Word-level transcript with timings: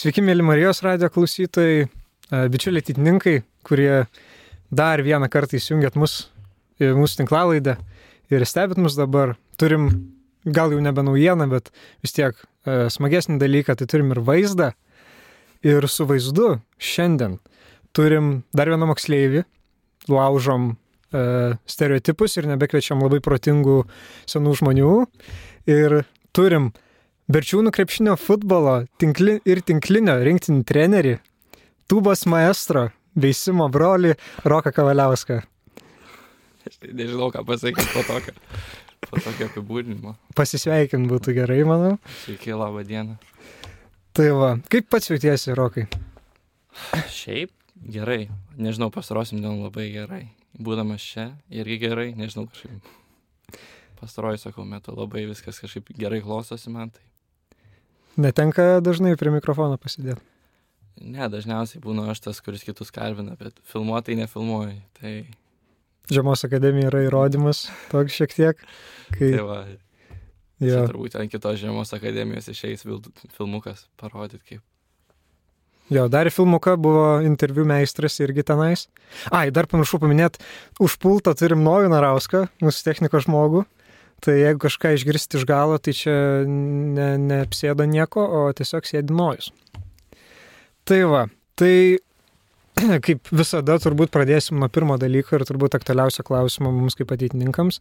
Sveiki, 0.00 0.22
mėly 0.24 0.40
Marijos 0.40 0.78
radio 0.80 1.10
klausytojai, 1.12 1.80
e, 1.84 2.38
bičiuliai 2.48 2.80
titininkai, 2.86 3.42
kurie 3.68 4.06
dar 4.72 5.02
vieną 5.04 5.28
kartą 5.28 5.58
įsijungėt 5.58 5.98
mus 6.00 6.14
mūsų 6.80 7.18
tinklalaidę 7.18 7.74
ir 8.32 8.46
stebit 8.48 8.80
mus 8.80 8.96
dabar. 8.96 9.34
Turim, 9.60 9.90
gal 10.48 10.72
jau 10.72 10.80
nebe 10.80 11.04
naujieną, 11.04 11.50
bet 11.52 11.68
vis 12.00 12.16
tiek 12.16 12.32
e, 12.32 12.88
smagesnį 12.88 13.36
dalyką, 13.42 13.76
tai 13.76 13.90
turim 13.92 14.14
ir 14.14 14.24
vaizdą. 14.24 14.72
Ir 15.68 15.84
su 15.92 16.08
vaizdu 16.08 16.54
šiandien 16.80 17.36
turim 17.92 18.38
dar 18.56 18.72
vieną 18.72 18.88
moksleivį, 18.94 19.44
laužom 20.08 20.70
e, 21.12 21.26
stereotipus 21.68 22.40
ir 22.40 22.48
nebekviečiam 22.54 23.04
labai 23.04 23.20
protingų 23.20 23.82
senų 24.24 24.60
žmonių. 24.62 24.94
Ir 25.68 26.04
turim 26.32 26.72
Berčiūnų 27.30 27.70
krepšinio 27.70 28.16
futbolo 28.18 28.72
tinkli 28.98 29.36
ir 29.46 29.60
tinklinio 29.62 30.16
rinktinį 30.26 30.64
trenerį, 30.66 31.12
tubos 31.86 32.24
maestro, 32.26 32.88
veisimo 33.14 33.68
broli 33.70 34.16
Roką 34.42 34.72
Kavaliauską. 34.74 35.36
Aš 36.66 36.80
tai 36.82 36.90
nežinau, 36.90 37.28
ką 37.30 37.44
pasakyti 37.46 37.84
po 37.92 38.02
tokio, 38.08 38.34
po 39.04 39.22
tokio 39.22 39.46
apibūdinimo. 39.46 40.16
Pasisveikint 40.34 41.06
būtų 41.12 41.36
gerai, 41.36 41.60
manau. 41.68 41.92
Sveiki, 42.24 42.50
labą 42.50 42.82
dieną. 42.88 43.14
Tai 44.18 44.26
va, 44.34 44.48
kaip 44.72 44.88
pats 44.90 45.12
jautiesi, 45.12 45.54
Rokai? 45.54 45.84
Šiaip 47.14 47.54
gerai, 47.94 48.24
nežinau, 48.58 48.88
pastarosim 48.90 49.38
dieną 49.38 49.68
labai 49.68 49.86
gerai. 49.94 50.24
Būdamas 50.58 51.06
čia 51.12 51.28
irgi 51.46 51.78
gerai, 51.84 52.08
nežinau, 52.18 52.48
kažkaip 52.50 53.62
pastaroju, 54.02 54.42
sakau, 54.48 54.66
metu 54.66 54.96
labai 54.98 55.28
viskas 55.30 55.62
kažkaip 55.62 55.94
gerai 55.94 56.18
klostosi 56.26 56.74
man. 56.74 56.90
Tai 56.90 57.09
Netenka 58.18 58.80
dažnai 58.84 59.14
prie 59.20 59.30
mikrofono 59.34 59.78
pasidėti. 59.78 60.20
ne, 61.00 61.28
dažniausiai 61.32 61.80
būnu 61.82 62.08
aš 62.10 62.20
tas, 62.26 62.40
kuris 62.44 62.64
kitus 62.66 62.90
kalbina, 62.92 63.36
bet 63.40 63.56
filmuotai 63.70 64.18
nefilmuoju. 64.20 64.80
Tai, 65.00 65.12
Žiemos 66.10 66.42
akademija 66.44 66.90
yra 66.90 67.04
įrodymas 67.06 67.68
toks 67.92 68.16
šiek 68.18 68.34
tiek. 68.34 68.64
Kai, 69.14 69.30
tai 69.30 69.44
va, 69.46 69.60
jo, 70.58 70.72
čia 70.72 70.82
turbūt 70.90 71.14
ant 71.20 71.30
kitos 71.30 71.60
žiemos 71.60 71.94
akademijos 71.94 72.50
išeis 72.50 72.82
filmukas 73.36 73.86
parodyti, 74.00 74.42
kaip. 74.48 74.62
jo, 75.94 76.08
dar 76.10 76.30
filmuką 76.34 76.74
buvo 76.82 77.04
interviu 77.26 77.64
meistras 77.68 78.18
irgi 78.20 78.42
tenais. 78.50 78.88
Ai, 79.30 79.48
dar 79.54 79.70
pamiršau 79.70 80.02
paminėti, 80.02 80.42
už 80.82 80.98
pultą 81.02 81.36
turim 81.38 81.62
Nojų 81.66 81.94
Narauską, 81.94 82.48
mūsų 82.62 82.86
technikos 82.90 83.28
žmogų. 83.28 83.64
Tai 84.20 84.36
jeigu 84.36 84.60
kažką 84.66 84.92
išgirsti 84.96 85.40
iš 85.40 85.46
galo, 85.48 85.78
tai 85.80 85.94
čia 85.96 86.14
ne, 86.44 87.14
neapsėda 87.20 87.86
nieko, 87.88 88.20
o 88.20 88.40
tiesiog 88.56 88.88
sėdi 88.88 89.16
Nojus. 89.16 89.48
Tai 90.84 90.98
va, 91.08 91.22
tai 91.60 91.74
kaip 93.06 93.30
visada 93.34 93.76
turbūt 93.80 94.12
pradėsim 94.14 94.60
nuo 94.60 94.68
pirmo 94.72 94.96
dalyko 95.00 95.38
ir 95.38 95.44
turbūt 95.48 95.76
aktualiausio 95.78 96.24
klausimo 96.26 96.72
mums 96.74 96.96
kaip 96.98 97.12
ateitininkams. 97.14 97.80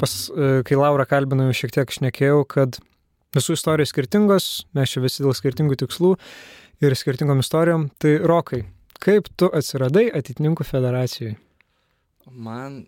Pas, 0.00 0.16
e, 0.30 0.50
kai 0.66 0.78
Laura 0.78 1.06
kalbinau, 1.08 1.50
šiek 1.56 1.74
tiek 1.74 1.94
šnekėjau, 1.94 2.42
kad 2.50 2.78
visų 3.34 3.58
istorijos 3.58 3.90
skirtingos, 3.94 4.48
mes 4.76 4.94
čia 4.94 5.02
visi 5.04 5.24
dėl 5.24 5.34
skirtingų 5.36 5.78
tikslų 5.82 6.14
ir 6.84 6.98
skirtingom 6.98 7.42
istorijom. 7.42 7.88
Tai 8.02 8.16
Rokai, 8.30 8.62
kaip 9.02 9.30
tu 9.38 9.50
atsiradai 9.50 10.06
ateitininkų 10.14 10.66
federacijai? 10.68 11.34
Man 12.30 12.84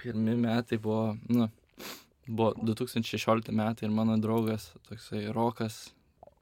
pirmi 0.00 0.34
metai 0.40 0.80
buvo, 0.82 1.14
nu, 1.30 1.48
buvo 2.26 2.54
2016 2.60 3.52
metai 3.52 3.88
ir 3.88 3.92
mano 3.94 4.16
draugas, 4.20 4.70
toksai 4.88 5.26
Rokas, 5.32 5.92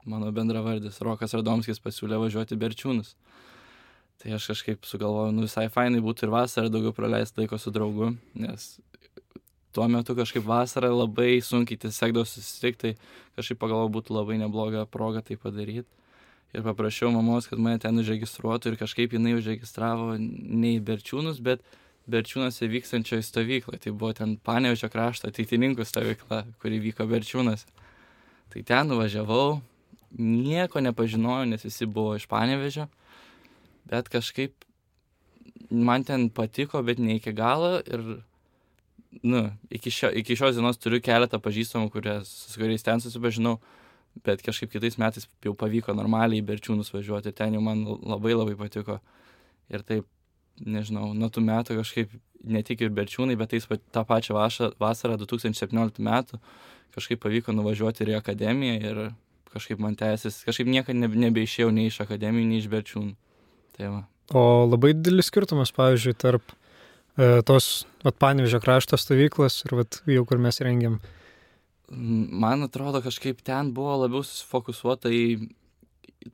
mano 0.05 0.31
bendravardis, 0.31 1.01
Rokas 1.03 1.35
Radomskis 1.35 1.81
pasiūlė 1.83 2.19
važiuoti 2.21 2.59
Berčiūnus. 2.59 3.15
Tai 4.21 4.35
aš 4.37 4.47
kažkaip 4.53 4.87
sugalvojau, 4.87 5.33
nu 5.35 5.47
visai 5.47 5.67
fainai 5.71 5.99
būtų 6.03 6.27
ir 6.27 6.33
vasarą 6.33 6.71
daugiau 6.71 6.93
praleisti 6.95 7.41
laiko 7.41 7.59
su 7.59 7.73
draugu, 7.75 8.13
nes 8.39 8.77
tuo 9.73 9.87
metu 9.89 10.15
kažkaip 10.15 10.45
vasarą 10.47 10.93
labai 10.93 11.41
sunkiai 11.43 11.81
tiesiog 11.81 12.21
susitikti, 12.29 12.93
tai 12.93 13.41
kažkaip 13.41 13.59
pagalvojau 13.59 13.91
būtų 13.97 14.15
labai 14.15 14.39
nebloga 14.39 14.85
proga 14.85 15.23
tai 15.25 15.35
padaryti. 15.35 15.89
Ir 16.53 16.61
paprašiau 16.61 17.09
mamos, 17.09 17.47
kad 17.49 17.57
mane 17.57 17.79
ten 17.81 17.97
užregistruotų 17.97 18.71
ir 18.71 18.75
kažkaip 18.77 19.15
jinai 19.17 19.33
užregistravo 19.39 20.13
ne 20.19 20.75
į 20.75 20.83
Berčiūnus, 20.85 21.39
bet 21.41 21.63
Berčiūnuose 22.09 22.67
vykstančioje 22.67 23.23
stovykloje. 23.23 23.79
Tai 23.85 23.93
buvo 23.95 24.11
ten 24.17 24.35
Panevežio 24.43 24.89
krašto 24.91 25.29
ateitininkų 25.31 25.85
stovykla, 25.87 26.43
kuri 26.59 26.81
vyko 26.83 27.07
Berčiūnuose. 27.07 27.69
Tai 28.53 28.63
ten 28.67 28.91
nuvažiavau, 28.91 29.61
nieko 30.19 30.83
nepažinojau, 30.83 31.47
nes 31.49 31.63
visi 31.65 31.87
buvo 31.89 32.17
iš 32.19 32.27
Panevežio, 32.29 32.85
bet 33.89 34.11
kažkaip 34.13 34.67
man 35.69 36.03
ten 36.03 36.29
patiko, 36.29 36.83
bet 36.83 36.99
ne 36.99 37.15
iki 37.17 37.33
galo 37.33 37.79
ir, 37.81 38.03
nu, 39.23 39.45
iki, 39.73 39.91
šio, 39.91 40.11
iki 40.21 40.37
šios 40.37 40.57
dienos 40.57 40.77
turiu 40.77 41.01
keletą 41.03 41.39
pažįstamų, 41.41 41.89
kurias, 41.93 42.29
su 42.51 42.61
kuriais 42.61 42.85
ten 42.85 43.01
susipažinau, 43.01 43.57
bet 44.25 44.43
kažkaip 44.45 44.75
kitais 44.75 44.99
metais 45.01 45.25
jau 45.41 45.55
pavyko 45.57 45.95
normaliai 45.97 46.43
į 46.43 46.47
Berčiūnus 46.51 46.93
važiuoti, 46.93 47.33
ten 47.33 47.57
jau 47.57 47.63
man 47.65 47.81
labai 47.87 48.35
labai 48.35 48.57
patiko. 48.59 48.99
Ir 49.73 49.81
taip 49.87 50.05
nežinau, 50.59 51.11
nuo 51.17 51.29
tų 51.33 51.43
metų 51.45 51.79
kažkaip 51.81 52.13
ne 52.43 52.61
tik 52.65 52.83
ir 52.83 52.93
berčiūnai, 52.93 53.37
bet 53.39 53.53
tais, 53.53 53.65
pat- 53.69 53.83
tą 53.95 54.03
pačią 54.07 54.35
vasarą 54.35 55.17
2017 55.21 56.03
metų 56.03 56.39
kažkaip 56.93 57.21
pavyko 57.23 57.55
nuvažiuoti 57.55 58.03
ir 58.05 58.13
į 58.13 58.17
akademiją 58.19 58.75
ir 58.81 59.03
kažkaip 59.53 59.81
man 59.81 59.95
tęsis, 59.97 60.41
kažkaip 60.47 60.69
niekada 60.69 60.97
ne, 60.97 61.09
nebeišėjau 61.27 61.71
nei 61.73 61.89
iš 61.89 62.01
akademijų, 62.05 62.49
nei 62.49 62.61
iš 62.61 62.69
berčiūnų. 62.71 63.15
Tai 63.77 63.89
va. 63.89 64.01
O 64.33 64.43
labai 64.65 64.93
didelis 64.97 65.29
skirtumas, 65.29 65.73
pavyzdžiui, 65.75 66.13
tarp 66.21 66.53
e, 67.17 67.41
tos 67.45 67.85
vat, 68.05 68.17
Panevežio 68.21 68.61
krašto 68.63 68.97
stovyklos 68.99 69.61
ir 69.67 69.75
vat, 69.81 69.99
jau 70.09 70.23
kur 70.29 70.41
mes 70.41 70.61
rengiam. 70.63 70.99
Man 71.93 72.65
atrodo, 72.65 73.03
kažkaip 73.05 73.43
ten 73.45 73.73
buvo 73.75 73.99
labiau 74.05 74.23
susifokusuota 74.25 75.11
į, 75.13 75.49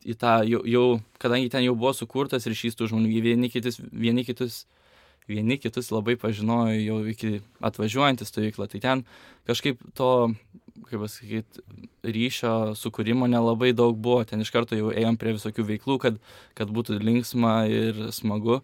į 0.05 0.16
tą, 0.19 0.39
jau, 0.47 0.61
jau, 0.67 0.85
kadangi 1.22 1.51
ten 1.53 1.66
jau 1.66 1.75
buvo 1.77 1.94
sukurtas 1.97 2.47
ryšys 2.50 2.77
tų 2.77 2.91
žmonių, 2.91 3.22
vieni 3.23 3.50
kitus, 3.51 3.79
vieni 3.79 4.25
kitus, 4.27 4.63
vieni 5.29 5.59
kitus 5.61 5.91
labai 5.94 6.17
pažinojo 6.19 6.77
jau 6.77 7.00
iki 7.11 7.39
atvažiuojant 7.66 8.23
į 8.23 8.27
stovyklą. 8.27 8.69
Tai 8.72 8.81
ten 8.83 9.03
kažkaip 9.50 9.81
to, 9.97 10.11
kaip 10.89 11.03
pasakyti, 11.03 11.63
ryšio 12.03 12.73
sukūrimo 12.79 13.29
nelabai 13.29 13.72
daug 13.77 13.97
buvo. 13.97 14.23
Ten 14.27 14.41
iš 14.44 14.51
karto 14.55 14.77
jau 14.77 14.94
ėjom 14.94 15.19
prie 15.22 15.35
visokių 15.38 15.66
veiklų, 15.73 16.00
kad, 16.01 16.19
kad 16.57 16.73
būtų 16.73 17.00
linksma 17.03 17.63
ir 17.69 18.09
smagu. 18.16 18.61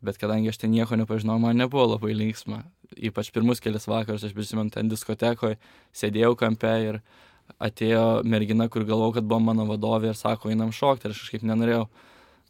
Bet 0.00 0.16
kadangi 0.16 0.48
aš 0.48 0.62
ten 0.62 0.72
nieko 0.72 0.96
nepažinau, 0.96 1.36
man 1.42 1.58
nebuvo 1.60 1.90
labai 1.92 2.14
linksma. 2.16 2.62
Ypač 2.96 3.28
pirmus 3.34 3.60
kelias 3.60 3.84
vakarus, 3.86 4.24
aš 4.24 4.32
prisimenu, 4.34 4.72
ten 4.72 4.88
diskotekoje 4.88 5.58
sėdėjau 5.94 6.32
kampe 6.40 6.72
ir 6.86 7.02
atėjo 7.58 8.22
mergina, 8.28 8.68
kur 8.68 8.86
galvojau, 8.88 9.16
kad 9.18 9.28
buvo 9.28 9.40
mano 9.50 9.66
vadovė 9.68 10.12
ir 10.12 10.18
sako, 10.18 10.52
einam 10.52 10.72
šokti 10.74 11.08
ir 11.08 11.14
aš 11.14 11.24
kažkaip 11.24 11.46
nenorėjau. 11.50 11.84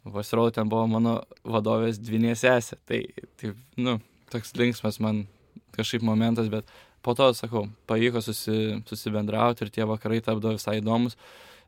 Pasirodo, 0.01 0.55
ten 0.55 0.69
buvo 0.69 0.87
mano 0.89 1.19
vadovės 1.45 1.99
dvinė 2.01 2.33
sesė. 2.39 2.79
Tai, 2.89 3.03
tai, 3.37 3.53
nu, 3.77 3.99
toks 4.33 4.55
linksmas 4.57 4.97
man 5.03 5.27
kažkaip 5.75 6.01
momentas, 6.05 6.49
bet 6.49 6.69
po 7.05 7.13
to, 7.17 7.29
sakau, 7.37 7.67
pavyko 7.89 8.21
susi, 8.25 8.81
susibendrauti 8.89 9.65
ir 9.65 9.73
tie 9.73 9.85
vakarai 9.89 10.21
tapdavo 10.25 10.57
visai 10.57 10.79
įdomus. 10.79 11.17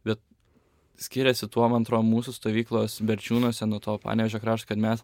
Bet 0.06 0.22
skiriasi 1.02 1.50
tuo, 1.52 1.66
man 1.72 1.86
atrodo, 1.86 2.06
mūsų 2.08 2.36
stovyklos 2.38 3.00
berčiūnuose 3.06 3.68
nuo 3.70 3.82
to 3.84 3.98
panevežio 4.04 4.42
krašto, 4.44 4.70
kad 4.72 4.82
mes 4.82 5.04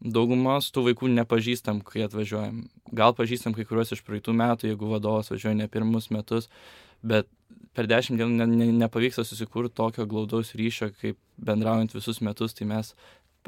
daugumos 0.00 0.70
tų 0.74 0.88
vaikų 0.90 1.12
nepažįstam, 1.16 1.80
kai 1.86 2.06
atvažiuojam. 2.06 2.64
Gal 2.92 3.16
pažįstam 3.16 3.56
kai 3.56 3.66
kuriuos 3.68 3.94
iš 3.96 4.04
praeitų 4.06 4.36
metų, 4.36 4.72
jeigu 4.72 4.92
vadovas 4.92 5.32
važiuoja 5.32 5.56
ne 5.62 5.68
pirmus 5.72 6.10
metus, 6.12 6.50
bet 7.02 7.28
per 7.76 7.88
dešimt 7.88 8.20
dienų 8.20 8.36
ne, 8.36 8.46
ne, 8.50 8.68
nepavyksta 8.84 9.24
susikurti 9.26 9.74
tokio 9.78 10.06
glaudaus 10.08 10.52
ryšio, 10.58 10.92
kaip 11.00 11.18
bendraujant 11.40 11.94
visus 11.94 12.20
metus, 12.24 12.54
tai 12.56 12.68
mes, 12.68 12.92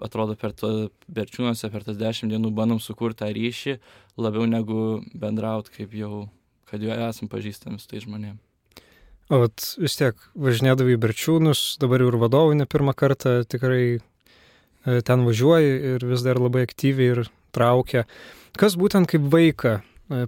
atrodo, 0.02 0.36
per 0.40 0.54
to 0.56 0.72
berčiūnuose, 1.12 1.70
per 1.72 1.84
tas 1.86 2.00
dešimt 2.00 2.32
dienų 2.32 2.54
bandom 2.56 2.80
sukurti 2.82 3.22
tą 3.22 3.30
ryšį 3.36 3.76
labiau 4.20 4.48
negu 4.48 4.80
bendrauti, 5.12 5.74
kaip 5.78 5.94
jau, 5.98 6.24
kad 6.70 6.82
jau 6.82 6.96
esam 7.08 7.30
pažįstami 7.32 7.80
su 7.80 7.90
tai 7.90 8.02
žmonėmis. 8.04 8.42
O 9.32 9.40
vat, 9.40 9.56
vis 9.80 9.94
tiek 9.96 10.18
važinėdavai 10.36 10.98
į 10.98 11.00
Berčiūnus, 11.00 11.60
dabar 11.80 12.02
jau 12.02 12.10
ir 12.10 12.18
vadovai 12.20 12.58
ne 12.58 12.66
pirmą 12.68 12.92
kartą 12.92 13.38
tikrai 13.48 13.96
e, 13.96 14.98
ten 15.00 15.24
važiuoji 15.24 15.70
ir 15.94 16.04
vis 16.04 16.24
dar 16.26 16.36
labai 16.42 16.66
aktyviai 16.66 17.14
ir 17.14 17.30
traukia. 17.56 18.04
Kas 18.60 18.76
būtent 18.76 19.08
kaip 19.08 19.24
vaiką 19.32 19.78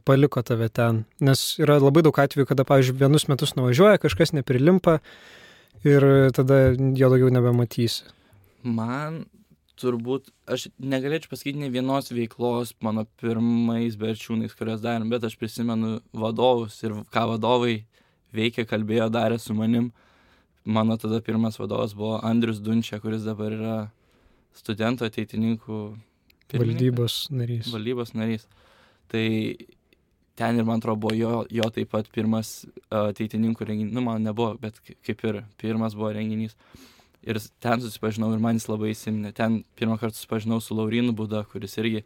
paliko 0.05 0.43
tave 0.43 0.69
ten? 0.73 1.05
Nes 1.21 1.57
yra 1.63 1.79
labai 1.83 2.05
daug 2.07 2.17
atvejų, 2.17 2.49
kada, 2.49 2.67
pavyzdžiui, 2.69 2.99
vienus 3.01 3.27
metus 3.31 3.57
nuvažiuoja, 3.59 4.01
kažkas 4.03 4.33
neprilimpa 4.37 4.99
ir 5.87 6.07
tada 6.37 6.71
jo 6.73 7.11
daugiau 7.13 7.33
nebematysi. 7.33 8.07
Man 8.67 9.25
turbūt, 9.77 10.31
aš 10.49 10.69
negalėčiau 10.81 11.31
pasakyti 11.33 11.61
ne 11.61 11.69
vienos 11.73 12.09
veiklos 12.15 12.73
mano 12.85 13.05
pirmais 13.21 13.99
berčiūnais, 14.01 14.55
kurias 14.57 14.81
darėm, 14.85 15.11
bet 15.13 15.27
aš 15.29 15.37
prisimenu 15.41 15.99
vadovus 16.17 16.79
ir 16.83 16.97
ką 17.13 17.27
vadovai 17.35 17.83
veikė, 18.37 18.67
kalbėjo, 18.69 19.11
darė 19.13 19.39
su 19.41 19.55
manim. 19.55 19.93
mano 20.65 20.97
tada 20.97 21.21
pirmas 21.21 21.59
vadovas 21.61 21.95
buvo 21.95 22.19
Andrius 22.27 22.59
Dunčia, 22.59 22.99
kuris 23.01 23.23
dabar 23.23 23.53
yra 23.53 23.77
studentų 24.57 25.07
ateitininkų 25.07 25.79
pirmininkas. 26.51 26.67
Valdybos 26.67 27.19
narys. 27.31 27.69
Valdybos 27.71 28.15
narys. 28.15 28.49
Tai 29.13 29.27
ten 30.37 30.59
ir 30.61 30.67
man 30.69 30.83
atrodo 30.83 31.01
buvo 31.07 31.15
jo, 31.17 31.45
jo 31.51 31.69
taip 31.73 31.91
pat 31.95 32.09
pirmas 32.13 32.67
ateitininkų 32.93 33.69
renginys, 33.71 33.95
nu 33.97 34.05
man 34.05 34.27
nebuvo, 34.27 34.55
bet 34.61 34.79
kaip 34.85 35.25
ir 35.25 35.41
pirmas 35.61 35.97
buvo 35.97 36.13
renginys. 36.17 36.57
Ir 37.27 37.41
ten 37.63 37.83
susipažinau 37.83 38.31
ir 38.35 38.43
man 38.43 38.59
jis 38.59 38.69
labai 38.69 38.93
įsiminė. 38.93 39.33
Ten 39.35 39.63
pirmą 39.79 39.97
kartą 39.99 40.19
susipažinau 40.19 40.61
su 40.63 40.77
Laurinu 40.77 41.15
Buda, 41.17 41.43
kuris 41.51 41.75
irgi 41.81 42.05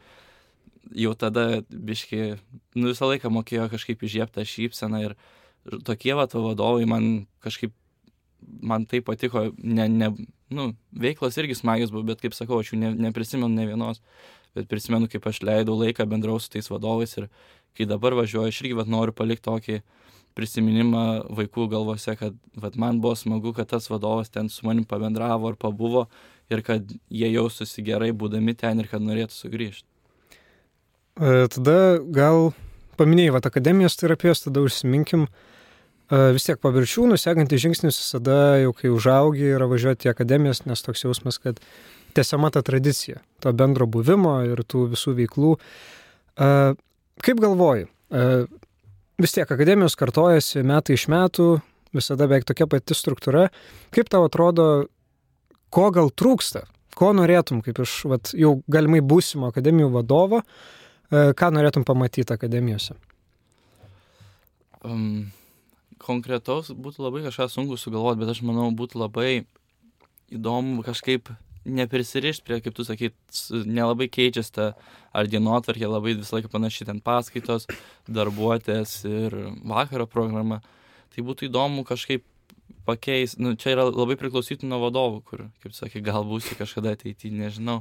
jau 0.97 1.13
tada 1.19 1.61
biški, 1.69 2.39
nu 2.79 2.93
visą 2.93 3.11
laiką 3.11 3.31
mokėjo 3.35 3.67
kažkaip 3.73 4.01
įžieptą 4.07 4.47
šypseną 4.49 5.03
ir 5.05 5.17
tokie 5.85 6.15
va 6.17 6.27
to 6.31 6.41
vadovai 6.45 6.87
man 6.89 7.27
kažkaip, 7.45 7.75
man 8.41 8.87
tai 8.89 9.03
patiko, 9.05 9.51
ne, 9.59 9.89
ne, 9.89 10.09
nu, 10.51 10.71
veiklos 11.05 11.37
irgi 11.39 11.59
smagios 11.59 11.93
buvo, 11.93 12.07
bet 12.09 12.23
kaip 12.25 12.35
sakau, 12.35 12.63
aš 12.63 12.73
jų 12.73 12.81
ne, 12.81 12.95
neprisimenu 13.09 13.53
ne 13.53 13.69
vienos, 13.69 14.01
bet 14.57 14.69
prisimenu, 14.71 15.09
kaip 15.11 15.27
aš 15.31 15.43
leidau 15.47 15.77
laiką 15.79 16.07
bendrau 16.11 16.39
su 16.41 16.51
tais 16.53 16.71
vadovais 16.71 17.17
ir 17.19 17.29
kai 17.79 17.87
dabar 17.87 18.17
važiuoju, 18.19 18.51
aš 18.51 18.63
irgi 18.65 18.79
vat, 18.79 18.91
noriu 18.91 19.15
palikti 19.17 19.47
tokį 19.47 19.81
prisiminimą 20.39 21.05
vaikų 21.37 21.67
galvose, 21.71 22.15
kad 22.19 22.37
vat, 22.59 22.77
man 22.79 23.01
buvo 23.03 23.17
smagu, 23.19 23.53
kad 23.57 23.71
tas 23.71 23.91
vadovas 23.91 24.31
ten 24.31 24.49
su 24.49 24.67
manim 24.67 24.87
pabendravo 24.89 25.51
ar 25.51 25.59
pabuvo 25.59 26.07
ir 26.51 26.63
kad 26.67 26.87
jie 27.11 27.31
jaustųsi 27.33 27.85
gerai 27.87 28.11
būdami 28.17 28.57
ten 28.59 28.83
ir 28.83 28.91
kad 28.91 29.03
norėtų 29.03 29.37
sugrįžti. 29.37 29.87
E, 31.21 31.47
Tada 31.53 32.01
gal 32.15 32.51
paminėjai, 33.01 33.35
va, 33.35 33.43
akademijos 33.45 33.99
terapijos, 34.01 34.45
tada 34.47 34.63
užsiminkim. 34.65 35.27
E, 35.27 36.21
Vis 36.37 36.47
tiek 36.47 36.61
paviršiūnų, 36.63 37.19
sekantis 37.21 37.63
žingsnis 37.63 37.99
visada, 38.01 38.59
jau 38.63 38.75
kai 38.77 38.93
užaugi, 38.95 39.51
yra 39.57 39.69
važiuoti 39.71 40.09
į 40.09 40.15
akademijas, 40.15 40.65
nes 40.67 40.87
toks 40.87 41.07
jausmas, 41.07 41.39
kad 41.43 41.63
tęsiama 42.15 42.51
ta 42.55 42.63
tradicija, 42.67 43.21
to 43.41 43.53
bendro 43.57 43.87
buvimo 43.91 44.41
ir 44.49 44.63
tų 44.65 44.87
visų 44.95 45.15
veiklų. 45.19 45.55
Kaip 47.21 47.43
galvoji, 47.43 47.87
vis 49.21 49.37
tiek 49.37 49.51
akademijos 49.51 49.97
kartojasi 50.01 50.65
metai 50.67 50.97
iš 50.97 51.07
metų, 51.13 51.49
visada 51.97 52.27
beveik 52.27 52.47
tokia 52.49 52.69
pati 52.71 52.97
struktūra. 52.97 53.49
Kaip 53.95 54.11
tau 54.13 54.25
atrodo, 54.29 54.67
ko 55.75 55.91
gal 55.95 56.13
trūksta? 56.15 56.67
Ko 56.99 57.13
norėtum, 57.17 57.63
kaip 57.65 57.79
iš 57.85 58.01
vat, 58.11 58.33
jau 58.37 58.59
galimai 58.71 59.01
būsimo 59.01 59.51
akademijų 59.51 59.91
vadovo, 59.95 60.43
ką 61.11 61.53
norėtum 61.55 61.87
pamatyti 61.87 62.35
akademijose? 62.35 62.97
Um, 64.81 65.31
konkretaus 66.01 66.71
būtų 66.73 67.05
labai 67.05 67.23
kažką 67.27 67.49
sunku 67.53 67.79
sugalvoti, 67.81 68.23
bet 68.23 68.33
aš 68.33 68.43
manau 68.47 68.71
būtų 68.77 69.01
labai 69.03 69.31
įdomu 70.33 70.85
kažkaip 70.87 71.29
neprisirišti 71.65 72.45
prie, 72.47 72.61
kaip 72.65 72.77
tu 72.77 72.85
sakyt, 72.87 73.15
nelabai 73.51 74.09
keičiasi 74.13 74.55
ta 74.57 74.67
ar 75.17 75.29
dienotvarkė, 75.29 75.87
labai 75.91 76.15
visą 76.19 76.39
laiką 76.39 76.51
panaši 76.53 76.87
ten 76.89 77.01
paskaitos, 77.05 77.69
darbuotės 78.09 79.01
ir 79.09 79.37
vakaro 79.69 80.07
programa. 80.11 80.61
Tai 81.15 81.25
būtų 81.27 81.49
įdomu 81.51 81.85
kažkaip 81.89 82.25
pakeis, 82.87 83.37
nu, 83.39 83.55
čia 83.59 83.75
yra 83.75 83.89
labai 83.91 84.17
priklausyti 84.19 84.69
nuo 84.69 84.81
vadovų, 84.87 85.23
kur, 85.27 85.45
kaip 85.63 85.77
sakė, 85.77 86.03
gal 86.07 86.25
būsi 86.27 86.57
kažkada 86.59 86.95
ateityje, 86.97 87.35
nežinau. 87.35 87.81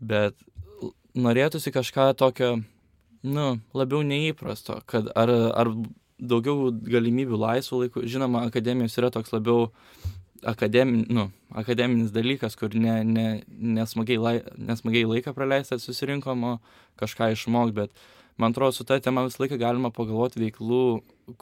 Bet 0.00 0.38
norėtųsi 1.16 1.72
kažką 1.74 2.10
tokio, 2.18 2.56
nu, 3.26 3.46
labiau 3.76 4.02
neįprasto, 4.06 4.80
kad 4.88 5.10
ar, 5.18 5.32
ar 5.52 5.72
daugiau 6.16 6.70
galimybių 6.72 7.40
laisvų 7.40 7.82
laikų. 7.84 8.04
Žinoma, 8.08 8.46
akademijos 8.48 8.96
yra 9.00 9.10
toks 9.12 9.34
labiau 9.34 9.70
akademin, 10.44 11.06
nu, 11.12 11.28
akademinis 11.54 12.12
dalykas, 12.14 12.56
kur 12.58 12.74
ne, 12.74 12.98
ne, 13.04 13.26
nesmagiai, 13.48 14.18
lai, 14.20 14.34
nesmagiai 14.58 15.08
laiką 15.08 15.34
praleisti 15.36 15.78
susirinkom, 15.80 16.44
o 16.44 16.52
kažką 17.00 17.30
išmokti, 17.34 17.76
bet 17.76 18.06
man 18.36 18.54
atrodo, 18.54 18.74
su 18.76 18.84
ta 18.84 18.98
tema 19.00 19.24
visą 19.26 19.44
laiką 19.44 19.58
galima 19.60 19.92
pagalvoti 19.94 20.42
veiklų, 20.42 20.82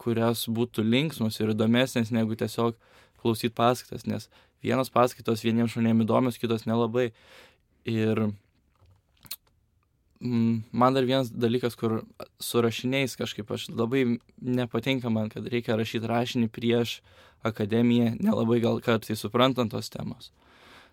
kurios 0.00 0.46
būtų 0.48 0.84
linksmos 0.86 1.40
ir 1.40 1.54
įdomesnės 1.54 2.12
negu 2.14 2.38
tiesiog 2.38 2.78
klausyti 3.20 3.54
paskaitas, 3.54 4.06
nes 4.06 4.28
vienos 4.64 4.92
paskaitos 4.92 5.44
vieniems 5.44 5.74
žmonėms 5.74 6.06
įdomios, 6.06 6.40
kitos 6.40 6.66
nelabai. 6.68 7.10
Ir 7.84 8.30
man 10.24 10.94
dar 10.94 11.04
vienas 11.04 11.30
dalykas, 11.30 11.76
kur 11.76 12.02
su 12.40 12.62
rašiniais 12.64 13.16
kažkaip 13.20 13.50
aš 13.52 13.68
labai 13.68 14.18
nepatinka 14.40 15.10
man, 15.12 15.28
kad 15.28 15.46
reikia 15.52 15.76
rašyti 15.76 16.08
rašinį 16.08 16.48
prieš 16.52 17.00
akademiją, 17.44 18.14
nelabai 18.24 18.60
gal 18.64 18.80
kartais 18.80 19.20
suprantant 19.20 19.72
tos 19.74 19.92
temos. 19.92 20.30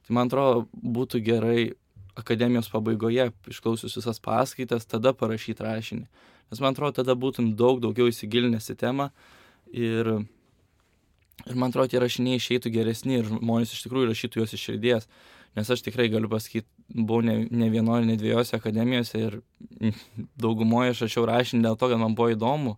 Tai 0.04 0.18
man 0.18 0.28
atrodo, 0.28 0.66
būtų 0.75 1.22
gerai 1.24 1.72
akademijos 2.19 2.68
pabaigoje, 2.74 3.30
išklausius 3.48 3.95
visas 4.01 4.19
paskaitas, 4.19 4.86
tada 4.89 5.13
parašyti 5.16 5.63
rašinį. 5.63 6.06
Nes 6.51 6.60
man 6.60 6.75
atrodo, 6.75 6.98
tada 7.00 7.16
būtum 7.16 7.54
daug 7.56 7.80
daugiau 7.80 8.12
įsigilinęs 8.12 8.68
į 8.74 8.77
temą 8.84 9.10
ir, 9.72 10.12
ir 11.45 11.56
man 11.56 11.72
atrodo, 11.72 11.94
tie 11.94 12.04
rašiniai 12.04 12.42
išeitų 12.42 12.74
geresni 12.74 13.22
ir 13.22 13.31
žmonės 13.31 13.72
iš 13.77 13.86
tikrųjų 13.86 14.12
rašytų 14.12 14.42
juos 14.42 14.57
iš 14.57 14.68
širdies. 14.68 15.07
Nes 15.56 15.72
aš 15.72 15.84
tikrai 15.88 16.10
galiu 16.12 16.27
pasakyti, 16.31 16.68
buvau 16.94 17.22
ne, 17.26 17.48
ne 17.52 17.70
vienoje, 17.70 18.06
ne 18.06 18.16
dviejose 18.20 18.56
akademijose 18.58 19.20
ir 19.20 19.38
daugumoje 20.42 20.96
aš 20.96 21.06
rašiau 21.08 21.28
rašinį 21.30 21.68
dėl 21.68 21.78
to, 21.80 21.92
kad 21.92 22.02
man 22.02 22.16
buvo 22.18 22.32
įdomu 22.34 22.78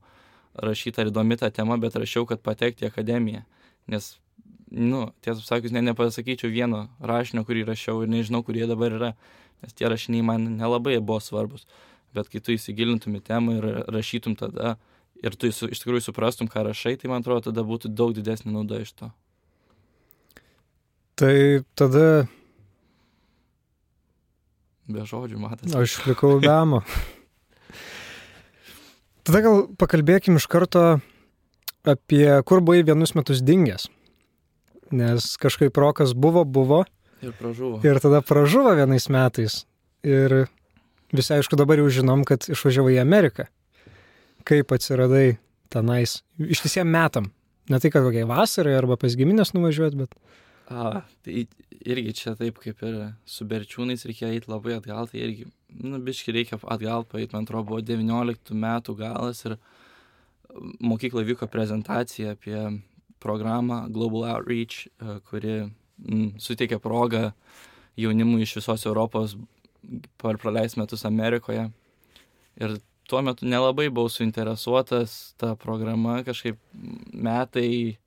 rašyti 0.53 1.01
ar 1.01 1.09
įdomi 1.09 1.37
ta 1.39 1.49
tema, 1.49 1.77
bet 1.81 1.95
rašiau, 1.97 2.27
kad 2.29 2.43
patekti 2.45 2.85
į 2.85 2.91
akademiją. 2.91 3.41
Nes, 3.89 4.13
nu, 4.69 5.07
tiesą 5.25 5.41
pasakius, 5.41 5.73
ne, 5.73 5.81
nepasakyčiau 5.89 6.51
vieno 6.53 6.85
rašinio, 7.01 7.45
kurį 7.47 7.65
rašiau 7.71 8.03
ir 8.03 8.11
nežinau, 8.13 8.43
kur 8.45 8.57
jie 8.57 8.67
dabar 8.69 8.93
yra, 8.99 9.11
nes 9.63 9.73
tie 9.73 9.89
rašiniai 9.89 10.25
man 10.25 10.45
nelabai 10.59 10.99
buvo 11.01 11.19
svarbus. 11.23 11.65
Bet 12.13 12.29
kai 12.29 12.43
tu 12.45 12.53
įsigilintum 12.53 13.17
į 13.17 13.23
temą 13.25 13.57
ir 13.57 13.67
rašytum 13.89 14.37
tada 14.37 14.75
ir 15.23 15.35
tu 15.39 15.49
iš 15.49 15.81
tikrųjų 15.81 16.03
suprastum, 16.05 16.49
ką 16.51 16.67
rašai, 16.67 16.97
tai 17.01 17.09
man 17.09 17.23
atrodo, 17.23 17.47
tada 17.49 17.63
būtų 17.65 17.89
daug 17.95 18.13
didesnė 18.13 18.53
nauda 18.53 18.81
iš 18.83 18.93
to. 18.99 19.09
Tai 21.17 21.63
tada 21.79 22.27
Be 24.87 25.05
žodžių, 25.07 25.37
matas. 25.39 25.71
aš 25.75 25.97
likau 26.09 26.39
damo. 26.43 26.81
Tada 29.23 29.39
gal 29.45 29.61
pakalbėkim 29.79 30.35
iš 30.39 30.47
karto 30.51 30.99
apie 31.87 32.27
kur 32.47 32.59
buvai 32.63 32.83
vienus 32.83 33.13
metus 33.15 33.39
dingęs. 33.43 33.87
Nes 34.93 35.33
kažkaip 35.41 35.77
rokas 35.79 36.11
buvo, 36.13 36.43
buvo 36.45 36.83
Ir 37.23 37.31
pražuvo. 37.39 37.79
ir 37.87 37.99
tada 38.03 38.19
pražuvo 38.21 38.73
vienais 38.75 39.07
metais. 39.09 39.63
Ir 40.03 40.47
visi 41.15 41.33
aišku 41.37 41.55
dabar 41.55 41.79
jau 41.79 41.87
žinom, 41.89 42.25
kad 42.27 42.43
išvažiavai 42.51 42.97
į 42.97 43.01
Ameriką. 43.01 43.47
Kaip 44.43 44.75
atsiradai 44.75 45.37
tenais 45.71 46.19
ištisiem 46.37 46.91
metam. 46.91 47.31
Ne 47.71 47.79
tai, 47.79 47.89
kad 47.89 48.03
kokiai 48.03 48.27
vasarai 48.27 48.75
arba 48.75 48.97
pas 48.99 49.15
giminės 49.15 49.53
nuvažiuot, 49.55 49.95
bet 49.95 50.11
A, 50.73 51.03
tai 51.21 51.43
irgi 51.85 52.13
čia 52.17 52.33
taip 52.39 52.57
kaip 52.63 52.79
ir 52.87 52.95
su 53.29 53.45
berčiūnais 53.45 54.05
reikia 54.09 54.31
eiti 54.33 54.49
labai 54.49 54.77
atgal, 54.79 55.09
tai 55.11 55.21
irgi, 55.21 55.45
nu, 55.83 55.99
biški 56.01 56.33
reikia 56.33 56.57
atgal 56.63 57.05
paeiti, 57.09 57.35
man 57.35 57.45
atrodo, 57.45 57.67
buvo 57.69 57.81
19 57.85 58.57
metų 58.57 58.95
galas 58.97 59.43
ir 59.45 59.57
mokykloje 60.81 61.29
vyko 61.29 61.49
prezentacija 61.51 62.33
apie 62.33 62.57
programą 63.23 63.83
Global 63.93 64.25
Outreach, 64.31 64.87
e, 64.87 65.19
kuri 65.29 65.53
mm, 65.63 66.39
suteikia 66.41 66.79
progą 66.81 67.31
jaunimui 67.99 68.43
iš 68.43 68.57
visos 68.59 68.85
Europos 68.89 69.37
par 70.17 70.39
praleis 70.41 70.77
metus 70.79 71.05
Amerikoje. 71.05 71.67
Ir 72.57 72.77
tuo 73.09 73.21
metu 73.21 73.45
nelabai 73.45 73.89
buvau 73.89 74.11
suinteresuotas 74.11 75.35
tą 75.37 75.53
programą, 75.59 76.21
kažkaip 76.25 76.59
metai 77.13 77.97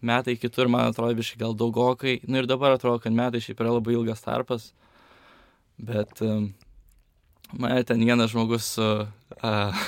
metai 0.00 0.36
kitur, 0.38 0.68
man 0.70 0.90
atrodo, 0.92 1.16
biškai 1.18 1.40
gal 1.42 1.56
daugokai. 1.58 2.20
Nu 2.28 2.42
ir 2.42 2.48
dabar 2.50 2.76
atrodo, 2.76 3.00
kad 3.02 3.14
metai 3.14 3.42
šiaip 3.42 3.60
yra 3.62 3.74
labai 3.76 3.96
ilgas 3.96 4.22
tarpas. 4.24 4.70
Bet 5.78 6.22
um, 6.26 6.52
mane 7.52 7.84
ten 7.86 8.02
vienas 8.02 8.32
žmogus 8.32 8.72
uh, 8.82 9.06
uh, 9.48 9.84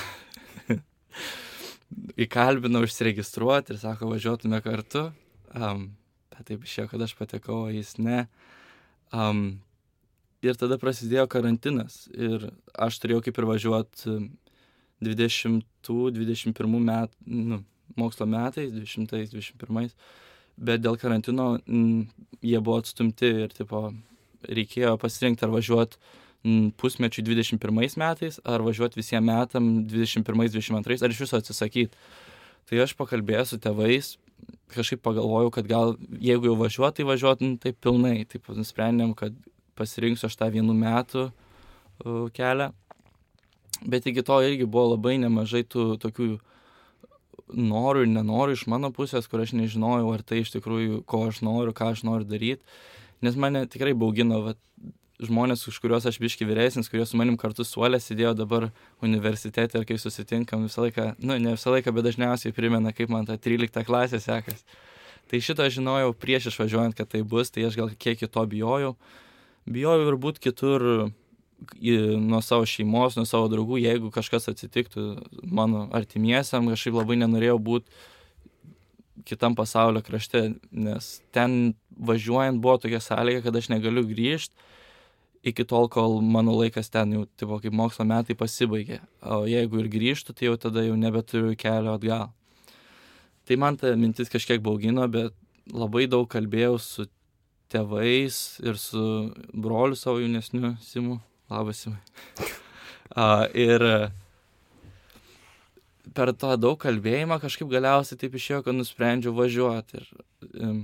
įkalbino 2.19 2.83
užsiregistruoti 2.85 3.75
ir 3.75 3.81
sako, 3.81 4.11
važiuotume 4.13 4.61
kartu. 4.63 5.09
Um, 5.55 5.91
bet 6.31 6.47
taip 6.51 6.63
išėjo, 6.67 6.87
kad 6.93 7.07
aš 7.07 7.15
patekau, 7.19 7.65
o 7.67 7.73
jis 7.73 7.97
ne. 7.99 8.25
Um, 9.11 9.59
ir 10.43 10.57
tada 10.59 10.77
prasidėjo 10.81 11.27
karantinas. 11.31 12.05
Ir 12.15 12.49
aš 12.73 12.99
turėjau 13.03 13.23
kaip 13.27 13.41
ir 13.41 13.49
važiuoti 13.49 14.15
20-21 15.01 16.79
metų, 16.87 17.17
nu, 17.27 17.61
mokslo 17.99 18.27
metais, 18.29 18.71
20-21, 18.73 19.91
bet 20.61 20.81
dėl 20.83 20.97
karantino 21.01 21.53
m, 21.65 22.07
jie 22.43 22.59
buvo 22.59 22.81
atstumti 22.81 23.29
ir 23.45 23.55
tipo, 23.55 23.89
reikėjo 24.47 24.97
pasirinkti 25.01 25.47
ar 25.47 25.53
važiuoti 25.53 26.17
pusmečiui 26.81 27.23
21 27.27 27.97
metais, 28.01 28.39
ar 28.43 28.63
važiuoti 28.65 28.97
visiems 28.97 29.27
metam 29.27 29.69
21-22, 29.85 31.03
ar 31.05 31.13
iš 31.13 31.23
viso 31.25 31.37
atsisakyti. 31.37 31.97
Tai 32.69 32.81
aš 32.81 32.95
pakalbėjau 32.97 33.45
su 33.45 33.59
tėvais, 33.61 34.15
kažkaip 34.73 35.01
pagalvojau, 35.05 35.51
kad 35.53 35.67
gal 35.69 35.95
jeigu 36.21 36.49
jau 36.49 36.57
važiuot, 36.59 36.97
tai 36.97 37.05
važiuot 37.07 37.43
nu, 37.43 37.55
taip 37.61 37.77
pilnai. 37.83 38.23
Taip 38.29 38.49
nusprendėm, 38.55 39.13
kad 39.17 39.35
pasirinksiu 39.77 40.29
aš 40.29 40.37
tą 40.39 40.49
vienų 40.53 40.75
metų 40.77 41.27
uh, 41.27 42.29
kelią. 42.35 42.71
Bet 43.81 44.05
iki 44.09 44.23
to 44.25 44.37
irgi 44.45 44.67
buvo 44.69 44.95
labai 44.95 45.17
nemažai 45.21 45.63
tų 45.65 45.95
tokių 46.01 46.35
norų 47.53 48.05
ir 48.05 48.11
nenorų 48.11 48.55
iš 48.57 48.65
mano 48.71 48.91
pusės, 48.95 49.27
kur 49.31 49.43
aš 49.43 49.55
nežinojau, 49.57 50.09
ar 50.13 50.23
tai 50.23 50.41
iš 50.41 50.53
tikrųjų, 50.55 51.03
ko 51.09 51.25
aš 51.29 51.41
noriu, 51.45 51.75
ką 51.75 51.91
aš 51.95 52.03
noriu 52.07 52.27
daryti. 52.27 52.63
Nes 53.21 53.37
mane 53.37 53.65
tikrai 53.69 53.93
baugino 53.97 54.41
vat, 54.45 54.59
žmonės, 55.21 55.67
už 55.69 55.77
kuriuos 55.83 56.07
aš 56.09 56.17
biški 56.21 56.47
vyresnis, 56.49 56.89
kurie 56.89 57.05
su 57.05 57.17
manim 57.19 57.37
kartu 57.37 57.65
suolė 57.67 57.99
sėdėjo 58.01 58.33
dabar 58.39 58.69
universitete 59.05 59.77
ir 59.77 59.85
kai 59.85 59.99
susitinkam 60.01 60.65
visą 60.65 60.87
laiką, 60.87 61.11
nu 61.21 61.37
ne 61.37 61.53
visą 61.55 61.73
laiką, 61.75 61.93
bet 61.93 62.07
dažniausiai 62.09 62.55
primena, 62.57 62.93
kaip 62.95 63.11
man 63.13 63.29
ta 63.29 63.37
13 63.37 63.85
klasė 63.85 64.21
sekas. 64.23 64.65
Tai 65.29 65.39
šitą 65.39 65.69
žinojau 65.71 66.15
prieš 66.17 66.49
išvažiuojant, 66.51 66.97
kad 66.97 67.11
tai 67.13 67.21
bus, 67.21 67.53
tai 67.53 67.67
aš 67.69 67.77
gal 67.77 67.93
kiek 67.93 68.19
kito 68.19 68.45
bijojau. 68.51 68.95
Bijojau 69.69 70.09
ir 70.09 70.17
būti 70.19 70.41
kitur 70.49 70.87
nuo 72.21 72.41
savo 72.41 72.65
šeimos, 72.65 73.17
nuo 73.17 73.25
savo 73.29 73.49
draugų, 73.51 73.81
jeigu 73.81 74.11
kažkas 74.13 74.49
atsitiktų 74.51 75.05
mano 75.45 75.87
artimiesiam, 75.93 76.69
kažkaip 76.71 76.97
labai 76.97 77.19
nenorėjau 77.21 77.59
būti 77.61 78.01
kitam 79.27 79.55
pasaulio 79.55 80.01
krašte, 80.01 80.55
nes 80.71 81.11
ten 81.35 81.75
važiuojant 81.97 82.61
buvo 82.61 82.79
tokia 82.81 83.01
sąlyga, 83.03 83.43
kad 83.45 83.55
aš 83.59 83.69
negaliu 83.69 84.03
grįžti 84.09 84.55
iki 85.43 85.65
tol, 85.65 85.87
kol 85.89 86.19
mano 86.21 86.53
laikas 86.57 86.91
ten 86.93 87.15
jau, 87.15 87.23
tipo, 87.37 87.57
kaip 87.61 87.73
mokslo 87.73 88.05
metai 88.05 88.35
pasibaigė. 88.37 88.99
O 89.25 89.43
jeigu 89.49 89.81
ir 89.81 89.89
grįžtų, 89.89 90.35
tai 90.37 90.49
jau 90.49 90.57
tada 90.61 90.83
jau 90.85 90.97
nebeturiu 90.97 91.55
kelio 91.57 91.95
atgal. 91.97 92.29
Tai 93.49 93.57
man 93.57 93.77
ta 93.81 93.95
mintis 93.97 94.29
kažkiek 94.29 94.61
baugino, 94.61 95.07
bet 95.09 95.33
labai 95.73 96.05
daug 96.09 96.29
kalbėjau 96.29 96.77
su 96.81 97.07
tėvais 97.73 98.37
ir 98.61 98.77
su 98.77 99.03
broliu 99.53 99.97
savo 99.97 100.21
jaunesniu 100.21 100.75
Simu. 100.85 101.19
Labas, 101.51 101.83
uh, 101.87 103.43
ir 103.51 103.83
per 106.15 106.31
tą 106.39 106.55
daug 106.59 106.77
kalbėjimą 106.79 107.41
kažkaip 107.43 107.69
galiausiai 107.71 108.19
taip 108.19 108.35
išėjo, 108.39 108.61
kad 108.65 108.77
nusprendžiau 108.77 109.33
važiuoti. 109.35 109.99
Ir 109.99 110.63
um, 110.63 110.81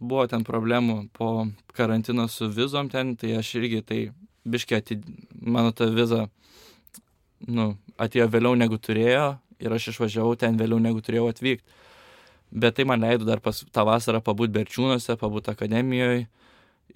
buvo 0.00 0.26
ten 0.28 0.44
problemų 0.44 0.98
po 1.16 1.46
karantino 1.76 2.26
su 2.28 2.50
vizom 2.52 2.90
ten, 2.92 3.14
tai 3.16 3.36
aš 3.40 3.54
irgi 3.60 3.80
tai 3.86 4.00
biškiai 4.44 4.80
atid... 4.80 5.04
mano 5.40 5.72
ta 5.72 5.88
viza, 5.88 6.26
nu, 7.48 7.74
atėjo 8.00 8.28
vėliau 8.32 8.56
negu 8.56 8.78
turėjo 8.80 9.38
ir 9.60 9.76
aš 9.76 9.90
išvažiavau 9.94 10.36
ten 10.40 10.56
vėliau 10.60 10.80
negu 10.80 11.00
turėjau 11.04 11.30
atvykti. 11.32 11.78
Bet 12.50 12.76
tai 12.76 12.84
man 12.88 13.00
leido 13.04 13.24
dar 13.24 13.40
pas 13.40 13.62
tą 13.62 13.84
vasarą 13.86 14.18
pabūti 14.26 14.56
Berčiūnuose, 14.56 15.14
pabūti 15.20 15.52
akademijoje. 15.52 16.24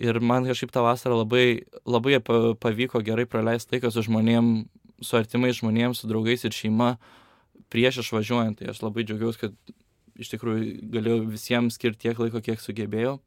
Ir 0.03 0.19
man 0.21 0.47
kažkaip 0.49 0.73
tą 0.75 0.83
vasarą 0.85 1.21
labai, 1.21 1.65
labai 1.87 2.19
pavyko 2.21 3.03
gerai 3.07 3.27
praleisti 3.31 3.77
laiką 3.77 3.93
su 3.95 4.03
žmonėm, 4.09 4.49
su 5.05 5.19
artimais 5.19 5.61
žmonėms, 5.61 6.01
su 6.01 6.11
draugais 6.11 6.45
ir 6.45 6.55
šeima 6.55 6.97
prieš 7.71 8.03
išvažiuojant. 8.03 8.59
Tai 8.59 8.73
aš 8.73 8.83
labai 8.83 9.07
džiaugiausi, 9.07 9.41
kad 9.45 9.55
iš 10.19 10.33
tikrųjų 10.35 10.91
galėjau 10.95 11.21
visiems 11.31 11.79
skirti 11.79 12.09
tiek 12.09 12.19
laiko, 12.19 12.43
kiek 12.45 12.63
sugebėjau. 12.63 13.19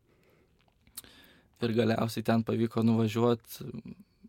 Ir 1.63 1.73
galiausiai 1.73 2.25
ten 2.25 2.43
pavyko 2.45 2.83
nuvažiuoti 2.85 3.71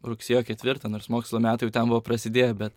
rugsėjo 0.06 0.44
ketvirtą, 0.46 0.88
nors 0.90 1.10
mokslo 1.12 1.40
metai 1.42 1.68
jau 1.68 1.74
ten 1.74 1.90
buvo 1.90 2.00
prasidėję, 2.06 2.54
bet 2.58 2.76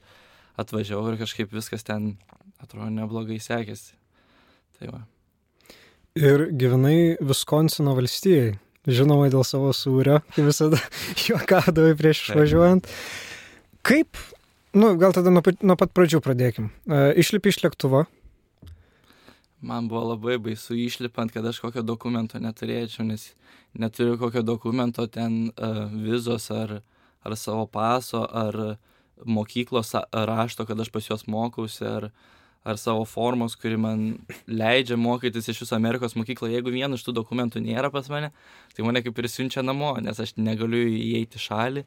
atvažiavau 0.60 1.14
ir 1.14 1.22
kažkaip 1.22 1.54
viskas 1.54 1.86
ten 1.88 2.16
atrodo 2.62 2.90
neblogai 2.94 3.40
sekėsi. 3.42 3.96
Tai 4.78 4.92
va. 4.96 5.02
Ir 6.20 6.50
gyvenai 6.60 7.16
Viskonsino 7.24 7.94
valstijai, 7.96 8.58
žinoma 8.90 9.30
dėl 9.32 9.44
savo 9.48 9.72
sūrio, 9.76 10.22
kaip 10.36 10.48
visada 10.48 10.80
juokadavai 11.28 11.94
prieš 12.00 12.26
išvažiuojant. 12.28 12.90
Kaip, 13.86 14.18
nu, 14.78 14.94
gal 15.02 15.14
tada 15.18 15.34
nuo, 15.34 15.44
nuo 15.62 15.78
pat 15.78 15.94
pradžių 15.98 16.22
pradėkim. 16.24 16.72
Uh, 16.90 17.12
išlipi 17.18 17.54
iš 17.54 17.62
lėktuvo, 17.66 18.06
man 19.62 19.88
buvo 19.90 20.12
labai 20.14 20.40
baisu 20.42 20.76
išlipant, 20.78 21.32
kad 21.34 21.46
aš 21.46 21.62
kokio 21.62 21.84
dokumento 21.86 22.40
neturėčiau, 22.42 23.06
nes 23.06 23.32
neturiu 23.78 24.18
kokio 24.22 24.42
dokumento 24.46 25.06
ten 25.08 25.52
uh, 25.52 25.86
vizos 25.94 26.50
ar, 26.54 26.80
ar 27.22 27.38
savo 27.38 27.68
paso, 27.70 28.24
ar 28.26 28.78
mokyklos 29.22 29.94
rašto, 30.12 30.66
kad 30.66 30.80
aš 30.82 30.90
pas 30.90 31.10
juos 31.10 31.28
mokausi, 31.30 31.86
ar, 31.86 32.10
ar 32.64 32.78
savo 32.78 33.06
formos, 33.10 33.56
kuri 33.58 33.78
man 33.82 34.04
leidžia 34.48 34.98
mokytis 35.00 35.50
iš 35.50 35.64
viso 35.64 35.76
Amerikos 35.76 36.14
mokyklo. 36.18 36.50
Jeigu 36.52 36.74
vieno 36.74 36.98
iš 36.98 37.06
tų 37.08 37.16
dokumentų 37.18 37.64
nėra 37.64 37.90
pas 37.94 38.10
mane, 38.14 38.30
tai 38.76 38.86
mane 38.86 39.02
kaip 39.02 39.18
ir 39.18 39.30
siunčia 39.32 39.64
namo, 39.66 39.96
nes 40.04 40.20
aš 40.22 40.36
negaliu 40.38 40.84
įeiti 40.86 41.42
šalį. 41.42 41.86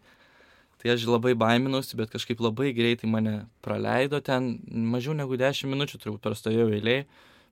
Tai 0.83 0.91
aš 0.93 1.07
labai 1.09 1.33
baiminausi, 1.39 1.97
bet 1.97 2.11
kažkaip 2.13 2.43
labai 2.43 2.73
greitai 2.77 3.09
mane 3.09 3.37
praleido 3.65 4.19
ten, 4.21 4.57
mažiau 4.67 5.15
negu 5.17 5.39
10 5.41 5.71
minučių 5.71 6.01
turbūt 6.03 6.27
prastovėjau 6.27 6.75
eilėje 6.75 7.07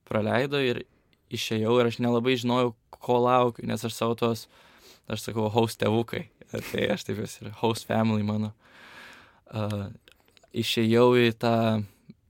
praleido 0.09 0.61
ir 0.61 0.83
išėjau 1.33 1.79
ir 1.81 1.89
aš 1.89 2.01
nelabai 2.03 2.35
žinojau, 2.37 2.75
ko 3.03 3.23
laukiu, 3.23 3.65
nes 3.71 3.83
aš 3.87 3.95
savo 3.97 4.19
tos, 4.19 4.47
aš 5.11 5.25
sakau, 5.29 5.49
host 5.55 5.81
tėvukai, 5.81 6.27
tai 6.53 6.91
aš 6.95 7.07
taip 7.09 7.23
vis 7.23 7.39
ir 7.41 7.55
host 7.63 7.89
family 7.89 8.27
mano. 8.27 8.53
Uh, 9.53 9.89
išėjau 10.53 11.09
į 11.23 11.33
tą 11.41 11.57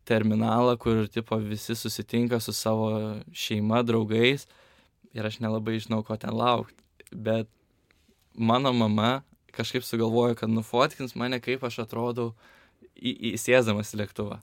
terminalą, 0.08 0.76
kur 0.80 1.06
tipo 1.08 1.38
visi 1.38 1.76
susitinka 1.78 2.40
su 2.40 2.52
savo 2.52 2.90
šeima, 3.32 3.82
draugais 3.86 4.46
ir 5.12 5.26
aš 5.26 5.40
nelabai 5.44 5.78
žinau, 5.82 6.02
ko 6.06 6.16
ten 6.16 6.34
laukti. 6.34 6.78
Bet 7.12 7.50
mano 8.34 8.72
mama 8.72 9.22
kažkaip 9.52 9.84
sugalvojo, 9.84 10.34
kad 10.40 10.50
nufotkins 10.50 11.14
mane, 11.14 11.40
kaip 11.44 11.64
aš 11.64 11.82
atrodau 11.84 12.32
įsėsdamas 12.96 13.92
į 13.92 14.02
lėktuvą 14.02 14.40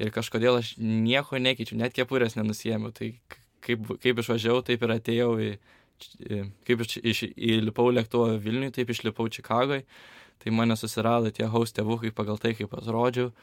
ir 0.00 0.12
kažkodėl 0.14 0.60
aš 0.60 0.74
nieko 0.80 1.38
nekeičiu, 1.40 1.76
net 1.78 1.94
kepurės 1.96 2.36
nenusijėmiau. 2.38 2.92
Tai 2.96 3.12
kaip, 3.64 3.84
kaip 4.02 4.22
išvažiavau, 4.22 4.64
taip 4.66 4.84
ir 4.86 4.94
atėjau 4.96 5.30
į, 5.44 5.50
kaip 6.68 6.84
iš, 6.86 6.96
iš, 7.12 7.22
įlipau 7.36 7.90
lėktuvą 7.92 8.38
Vilniui, 8.40 8.72
taip 8.74 8.92
išlipau 8.94 9.28
Čikagoje. 9.32 9.84
Tai 10.40 10.52
mane 10.56 10.76
susirado 10.80 11.28
tie 11.36 11.44
haus 11.52 11.74
tėvukai 11.76 12.14
pagal 12.16 12.40
tai, 12.40 12.54
kaip 12.56 12.72
atrodžiau. 12.72 13.34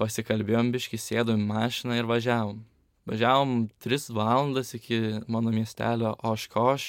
Pasikalbėjom 0.00 0.72
biški, 0.74 0.98
sėdom 0.98 1.44
į 1.44 1.48
mašiną 1.48 1.98
ir 2.00 2.08
važiavom. 2.10 2.62
Važiavom 3.06 3.68
3 3.84 4.08
valandas 4.16 4.74
iki 4.74 5.20
mano 5.30 5.52
miestelio 5.54 6.14
Oškoš, 6.24 6.86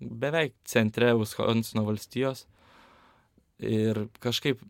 beveik 0.00 0.52
centre 0.68 1.14
Wisconsino 1.16 1.86
valstijos. 1.86 2.44
Ir 3.62 4.06
kažkaip 4.20 4.60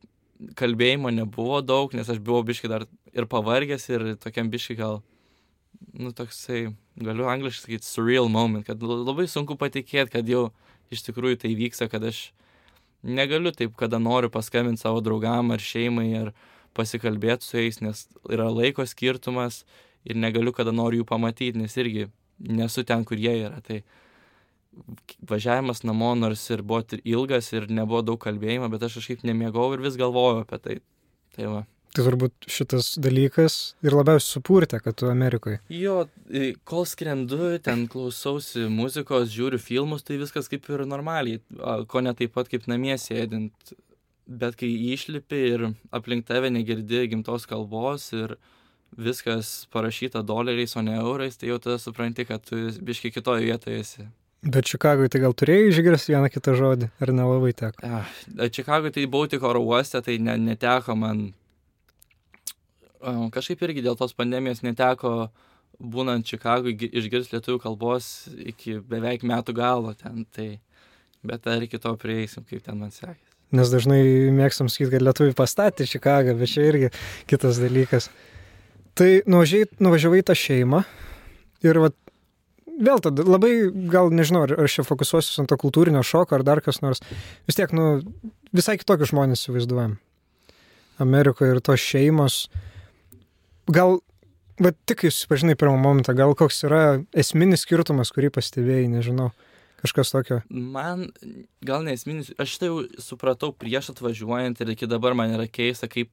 kalbėjimo 0.58 1.10
nebuvo 1.10 1.62
daug, 1.64 1.94
nes 1.96 2.08
aš 2.12 2.20
buvau 2.22 2.44
biški 2.46 2.70
dar 2.70 2.86
ir 3.16 3.26
pavargęs, 3.30 3.88
ir 3.90 4.08
tokiam 4.22 4.50
biški 4.52 4.76
gal, 4.78 5.00
nu, 5.96 6.12
toksai, 6.14 6.68
galiu 7.00 7.26
angliškai 7.32 7.64
sakyti, 7.64 7.88
surreal 7.88 8.28
moment, 8.30 8.66
kad 8.66 8.82
labai 8.82 9.26
sunku 9.30 9.56
patikėti, 9.58 10.12
kad 10.18 10.28
jau 10.28 10.50
iš 10.92 11.02
tikrųjų 11.08 11.40
tai 11.42 11.54
vyksta, 11.58 11.88
kad 11.90 12.04
aš 12.04 12.28
negaliu 13.02 13.52
taip, 13.56 13.74
kada 13.80 13.98
noriu 14.02 14.30
paskambinti 14.32 14.84
savo 14.84 15.00
draugam 15.04 15.50
ar 15.54 15.62
šeimai, 15.62 16.10
ar 16.20 16.34
pasikalbėti 16.76 17.46
su 17.46 17.58
jais, 17.60 17.80
nes 17.82 18.06
yra 18.32 18.48
laiko 18.52 18.86
skirtumas 18.86 19.64
ir 20.06 20.18
negaliu 20.20 20.54
kada 20.54 20.74
noriu 20.74 21.02
jų 21.02 21.08
pamatyti, 21.08 21.58
nes 21.58 21.76
irgi 21.80 22.08
nesu 22.38 22.84
ten, 22.86 23.04
kur 23.08 23.18
jie 23.20 23.34
yra. 23.46 23.60
Tai 23.66 23.80
važiavimas 25.28 25.82
namo, 25.88 26.12
nors 26.18 26.42
ir 26.52 26.62
buvo 26.62 26.98
ilgas 27.04 27.52
ir 27.56 27.70
nebuvo 27.72 28.02
daug 28.04 28.20
kalbėjimo, 28.22 28.68
bet 28.72 28.84
aš 28.86 29.00
kažkaip 29.00 29.24
nemėgau 29.26 29.70
ir 29.74 29.84
vis 29.84 29.96
galvojau 30.00 30.44
apie 30.44 30.60
tai. 30.62 30.76
Tai 31.36 31.48
va. 31.54 31.64
Tai 31.96 32.04
turbūt 32.04 32.46
šitas 32.52 32.90
dalykas 33.00 33.54
ir 33.84 33.94
labiausiai 33.96 34.34
supurtė, 34.34 34.82
kad 34.84 34.98
tu 35.00 35.08
Amerikoje. 35.08 35.62
Jo, 35.72 36.02
kol 36.68 36.84
skrendu, 36.88 37.54
ten 37.64 37.86
klausausi 37.88 38.66
muzikos, 38.68 39.30
žiūriu 39.32 39.60
filmus, 39.62 40.04
tai 40.04 40.18
viskas 40.20 40.50
kaip 40.52 40.68
ir 40.68 40.84
normaliai, 40.88 41.40
ko 41.88 42.04
ne 42.04 42.12
taip 42.18 42.34
pat 42.36 42.52
kaip 42.52 42.68
namie 42.68 42.98
sėdint. 43.00 43.72
Bet 44.26 44.58
kai 44.58 44.68
išlipi 44.92 45.38
ir 45.52 45.68
aplink 45.94 46.26
tave 46.26 46.50
negirdi 46.50 47.04
gimtos 47.12 47.46
kalbos 47.46 48.08
ir 48.12 48.36
viskas 48.96 49.66
parašyta 49.70 50.22
doleriais, 50.26 50.76
o 50.76 50.82
ne 50.82 50.96
eurais, 50.98 51.36
tai 51.36 51.50
jau 51.50 51.58
tada 51.62 51.78
supranti, 51.78 52.24
kad 52.26 52.42
tu 52.42 52.58
biški 52.82 53.12
kitoje 53.14 53.44
vietoje 53.46 53.80
esi. 53.80 54.06
Bet 54.46 54.68
Čikagoje 54.68 55.10
tai 55.10 55.20
gal 55.22 55.34
turėjai 55.34 55.70
išgirsti 55.72 56.14
vieną 56.14 56.30
kitą 56.30 56.54
žodį, 56.58 56.90
ar 57.02 57.12
nelabai 57.14 57.52
teko? 57.56 57.90
Čikagoje 58.52 58.94
tai 58.94 59.06
buvau 59.10 59.30
tik 59.30 59.42
oro 59.46 59.62
uoste, 59.64 60.02
tai 60.04 60.18
ne, 60.22 60.36
neteko 60.38 60.94
man. 60.98 61.26
Kažkaip 63.34 63.62
irgi 63.66 63.84
dėl 63.86 63.98
tos 63.98 64.14
pandemijos 64.16 64.62
neteko, 64.66 65.30
būnant 65.78 66.26
Čikagoje, 66.28 66.90
išgirsti 66.92 67.38
lietuvių 67.38 67.62
kalbos 67.62 68.10
iki 68.52 68.78
beveik 68.80 69.26
metų 69.26 69.56
galo 69.56 69.94
ten. 69.98 70.24
Tai, 70.34 70.50
bet 71.26 71.46
dar 71.48 71.66
iki 71.66 71.80
to 71.82 71.94
prieisim, 72.00 72.46
kaip 72.46 72.62
ten 72.66 72.78
man 72.82 72.94
sekėsi. 72.94 73.35
Nes 73.54 73.70
dažnai 73.70 74.00
mėgstam 74.34 74.70
sakyti, 74.72 74.96
kad 74.96 75.04
lietuvių 75.06 75.36
pastatė 75.38 75.86
Čikagą, 75.86 76.34
bet 76.38 76.50
čia 76.50 76.64
irgi 76.66 76.88
kitas 77.30 77.60
dalykas. 77.62 78.08
Tai 78.98 79.10
nuvažiavai, 79.28 79.68
nuvažiavai 79.86 80.22
tą 80.26 80.34
šeimą 80.38 80.82
ir 81.66 81.78
vat, 81.84 81.94
vėl 82.66 83.02
tada 83.04 83.26
labai, 83.26 83.52
gal 83.92 84.10
nežinau, 84.10 84.46
ar 84.46 84.64
aš 84.64 84.80
čia 84.80 84.86
fokusuosiu 84.88 85.42
ant 85.42 85.52
to 85.52 85.58
kultūrinio 85.60 86.02
šoko 86.06 86.38
ar 86.38 86.44
dar 86.46 86.62
kas 86.64 86.82
nors. 86.82 87.02
Vis 87.46 87.58
tiek, 87.58 87.70
nu, 87.76 88.00
visai 88.56 88.78
kitokius 88.80 89.12
žmonės 89.12 89.44
įsivaizduojam. 89.44 89.98
Amerikoje 91.02 91.54
ir 91.54 91.62
tos 91.64 91.82
šeimos. 91.82 92.46
Gal, 93.70 94.00
va 94.62 94.72
tik 94.88 95.04
kai 95.04 95.12
susipažinai 95.12 95.58
pirmą 95.60 95.76
momentą, 95.78 96.16
gal 96.16 96.34
koks 96.38 96.64
yra 96.66 96.82
esminis 97.14 97.66
skirtumas, 97.66 98.10
kurį 98.16 98.32
pastebėjai, 98.34 98.88
nežinau. 98.96 99.30
Kažkas 99.86 100.10
tokio. 100.10 100.40
Man 100.50 101.12
gal 101.62 101.84
nesminis, 101.86 102.32
aš 102.42 102.56
tai 102.58 102.72
jau 102.72 102.80
supratau 102.98 103.52
prieš 103.54 103.92
atvažiuojant 103.92 104.58
ir 104.58 104.72
iki 104.74 104.88
dabar 104.90 105.14
man 105.14 105.30
yra 105.36 105.46
keista, 105.46 105.86
kaip 105.86 106.10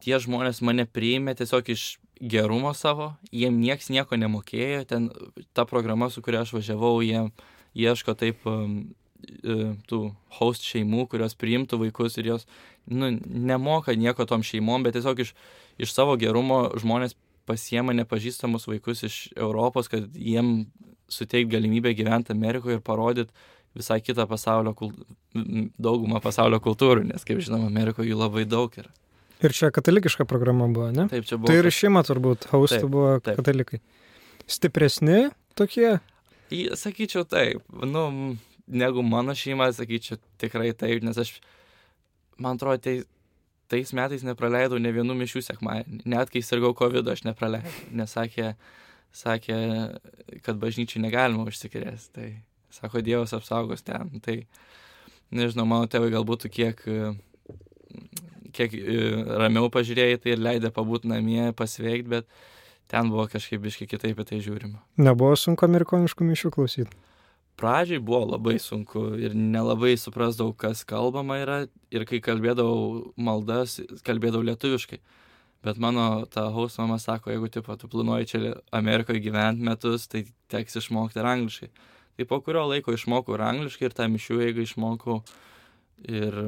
tie 0.00 0.16
žmonės 0.22 0.62
mane 0.64 0.86
priėmė 0.88 1.34
tiesiog 1.36 1.68
iš 1.74 1.84
gerumo 2.16 2.72
savo, 2.72 3.10
jiem 3.28 3.58
nieks 3.60 3.90
nieko 3.92 4.16
nemokėjo, 4.16 4.86
ten 4.88 5.10
ta 5.52 5.66
programa, 5.68 6.08
su 6.08 6.24
kuria 6.24 6.46
aš 6.46 6.54
važiavau, 6.56 6.94
jie 7.04 7.26
ieško 7.76 8.16
taip 8.16 8.48
um, 8.48 8.78
e, 9.20 9.74
tų 9.90 10.00
host 10.38 10.64
šeimų, 10.64 11.04
kurios 11.12 11.36
priimtų 11.36 11.82
vaikus 11.84 12.16
ir 12.16 12.32
jos 12.32 12.48
nu, 12.88 13.12
nemoka 13.20 13.92
nieko 13.92 14.24
tom 14.24 14.40
šeimom, 14.40 14.86
bet 14.86 14.96
tiesiog 14.96 15.20
iš, 15.26 15.34
iš 15.76 15.92
savo 15.92 16.16
gerumo 16.16 16.70
žmonės 16.80 17.18
pasiema 17.46 17.92
nepažįstamus 18.00 18.64
vaikus 18.66 19.04
iš 19.06 19.20
Europos, 19.36 19.92
kad 19.92 20.08
jiem 20.16 20.70
suteikti 21.12 21.52
galimybę 21.54 21.94
gyventi 21.96 22.34
Amerikoje 22.34 22.78
ir 22.78 22.84
parodyti 22.84 23.32
visai 23.76 24.00
kitą 24.00 24.26
pasaulio, 24.28 24.72
daugumą 25.78 26.20
pasaulio 26.24 26.60
kultūrų, 26.64 27.04
nes, 27.10 27.24
kaip 27.28 27.42
žinom, 27.44 27.66
Amerikoje 27.68 28.10
jų 28.10 28.20
labai 28.22 28.46
daug 28.48 28.72
yra. 28.80 28.88
Ir 29.44 29.52
čia 29.52 29.68
katalikiška 29.74 30.24
programa 30.28 30.68
buvo, 30.72 30.88
ne? 30.96 31.08
Taip, 31.12 31.26
čia 31.28 31.36
buvo. 31.36 31.50
Tai 31.50 31.58
ir 31.60 31.68
šeima 31.74 32.00
turbūt, 32.08 32.48
haustų 32.52 32.88
buvo 32.88 33.10
taip. 33.20 33.36
katalikai. 33.42 33.82
Stipresni 34.48 35.26
tokie? 35.58 35.98
Sakyčiau 36.78 37.26
taip, 37.28 37.60
nu, 37.84 38.06
negu 38.66 39.04
mano 39.04 39.34
šeima, 39.36 39.68
sakyčiau 39.76 40.16
tikrai 40.40 40.70
taip, 40.78 41.04
nes 41.04 41.20
aš, 41.20 41.34
man 42.40 42.56
atrodo, 42.56 42.80
tai, 42.86 42.96
tais 43.68 43.92
metais 43.98 44.24
nepraleidau 44.24 44.80
ne 44.80 44.94
vienų 44.94 45.18
mišių 45.20 45.44
sekmadienį. 45.50 46.00
Net 46.08 46.32
kai 46.32 46.40
sirgau 46.46 46.72
COVID, 46.78 47.12
aš 47.12 47.26
nepraleidau, 47.28 47.76
nes 47.98 48.16
sakė, 49.16 49.56
kad 50.44 50.58
bažnyčiai 50.60 51.02
negalima 51.04 51.46
užsikrėsti. 51.48 52.12
Tai 52.16 52.28
sako, 52.74 53.02
Dievas 53.04 53.34
apsaugos 53.36 53.84
ten. 53.86 54.20
Tai 54.24 54.36
nežinau, 55.34 55.66
mano 55.68 55.88
tėvai 55.90 56.12
galbūt 56.14 56.48
kiek, 56.52 56.82
kiek 58.56 58.76
e, 58.76 59.00
ramiau 59.42 59.70
pažiūrėjai, 59.72 60.20
tai 60.22 60.36
ir 60.36 60.44
leidė 60.44 60.72
pabūti 60.74 61.10
namie, 61.10 61.50
pasveikti, 61.56 62.12
bet 62.18 62.30
ten 62.92 63.10
buvo 63.10 63.26
kažkaip 63.30 63.64
biškai 63.64 63.88
kitaip 63.90 64.22
į 64.22 64.28
tai 64.28 64.40
žiūrima. 64.44 64.80
Nebuvo 65.02 65.34
sunku 65.40 65.66
amerikoniškų 65.66 66.30
mišių 66.32 66.54
klausyti. 66.54 67.04
pradžiai 67.56 68.02
buvo 68.04 68.34
labai 68.34 68.58
sunku 68.60 69.16
ir 69.16 69.32
nelabai 69.34 69.96
suprasdavau, 69.96 70.52
kas 70.52 70.84
kalbama 70.84 71.38
yra 71.40 71.58
ir 71.90 72.04
kai 72.04 72.20
kalbėdavau 72.20 73.14
maldas, 73.16 73.80
kalbėdavau 74.04 74.44
lietuviškai. 74.44 75.00
Bet 75.66 75.80
mano 75.82 76.06
ta 76.30 76.46
haus 76.54 76.78
mama 76.78 76.98
sako, 77.02 77.32
jeigu 77.34 77.50
tipo, 77.50 77.74
tu 77.76 77.90
planuoji 77.90 78.30
čia 78.30 78.54
Amerikoje 78.70 79.22
gyventi 79.24 79.66
metus, 79.66 80.06
tai 80.06 80.22
teks 80.52 80.78
išmokti 80.82 81.18
ir 81.18 81.26
angliškai. 81.32 81.70
Tai 82.16 82.26
po 82.30 82.38
kurio 82.40 82.62
laiko 82.70 82.94
išmokau 82.94 83.34
ir 83.34 83.44
angliškai 83.48 83.88
ir 83.88 83.96
tą 83.96 84.06
mišių, 84.12 84.40
jeigu 84.44 84.62
išmokau. 84.62 85.20
Ir 86.06 86.38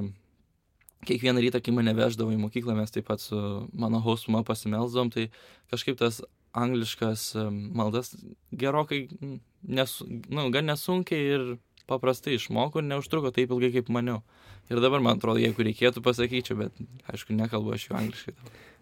kiekvieną 1.08 1.42
rytą, 1.42 1.60
kai 1.64 1.74
mane 1.74 1.94
veždavo 1.98 2.32
į 2.34 2.40
mokyklą, 2.44 2.76
mes 2.78 2.94
taip 2.94 3.08
pat 3.10 3.22
su 3.22 3.38
mano 3.72 4.00
haus 4.04 4.26
mama 4.28 4.44
pasimelzdom, 4.46 5.10
tai 5.14 5.28
kažkaip 5.72 5.98
tas 6.00 6.20
angliškas 6.56 7.32
maldas 7.50 8.14
gerokai, 8.54 9.06
nes, 9.62 9.98
nu, 10.06 10.48
gan 10.54 10.70
nesunkiai 10.70 11.28
ir 11.34 11.46
paprastai 11.88 12.36
išmokau 12.36 12.82
ir 12.82 12.88
neužtruko 12.88 13.32
taip 13.34 13.52
ilgai, 13.54 13.72
kaip 13.78 13.92
maniau. 13.92 14.22
Ir 14.68 14.82
dabar, 14.84 15.00
man 15.00 15.16
atrodo, 15.16 15.40
jeigu 15.40 15.64
reikėtų 15.64 16.02
pasakyčiau, 16.04 16.58
bet 16.60 16.82
aišku, 17.08 17.36
nekalbu 17.36 17.72
aš 17.76 17.88
jų 17.88 17.96
angliškai. 18.02 18.34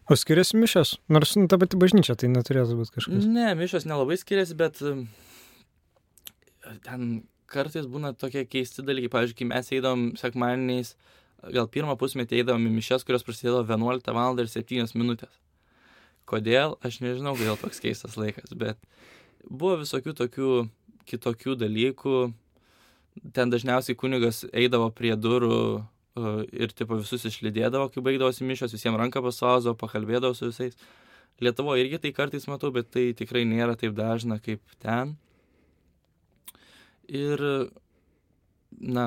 O 0.07 0.15
skiriasi 0.15 0.59
mišės? 0.61 0.97
Nors 1.11 1.33
nu, 1.35 1.49
ta 1.51 1.59
pati 1.59 1.79
bažnyčia 1.81 2.15
tai 2.19 2.29
neturėtų 2.31 2.77
būti 2.79 2.95
kažkas. 2.95 3.25
Ne, 3.27 3.49
mišos 3.59 3.89
nelabai 3.91 4.19
skiriasi, 4.21 4.55
bet 4.59 4.79
em, 4.87 5.07
ten 6.87 7.09
kartais 7.51 7.89
būna 7.91 8.13
tokie 8.15 8.45
keisti 8.47 8.85
dalykai. 8.87 9.11
Pavyzdžiui, 9.17 9.39
kai 9.41 9.49
mes 9.51 9.73
eidom 9.75 10.07
sekmadieniais, 10.21 10.95
gal 11.57 11.67
pirmą 11.73 11.97
pusmetį 11.99 12.43
eidom 12.43 12.69
į 12.69 12.77
mišes, 12.77 13.07
kurios 13.07 13.27
prasidėjo 13.27 13.65
11 13.65 14.15
val. 14.15 14.39
ir 14.39 14.51
7 14.53 14.95
minutės. 14.95 15.35
Kodėl, 16.27 16.79
aš 16.87 17.01
nežinau, 17.03 17.35
kodėl 17.39 17.59
toks 17.59 17.83
keistas 17.83 18.17
laikas, 18.19 18.55
bet 18.59 18.79
buvo 19.47 19.77
visokių 19.83 20.15
tokių 20.23 20.53
kitokių 21.07 21.55
dalykų. 21.59 22.17
Ten 23.35 23.51
dažniausiai 23.51 23.97
kunigas 23.99 24.45
eidavo 24.53 24.91
prie 24.95 25.15
durų 25.17 25.87
ir 26.17 26.73
tipo 26.77 26.99
visus 27.01 27.27
išlydėdavo, 27.29 27.91
kai 27.93 28.05
baigdavosi 28.05 28.47
mišios, 28.47 28.75
visiems 28.77 28.99
ranką 29.01 29.23
pasausdavo, 29.25 29.77
pakalbėdavo 29.81 30.37
su 30.37 30.51
visais. 30.51 30.79
Lietuvoje 31.45 31.85
irgi 31.85 32.01
tai 32.01 32.13
kartais 32.17 32.47
matau, 32.49 32.71
bet 32.73 32.89
tai 32.95 33.11
tikrai 33.17 33.45
nėra 33.49 33.77
taip 33.77 33.93
dažna 33.97 34.39
kaip 34.41 34.63
ten. 34.81 35.17
Ir, 37.07 37.43
na, 38.81 39.07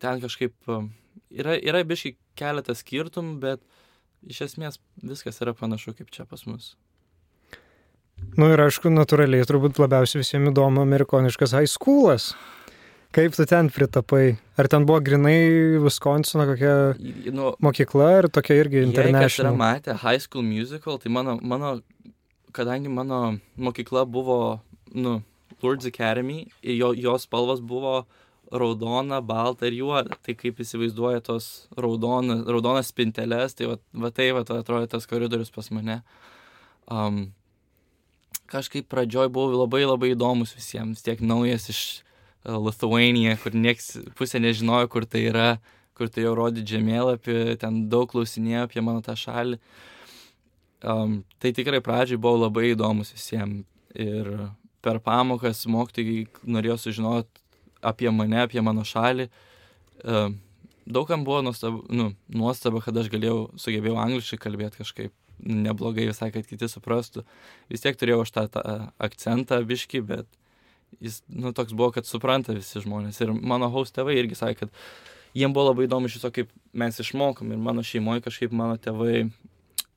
ten 0.00 0.22
kažkaip 0.22 0.54
yra, 0.70 1.56
yra 1.58 1.82
biškai 1.84 2.14
keletas 2.38 2.84
skirtumų, 2.84 3.38
bet 3.42 3.64
iš 4.26 4.44
esmės 4.46 4.78
viskas 5.02 5.42
yra 5.42 5.56
panašu 5.56 5.96
kaip 5.98 6.12
čia 6.14 6.28
pas 6.28 6.46
mus. 6.46 6.74
Nu 8.36 8.48
ir 8.52 8.60
aišku, 8.62 8.88
natūraliai 8.92 9.44
turbūt 9.48 9.80
labiausiai 9.80 10.22
visiems 10.22 10.50
įdomu 10.52 10.80
amerikoniškas 10.86 11.52
high 11.56 11.68
schoolas. 11.68 12.30
Kaip 13.16 13.32
tu 13.32 13.46
ten 13.48 13.70
pritapai? 13.72 14.36
Ar 14.60 14.68
ten 14.68 14.84
buvo 14.84 15.00
grinai 15.00 15.78
Wisconsino 15.80 16.44
kokia 16.44 16.74
Y- 17.00 17.30
Nu, 17.32 17.54
mokykla 17.64 18.18
ir 18.18 18.28
tokia 18.28 18.58
irgi 18.60 18.82
Jei 18.92 19.12
kas 19.12 19.38
yra 19.40 19.54
matę 19.56 19.96
High 19.96 20.20
School 20.20 20.42
Musical, 20.44 20.98
tai 20.98 21.08
mano, 21.10 21.38
mano 21.40 21.80
kadangi 22.52 22.88
mano 22.92 23.38
mokykla 23.56 24.04
buvo, 24.04 24.60
nu, 24.92 25.22
Lourdes 25.62 25.86
Academy, 25.86 26.46
ir 26.62 26.76
jo, 26.76 26.92
jos 26.92 27.22
spalvos 27.24 27.60
buvo 27.60 28.04
raudona, 28.52 29.22
balta 29.24 29.66
ir 29.66 29.72
juoda. 29.80 30.12
Tai 30.22 30.34
kaip 30.36 30.60
įsivaizduoja 30.60 31.24
tos 31.24 31.68
raudona, 31.76 32.42
raudonas 32.44 32.92
spinteles, 32.92 33.56
tai 33.56 33.66
va, 33.72 33.78
va 33.94 34.10
tai 34.10 34.30
va, 34.36 34.44
atrodo 34.44 34.86
tas 34.86 35.08
koridorius 35.08 35.50
pas 35.50 35.70
mane. 35.72 36.02
Um, 36.86 37.32
kažkaip 38.52 38.86
pradžioj 38.92 39.32
buvo 39.32 39.64
labai 39.64 39.86
labai 39.88 40.12
įdomus 40.12 40.52
visiems, 40.54 41.00
tiek 41.02 41.24
naujas 41.24 41.70
iš 41.72 41.82
Lithuania, 42.46 43.34
kur 43.42 43.54
nieks 43.54 43.96
pusė 44.18 44.40
nežinojo, 44.42 44.88
kur 44.92 45.06
tai 45.10 45.26
yra, 45.30 45.48
kur 45.98 46.10
tai 46.12 46.26
jau 46.26 46.34
rodė 46.38 46.62
žemėlapį, 46.68 47.56
ten 47.62 47.86
daug 47.90 48.08
klausinėjo 48.12 48.66
apie 48.66 48.84
mano 48.84 49.02
tą 49.04 49.16
šalį. 49.18 49.58
Um, 50.86 51.22
tai 51.42 51.54
tikrai 51.56 51.80
pradžioj 51.82 52.20
buvo 52.22 52.44
labai 52.44 52.70
įdomus 52.74 53.14
visiems. 53.16 53.64
Ir 53.96 54.28
per 54.84 54.98
pamokas 55.00 55.62
mokytojai 55.72 56.26
norėjo 56.44 56.76
sužinoti 56.82 57.40
apie 57.86 58.10
mane, 58.12 58.42
apie 58.44 58.60
mano 58.60 58.84
šalį. 58.84 59.30
Um, 60.04 60.36
daugam 60.86 61.24
buvo 61.24 61.40
nuostabu, 61.42 61.82
nu, 61.88 62.10
nuostaba, 62.28 62.82
kad 62.84 62.96
aš 63.00 63.08
galėjau, 63.10 63.38
sugebėjau 63.58 63.96
angliškai 64.04 64.38
kalbėti 64.42 64.82
kažkaip 64.82 65.14
neblogai 65.42 66.06
visai, 66.10 66.30
kad 66.34 66.46
kiti 66.48 66.68
suprastų. 66.70 67.24
Vis 67.72 67.82
tiek 67.84 67.96
turėjau 67.98 68.22
aš 68.24 68.32
tą, 68.36 68.46
tą 68.52 68.76
akcentą 69.02 69.60
biški, 69.66 70.04
bet 70.06 70.28
jis, 71.00 71.20
nu, 71.28 71.52
toks 71.56 71.74
buvo, 71.76 71.90
kad 71.94 72.08
supranta 72.08 72.54
visi 72.56 72.80
žmonės. 72.82 73.20
Ir 73.22 73.32
mano 73.34 73.68
haus 73.72 73.92
tėvai 73.94 74.16
irgi 74.20 74.38
sakė, 74.38 74.66
kad 74.66 75.36
jiem 75.36 75.54
buvo 75.56 75.70
labai 75.70 75.86
įdomu 75.88 76.10
iš 76.10 76.18
viso, 76.18 76.30
kaip 76.34 76.52
mes 76.72 77.00
išmokom. 77.02 77.52
Ir 77.52 77.62
mano 77.62 77.84
šeimoje 77.86 78.24
kažkaip 78.26 78.54
mano 78.56 78.78
tėvai, 78.80 79.26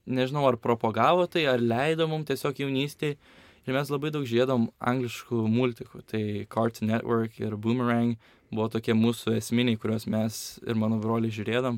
nežinau, 0.09 0.45
ar 0.49 0.59
propagavo 0.61 1.27
tai, 1.31 1.45
ar 1.51 1.63
leido 1.63 2.09
mums 2.11 2.29
tiesiog 2.29 2.63
jaunystėje. 2.65 3.19
Ir 3.67 3.75
mes 3.75 3.89
labai 3.91 4.09
daug 4.09 4.25
žiedom 4.25 4.69
angliškų 4.81 5.43
multikų. 5.51 6.01
Tai 6.09 6.23
Cartoon 6.49 6.89
Network 6.89 7.37
ir 7.41 7.53
Boomerang 7.59 8.15
buvo 8.49 8.69
tokie 8.73 8.95
mūsų 8.97 9.35
esminiai, 9.37 9.77
kuriuos 9.77 10.07
mes 10.09 10.39
ir 10.65 10.79
mano 10.79 10.97
broliai 11.01 11.33
žiūrėdom. 11.35 11.77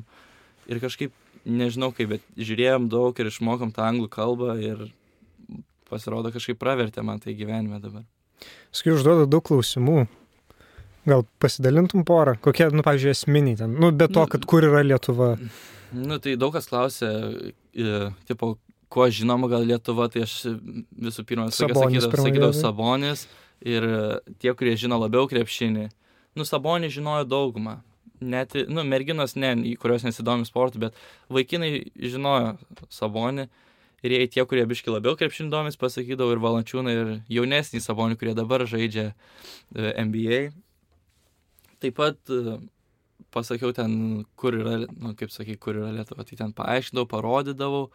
Ir 0.72 0.80
kažkaip, 0.80 1.12
nežinau 1.44 1.90
kaip, 1.92 2.14
bet 2.14 2.26
žiūrėjom 2.38 2.88
daug 2.92 3.18
ir 3.18 3.28
išmokom 3.28 3.74
tą 3.76 3.84
anglų 3.90 4.08
kalbą 4.14 4.56
ir 4.62 4.86
pasirodo 5.90 6.32
kažkaip 6.32 6.60
pravertė 6.62 7.04
man 7.04 7.20
tai 7.20 7.36
gyvenime 7.36 7.82
dabar. 7.82 8.06
Skai 8.72 8.94
užduoda 8.94 9.28
daug 9.28 9.44
klausimų. 9.44 10.06
Gal 11.08 11.24
pasidalintum 11.42 12.04
porą? 12.06 12.36
Kokie, 12.40 12.68
nu, 12.70 12.84
pavyzdžiui, 12.86 13.12
esminiai 13.16 13.58
ten? 13.58 13.72
Nu, 13.74 13.90
be 13.90 14.06
to, 14.06 14.22
Nu, 14.22 14.30
kad 14.30 14.44
kur 14.46 14.62
yra 14.68 14.84
Lietuva. 14.86 15.34
Nu, 15.92 16.18
tai 16.22 16.36
daug 16.40 16.54
kas 16.54 16.70
klausė, 16.70 17.10
e, 17.74 18.02
tipo, 18.28 18.54
kuo 18.92 19.08
žinoma 19.10 19.50
gal 19.50 19.66
Lietuva, 19.66 20.06
tai 20.12 20.22
aš 20.28 20.36
visų 20.46 21.24
pirma 21.28 21.48
sakydavau, 21.50 21.90
sakydavau. 21.90 22.52
Sabonis 22.54 23.26
ir 23.66 23.88
e, 23.88 24.04
tie, 24.38 24.54
kurie 24.54 24.76
žino 24.78 25.00
labiau 25.02 25.26
krepšinį. 25.30 25.88
Nu, 26.38 26.46
Sabonis 26.48 26.94
žinojo 26.94 27.26
daugumą. 27.28 27.80
Net, 28.22 28.54
nu, 28.70 28.84
merginos 28.86 29.34
ne, 29.34 29.50
kurios 29.82 30.06
nesidomi 30.06 30.46
sportu, 30.46 30.78
bet 30.78 30.98
vaikinai 31.32 31.72
žinojo 31.98 32.54
Sabonį. 32.94 33.48
Ir 34.02 34.14
jei 34.16 34.28
tie, 34.28 34.42
kurie 34.48 34.64
biški 34.66 34.90
labiau 34.90 35.14
krepšindomis, 35.18 35.78
pasakydavau 35.78 36.34
ir 36.34 36.42
Valančiūną, 36.42 36.92
ir 36.92 37.10
jaunesnį 37.30 37.82
Sabonį, 37.84 38.18
kurie 38.18 38.34
dabar 38.34 38.64
žaidžia 38.66 39.12
e, 39.12 39.92
NBA. 40.02 40.40
Taip 41.82 41.94
pat 42.00 42.32
e, 42.34 42.56
pasakiau 43.34 43.70
ten, 43.76 44.24
kur 44.34 44.56
yra, 44.58 44.80
nu, 44.90 45.14
kaip 45.18 45.30
sakai, 45.30 45.54
kur 45.54 45.78
yra 45.78 45.92
Lietuva, 45.94 46.26
tai 46.26 46.40
ten 46.40 46.56
paaiškinau, 46.56 47.06
parodydavau. 47.10 47.86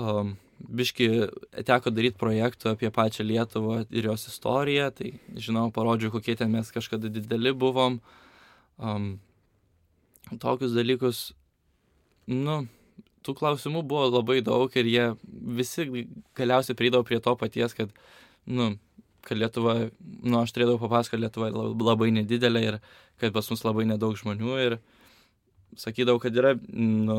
Um, 0.00 0.36
biški 0.72 1.08
teko 1.68 1.90
daryti 1.92 2.16
projektų 2.20 2.72
apie 2.72 2.88
pačią 2.94 3.26
Lietuvą 3.26 3.82
ir 3.90 4.08
jos 4.08 4.24
istoriją, 4.30 4.88
tai 4.96 5.12
žinau, 5.36 5.66
parodžiau, 5.74 6.12
kokie 6.14 6.36
ten 6.38 6.52
mes 6.54 6.70
kažkada 6.72 7.10
dideli 7.12 7.52
buvom. 7.52 8.00
Um, 8.80 9.18
tokius 10.40 10.72
dalykus, 10.72 11.20
nu, 12.32 12.62
tų 13.24 13.34
klausimų 13.38 13.84
buvo 13.88 14.08
labai 14.10 14.40
daug 14.44 14.72
ir 14.78 14.88
jie 14.90 15.04
visi 15.58 15.86
galiausiai 16.38 16.78
prieidavo 16.78 17.06
prie 17.08 17.20
to 17.22 17.34
paties, 17.38 17.74
kad, 17.76 17.92
nu, 18.46 18.72
kad 19.26 19.38
Lietuva, 19.38 19.76
nu, 20.00 20.40
aš 20.42 20.54
turėdavau 20.54 20.80
papasakoti, 20.82 21.16
kad 21.16 21.24
Lietuva 21.26 21.52
labai 21.72 22.10
nedidelė 22.14 22.64
ir 22.66 22.80
kad 23.22 23.34
pas 23.34 23.50
mus 23.52 23.62
labai 23.66 23.86
nedaug 23.88 24.16
žmonių 24.18 24.58
ir 24.66 24.78
sakydavau, 25.78 26.20
kad 26.22 26.36
yra, 26.36 26.56
nu, 26.68 27.18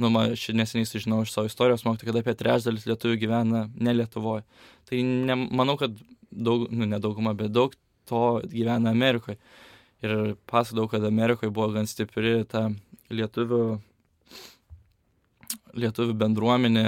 nu, 0.00 0.10
aš 0.20 0.48
neseniai 0.56 0.88
sužinau 0.88 1.22
iš 1.24 1.34
savo 1.34 1.50
istorijos 1.50 1.84
mokytojų, 1.86 2.10
kad 2.10 2.20
apie 2.20 2.36
trečdalis 2.38 2.88
lietuvių 2.88 3.20
gyvena 3.20 3.66
ne 3.74 3.94
Lietuvoje. 3.96 4.44
Tai 4.88 5.02
ne, 5.06 5.36
manau, 5.48 5.76
kad 5.80 5.94
daug, 6.30 6.66
nu, 6.72 6.88
nedauguma, 6.88 7.34
bet 7.38 7.52
daug 7.54 7.76
to 8.10 8.40
gyvena 8.50 8.92
Amerikoje. 8.92 9.38
Ir 10.04 10.34
pasakodavau, 10.48 10.88
kad 10.94 11.04
Amerikoje 11.04 11.52
buvo 11.52 11.70
gan 11.74 11.88
stipri 11.88 12.40
ta 12.48 12.68
lietuvių 13.12 13.64
lietuvių 15.78 16.16
bendruomenė, 16.20 16.86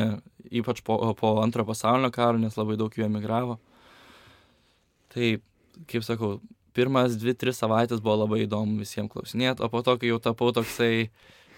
ypač 0.52 0.82
po, 0.86 0.98
po 1.18 1.36
antrojo 1.42 1.70
pasaulinio 1.70 2.12
karo, 2.14 2.40
nes 2.40 2.56
labai 2.58 2.78
daug 2.80 2.94
jų 2.94 3.06
emigravo. 3.06 3.58
Tai, 5.12 5.34
kaip 5.90 6.06
sakau, 6.06 6.36
pirmas 6.76 7.16
dvi, 7.20 7.34
tris 7.36 7.60
savaitės 7.60 8.02
buvo 8.02 8.22
labai 8.24 8.42
įdomu 8.46 8.80
visiems 8.80 9.12
klausinėti, 9.12 9.64
o 9.64 9.70
po 9.72 9.82
to, 9.84 9.98
kai 10.00 10.12
jau 10.12 10.20
tapau 10.22 10.50
toksai 10.56 11.10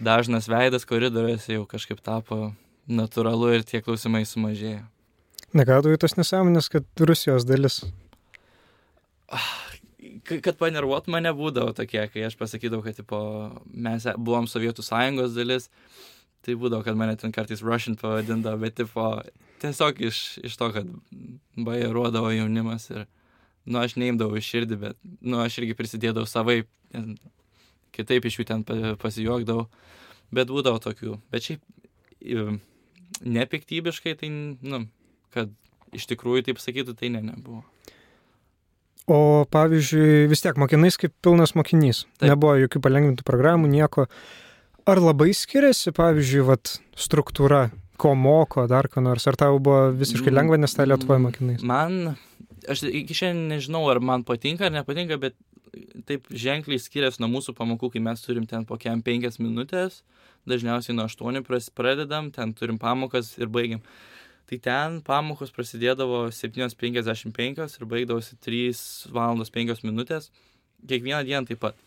dažnas 0.02 0.48
veidas 0.50 0.86
koridoriuose, 0.88 1.54
jau 1.54 1.66
kažkaip 1.70 2.02
tapo 2.04 2.52
natūralu 2.90 3.54
ir 3.54 3.66
tie 3.66 3.80
klausimai 3.84 4.24
sumažėjo. 4.28 4.82
Negadavai 5.54 5.98
tos 6.02 6.16
nesąmonės, 6.18 6.68
kad 6.72 7.06
Rusijos 7.06 7.46
dalis. 7.46 7.84
Kad 10.26 10.56
panervuot 10.58 11.06
mane 11.12 11.30
būdavo 11.36 11.74
tokie, 11.76 12.02
kai 12.10 12.24
aš 12.26 12.34
pasakydavau, 12.40 12.82
kad 12.84 12.98
tipo, 12.98 13.20
mes 13.70 14.06
buvom 14.18 14.48
Sovietų 14.50 14.82
sąjungos 14.82 15.36
dalis, 15.36 15.68
tai 16.44 16.56
būdavo, 16.60 16.84
kad 16.86 16.98
mane 16.98 17.16
ten 17.20 17.32
kartais 17.34 17.62
Russian 17.64 17.96
pavadindavo, 18.00 18.60
bet 18.62 18.76
tipo, 18.80 19.08
tiesiog 19.62 20.00
iš, 20.08 20.22
iš 20.44 20.56
to, 20.60 20.70
kad 20.74 20.90
bajeruodavo 21.56 22.32
jaunimas 22.34 22.90
ir, 22.92 23.06
nu, 23.64 23.80
aš 23.80 23.96
neimdavau 24.00 24.38
iš 24.38 24.50
širdį, 24.52 24.80
bet, 24.80 25.00
nu, 25.20 25.40
aš 25.44 25.60
irgi 25.62 25.76
prisidėdavau 25.78 26.28
savai, 26.28 26.62
kitaip 27.94 28.28
iš 28.28 28.40
jų 28.40 28.48
ten 28.50 28.64
pasijuokdavau, 29.00 29.68
bet 30.34 30.52
būdavo 30.52 30.82
tokių. 30.84 31.18
Bet 31.32 31.48
šiaip 31.48 32.60
nepiktybiškai, 33.24 34.16
tai, 34.20 34.30
nu, 34.30 34.84
kad 35.34 35.52
iš 35.94 36.08
tikrųjų 36.10 36.48
taip 36.48 36.60
sakytų, 36.62 36.96
tai 36.98 37.12
ne, 37.14 37.22
nebuvo. 37.24 37.62
O 39.04 39.44
pavyzdžiui, 39.52 40.24
vis 40.30 40.40
tiek 40.40 40.56
mokinais 40.60 40.96
kaip 41.00 41.12
pilnas 41.24 41.52
mokinys. 41.58 42.04
Taip. 42.16 42.30
Nebuvo 42.30 42.56
jokių 42.62 42.80
palengvintų 42.86 43.26
programų, 43.28 43.68
nieko. 43.68 44.06
Ar 44.84 45.00
labai 45.00 45.30
skiriasi, 45.32 45.94
pavyzdžiui, 45.96 46.42
vat, 46.44 46.74
struktūra, 47.00 47.70
ko 47.96 48.10
moko, 48.18 48.66
dar 48.68 48.90
ko 48.92 49.00
nors, 49.00 49.24
ar 49.30 49.38
tau 49.40 49.56
buvo 49.56 49.88
visiškai 49.96 50.28
mm, 50.28 50.36
lengva, 50.36 50.58
nes 50.60 50.76
tą 50.76 50.84
Lietuvoje 50.84 51.22
mokinais? 51.24 51.62
Man, 51.64 52.18
aš 52.68 52.82
iki 52.90 53.16
šiandien 53.16 53.54
nežinau, 53.54 53.80
ar 53.88 54.02
man 54.04 54.26
patinka 54.28 54.66
ar 54.68 54.74
nepatinka, 54.74 55.16
bet 55.22 55.38
taip 56.08 56.28
ženkliai 56.28 56.82
skiriasi 56.82 57.22
nuo 57.22 57.30
mūsų 57.32 57.54
pamokų, 57.56 57.94
kai 57.94 58.02
mes 58.04 58.26
turim 58.26 58.44
ten 58.50 58.66
po 58.68 58.76
kiam 58.80 59.00
penkias 59.06 59.40
minutės, 59.40 60.02
dažniausiai 60.50 60.98
nuo 60.98 61.08
aštuonių 61.08 61.44
pradedam, 61.48 62.28
ten 62.34 62.52
turim 62.52 62.76
pamokas 62.82 63.32
ir 63.40 63.48
baigiam. 63.48 63.80
Tai 64.44 64.60
ten 64.60 65.00
pamokos 65.00 65.54
prasidėdavo 65.56 66.26
7.55 66.28 67.80
ir 67.80 67.88
baigdavosi 67.88 68.36
3 68.44 68.84
valandos 69.16 69.54
5 69.54 69.80
minutės, 69.88 70.28
kiekvieną 70.84 71.24
dieną 71.24 71.48
taip 71.48 71.64
pat. 71.64 71.80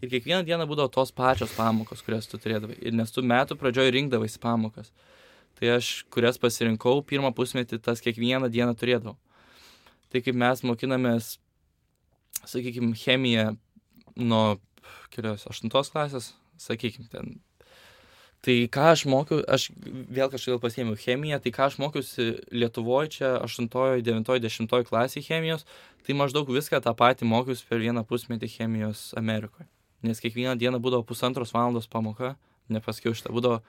Ir 0.00 0.08
kiekvieną 0.08 0.44
dieną 0.48 0.64
būdavo 0.68 0.88
tos 0.92 1.10
pačios 1.12 1.52
pamokos, 1.52 2.00
kurias 2.04 2.28
tu 2.28 2.38
turėdavai. 2.40 2.78
Ir 2.80 2.94
nes 2.96 3.10
tu 3.12 3.20
metų 3.20 3.56
pradžioj 3.60 3.90
rinkdavaisi 3.92 4.40
pamokas. 4.40 4.88
Tai 5.58 5.74
aš, 5.76 5.90
kurias 6.14 6.38
pasirinkau, 6.40 7.02
pirmą 7.04 7.34
pusmetį 7.36 7.82
tas 7.84 8.00
kiekvieną 8.00 8.48
dieną 8.48 8.72
turėdavau. 8.80 9.18
Tai 10.10 10.22
kaip 10.24 10.38
mes 10.40 10.62
mokinamės, 10.64 11.34
sakykime, 12.48 12.94
chemiją 12.96 13.50
nuo 14.16 14.56
kelios 15.12 15.44
aštuntos 15.50 15.92
klasės, 15.92 16.30
sakykime, 16.56 17.04
ten. 17.12 17.34
Tai 18.40 18.54
ką 18.72 18.86
aš 18.94 19.02
mokiau, 19.04 19.42
aš 19.52 19.66
vėl 19.84 20.30
kažkaip 20.32 20.62
pasiėmiau 20.62 20.96
chemiją, 20.96 21.42
tai 21.44 21.52
ką 21.52 21.66
aš 21.68 21.76
mokiausi 21.82 22.30
Lietuvoje 22.56 23.12
čia 23.18 23.34
8, 23.44 23.68
9, 24.06 24.32
10 24.46 24.88
klasė 24.88 25.20
chemijos, 25.26 25.66
tai 26.06 26.16
maždaug 26.16 26.48
viską 26.48 26.80
tą 26.80 26.96
patį 26.96 27.28
mokiausi 27.28 27.68
per 27.68 27.84
vieną 27.84 28.06
pusmetį 28.08 28.48
chemijos 28.56 29.10
Amerikoje 29.20 29.68
nes 30.06 30.22
kiekvieną 30.22 30.56
dieną 30.60 30.80
būdavo 30.82 31.06
pusantros 31.08 31.52
valandos 31.54 31.88
pamoka, 31.90 32.34
nepasakiau 32.72 33.14
šitą, 33.16 33.32
būdavo 33.34 33.60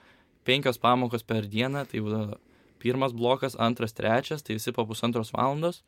penkios 0.46 0.80
pamokos 0.82 1.24
per 1.26 1.46
dieną, 1.50 1.84
tai 1.90 2.02
būdavo 2.04 2.38
pirmas 2.82 3.14
blokas, 3.14 3.56
antras, 3.58 3.94
trečias, 3.94 4.42
tai 4.42 4.58
visi 4.58 4.74
po 4.74 4.86
pusantros 4.88 5.32
valandos. 5.34 5.82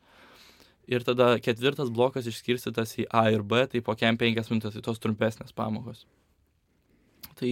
Ir 0.87 1.03
tada 1.03 1.33
ketvirtas 1.41 1.89
blokas 1.89 2.27
išskirstytas 2.29 2.93
į 3.01 3.07
A 3.09 3.25
ir 3.33 3.41
B, 3.41 3.65
tai 3.67 3.81
po 3.81 3.95
kem 3.97 4.19
penkias 4.21 4.51
minutės, 4.51 4.77
tai 4.77 4.85
tos 4.85 5.01
trumpesnės 5.01 5.55
pamokos. 5.57 6.05
Tai 7.35 7.51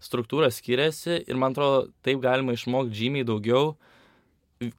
struktūra 0.00 0.48
skiriasi 0.54 1.24
ir 1.26 1.40
man 1.40 1.52
atrodo, 1.52 1.88
taip 2.06 2.22
galima 2.22 2.54
išmokti 2.56 2.96
žymiai 3.02 3.26
daugiau 3.26 3.74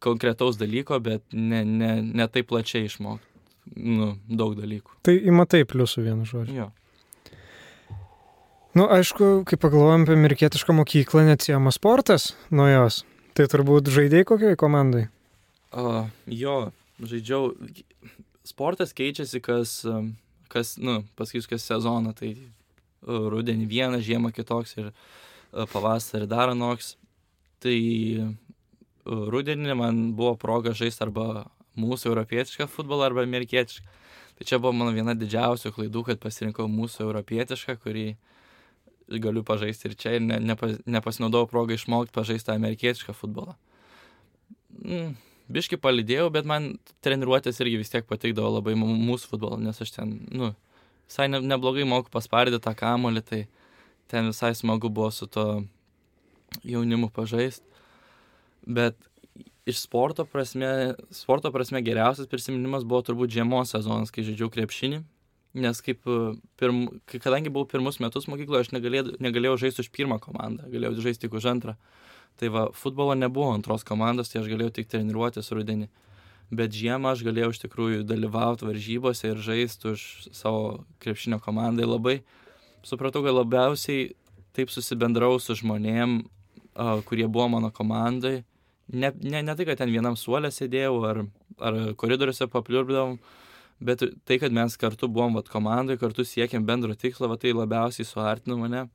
konkretaus 0.01 0.57
dalyko, 0.61 1.01
bet 1.03 1.25
ne, 1.33 1.65
ne, 1.65 1.91
ne 2.01 2.27
taip 2.31 2.47
plačiai 2.49 2.87
išmokti 2.87 3.27
nu, 3.75 4.13
daug 4.29 4.55
dalykų. 4.57 5.01
Tai 5.05 5.15
įmatai 5.17 5.63
pliusų 5.69 6.05
vienu 6.07 6.25
žodžiu. 6.27 6.57
Jo. 6.57 6.69
Nu, 8.71 8.85
aišku, 8.87 9.43
kai 9.43 9.57
pagalvojam 9.59 10.05
apie 10.05 10.15
amerikietišką 10.15 10.71
mokyklą, 10.77 11.25
neatsiejama 11.27 11.73
sportas 11.75 12.29
nuo 12.55 12.69
jos. 12.69 13.01
Tai 13.35 13.43
turbūt 13.51 13.91
žaidėjai 13.91 14.27
kokiai 14.29 14.59
komandai? 14.59 15.09
Uh, 15.75 16.07
jo, 16.31 16.69
žaidžiau. 17.03 17.49
Sportas 18.47 18.95
keičiasi 18.95 19.43
kas, 19.43 19.73
kas 20.51 20.71
nu, 20.79 21.01
pasakysiu, 21.19 21.51
kas 21.51 21.67
sezoną. 21.67 22.15
Tai 22.15 22.31
rudenį 23.35 23.67
vienas, 23.67 24.05
žiemą 24.07 24.31
kitoks 24.31 24.77
ir 24.79 24.89
pavasarį 25.51 26.31
dar 26.31 26.55
anoks. 26.55 26.95
Tai 27.59 27.75
rudenį 29.03 29.79
man 29.83 30.03
buvo 30.15 30.37
proga 30.39 30.71
žaisti 30.71 31.03
arba 31.09 31.49
mūsų 31.75 32.13
europietišką 32.15 32.71
futbolą, 32.71 33.11
arba 33.11 33.27
amerikietišką. 33.27 33.99
Tai 34.39 34.47
čia 34.47 34.63
buvo 34.63 34.71
mano 34.79 34.95
viena 34.95 35.11
didžiausių 35.11 35.75
klaidų, 35.75 36.07
kad 36.07 36.23
pasirinkau 36.23 36.71
mūsų 36.71 37.03
europietišką, 37.09 37.75
kurį 37.83 38.11
uh, 38.15 38.27
galiu 39.19 39.43
pažaisti 39.43 39.89
ir 39.89 39.97
čia 39.99 40.15
ir 40.17 40.23
ne, 40.23 40.39
nepa, 40.39 40.71
nepasinaudojau 40.85 41.49
progą 41.51 41.75
išmokti 41.75 42.15
pažaisti 42.15 42.49
tą 42.49 42.55
amerikietišką 42.55 43.15
futbolą. 43.17 43.55
Mm, 44.81 45.15
biški 45.51 45.79
palidėjau, 45.81 46.29
bet 46.33 46.47
man 46.47 46.75
treniruotės 47.03 47.59
irgi 47.63 47.81
vis 47.81 47.91
tiek 47.91 48.07
patikdavo 48.07 48.55
labai 48.57 48.77
mūsų 48.79 49.33
futbolą, 49.33 49.59
nes 49.61 49.81
aš 49.83 49.93
ten, 49.97 50.15
nu, 50.31 50.53
visai 51.09 51.27
ne, 51.31 51.41
neblogai 51.43 51.85
moku 51.87 52.13
paspardyti 52.13 52.61
tą 52.63 52.75
kamolį, 52.77 53.23
tai 53.27 53.41
ten 54.11 54.31
visai 54.31 54.53
smagu 54.57 54.89
buvo 54.89 55.11
su 55.11 55.27
to 55.27 55.63
jaunimu 56.67 57.11
pažaisti. 57.13 57.65
Bet 58.61 58.97
iš 59.65 59.81
sporto 59.83 60.25
prasme, 60.29 60.93
sporto 61.15 61.51
prasme 61.51 61.81
geriausias 61.83 62.29
prisiminimas 62.29 62.85
buvo 62.87 63.01
turbūt 63.07 63.33
žiemos 63.33 63.73
sezonas, 63.73 64.13
kai 64.13 64.25
žaidžiau 64.27 64.51
krepšinį 64.53 65.01
nes 65.53 65.81
kaip 65.83 66.07
e, 66.07 66.19
pirm, 66.59 66.85
kadangi 67.11 67.51
buvau 67.51 67.67
pirmus 67.69 67.99
metus 68.03 68.27
mokykloje, 68.31 68.67
aš 68.67 68.71
negalėjau, 68.75 69.17
negalėjau 69.23 69.57
žaisti 69.65 69.83
už 69.85 69.91
pirmą 69.95 70.19
komandą, 70.23 70.69
galėjau 70.71 71.07
žaisti 71.07 71.27
tik 71.27 71.35
už 71.39 71.49
antrą. 71.51 71.75
Tai 72.39 72.51
va, 72.53 72.67
futbolo 72.75 73.15
nebuvo 73.17 73.51
antros 73.53 73.83
komandos, 73.87 74.31
tai 74.31 74.41
aš 74.41 74.49
galėjau 74.51 74.75
tik 74.79 74.91
treniruotis 74.91 75.51
rudenį. 75.51 75.89
Bet 76.51 76.75
žiemą 76.75 77.13
aš 77.13 77.23
galėjau 77.27 77.51
iš 77.53 77.61
tikrųjų 77.63 78.05
dalyvauti 78.07 78.67
varžybose 78.67 79.31
ir 79.31 79.43
žaisti 79.43 79.91
už 79.93 80.05
savo 80.35 80.83
krepšinio 81.03 81.39
komandą. 81.43 81.87
Labai 81.87 82.21
supratau, 82.87 83.23
kad 83.23 83.35
labiausiai 83.35 84.09
taip 84.55 84.71
susibendrau 84.71 85.37
su 85.39 85.55
žmonėm, 85.55 86.21
kurie 87.07 87.27
buvo 87.27 87.47
mano 87.55 87.71
komandai. 87.71 88.41
Ne, 88.91 89.13
ne, 89.23 89.39
ne 89.43 89.55
tai, 89.55 89.67
kad 89.67 89.79
ten 89.79 89.91
vienam 89.93 90.17
suolė 90.19 90.51
sėdėjau 90.51 90.95
ar, 91.07 91.21
ar 91.63 91.79
koridoriuose 91.99 92.49
papliurbdavom, 92.51 93.15
bet 93.81 94.03
tai, 94.25 94.37
kad 94.41 94.53
mes 94.53 94.77
kartu 94.77 95.09
buvom 95.09 95.37
vat, 95.39 95.49
komandai, 95.51 95.97
kartu 96.01 96.25
siekėm 96.27 96.65
bendro 96.67 96.95
tikslo, 96.95 97.29
va, 97.31 97.37
tai 97.41 97.55
labiausiai 97.57 98.07
suartino 98.07 98.57
mane. 98.61 98.85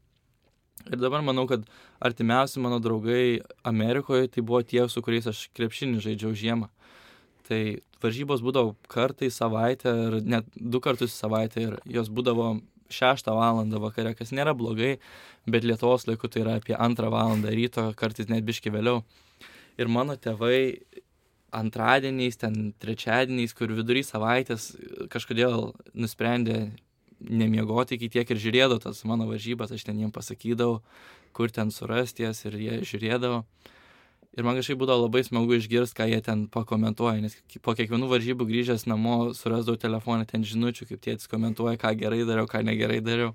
Ir 0.86 1.00
dabar 1.00 1.24
manau, 1.24 1.46
kad 1.50 1.64
artimiausi 2.04 2.60
mano 2.62 2.78
draugai 2.82 3.40
Amerikoje 3.66 4.28
tai 4.34 4.44
buvo 4.44 4.60
tie, 4.62 4.84
su 4.92 5.02
kuriais 5.02 5.26
aš 5.26 5.46
krepšinį 5.56 6.02
žaidžiau 6.04 6.34
žiemą. 6.36 6.68
Tai 7.48 7.60
varžybos 8.02 8.42
būdavo 8.44 8.74
kartą 8.92 9.26
į 9.26 9.32
savaitę 9.34 9.94
ir 10.06 10.18
net 10.22 10.48
du 10.54 10.82
kartus 10.84 11.16
savaitę 11.16 11.62
ir 11.64 11.78
jos 11.90 12.10
būdavo 12.12 12.58
6 12.92 13.30
valandą 13.34 13.80
vakare, 13.82 14.14
kas 14.14 14.30
nėra 14.30 14.54
blogai, 14.54 14.96
bet 15.46 15.66
Lietuvos 15.66 16.06
laiku 16.06 16.30
tai 16.30 16.44
yra 16.44 16.58
apie 16.60 16.76
2 16.76 17.10
valandą 17.10 17.50
ryto, 17.50 17.88
kartais 17.98 18.30
net 18.30 18.46
biški 18.46 18.70
vėliau. 18.70 19.02
Ir 19.76 19.90
mano 19.92 20.14
tėvai 20.16 20.82
antradieniais, 21.56 22.36
ten 22.40 22.72
trečiadieniais, 22.82 23.54
kur 23.56 23.72
vidury 23.72 24.02
savaitės 24.06 24.74
kažkodėl 25.12 25.72
nusprendė 25.96 26.66
nemiegoti 27.20 27.96
iki 27.96 28.10
tiek 28.12 28.30
ir 28.30 28.40
žiūrėdavo 28.40 28.82
tas 28.84 29.02
mano 29.08 29.28
varžybas, 29.30 29.72
aš 29.72 29.86
ten 29.88 30.00
jiem 30.02 30.12
pasakydavau, 30.12 30.82
kur 31.36 31.52
ten 31.52 31.72
surasti 31.72 32.26
jas 32.26 32.44
ir 32.44 32.58
jie 32.60 32.80
žiūrėdavo. 32.84 33.44
Ir 34.36 34.44
man 34.44 34.58
kažkaip 34.58 34.76
būdavo 34.82 35.06
labai 35.06 35.22
smagu 35.24 35.56
išgirsti, 35.56 35.96
ką 35.96 36.06
jie 36.10 36.18
ten 36.24 36.42
pakomentuoja, 36.52 37.22
nes 37.24 37.36
po 37.64 37.72
kiekvienų 37.76 38.10
varžybų 38.10 38.44
grįžęs 38.50 38.84
namo 38.84 39.32
surasdavau 39.36 39.80
telefoną 39.80 40.26
ten 40.28 40.44
žinučių, 40.44 40.90
kaip 40.90 41.00
tėtis 41.06 41.30
komentuoja, 41.32 41.78
ką 41.80 41.94
gerai 41.96 42.20
dariau, 42.28 42.48
ką 42.50 42.60
negerai 42.68 43.00
dariau. 43.04 43.32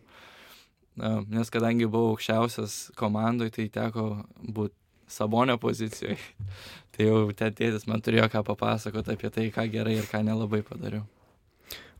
Nes 1.31 1.49
kadangi 1.49 1.87
buvau 1.89 2.13
aukščiausias 2.13 2.91
komandoje, 2.99 3.55
tai 3.55 3.65
teko 3.73 4.05
būti 4.45 4.77
sabonio 5.11 5.57
pozicijoje. 5.61 6.19
tai 6.95 7.07
jau 7.09 7.23
ten 7.37 7.55
tėtis 7.57 7.87
man 7.89 8.03
turėjo 8.03 8.29
ką 8.33 8.45
papasakoti 8.51 9.15
apie 9.15 9.31
tai, 9.33 9.49
ką 9.53 9.67
gerai 9.71 9.97
ir 9.99 10.07
ką 10.11 10.23
nelabai 10.27 10.63
padariau. 10.67 11.05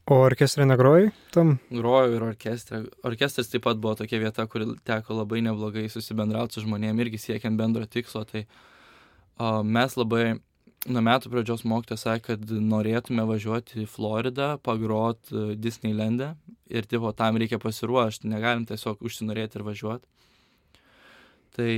O 0.10 0.18
orkestrė 0.26 0.66
negrojai 0.66 1.12
tam? 1.32 1.58
Grojau 1.72 2.16
ir 2.16 2.24
orkestrė. 2.26 2.82
Orkestras 3.08 3.52
taip 3.52 3.64
pat 3.68 3.78
buvo 3.80 3.94
tokia 4.00 4.20
vieta, 4.24 4.48
kur 4.50 4.66
teko 4.88 5.20
labai 5.20 5.44
neblogai 5.46 5.86
susibendrauti 5.94 6.58
su 6.58 6.64
žmonėmis, 6.66 7.06
irgi 7.06 7.20
siekiant 7.22 7.60
bendro 7.60 7.86
tikslo. 7.86 8.24
Tai 8.28 8.42
o, 8.42 9.62
mes 9.62 9.96
labai 10.00 10.26
nuo 10.90 11.04
metų 11.06 11.30
pradžios 11.32 11.64
mokytojas 11.70 12.08
sakė, 12.08 12.34
kad 12.34 12.54
norėtume 12.66 13.26
važiuoti 13.30 13.84
į 13.84 13.90
Floridą, 13.90 14.56
pagrot 14.66 15.30
e, 15.30 15.52
Disneyland'e 15.62 16.32
ir 16.74 16.88
tipo, 16.90 17.12
tam 17.14 17.38
reikia 17.38 17.62
pasiruošti, 17.62 18.30
negalim 18.32 18.66
tiesiog 18.70 19.04
užsinorėti 19.06 19.60
ir 19.60 19.68
važiuoti. 19.68 20.10
Tai 21.56 21.74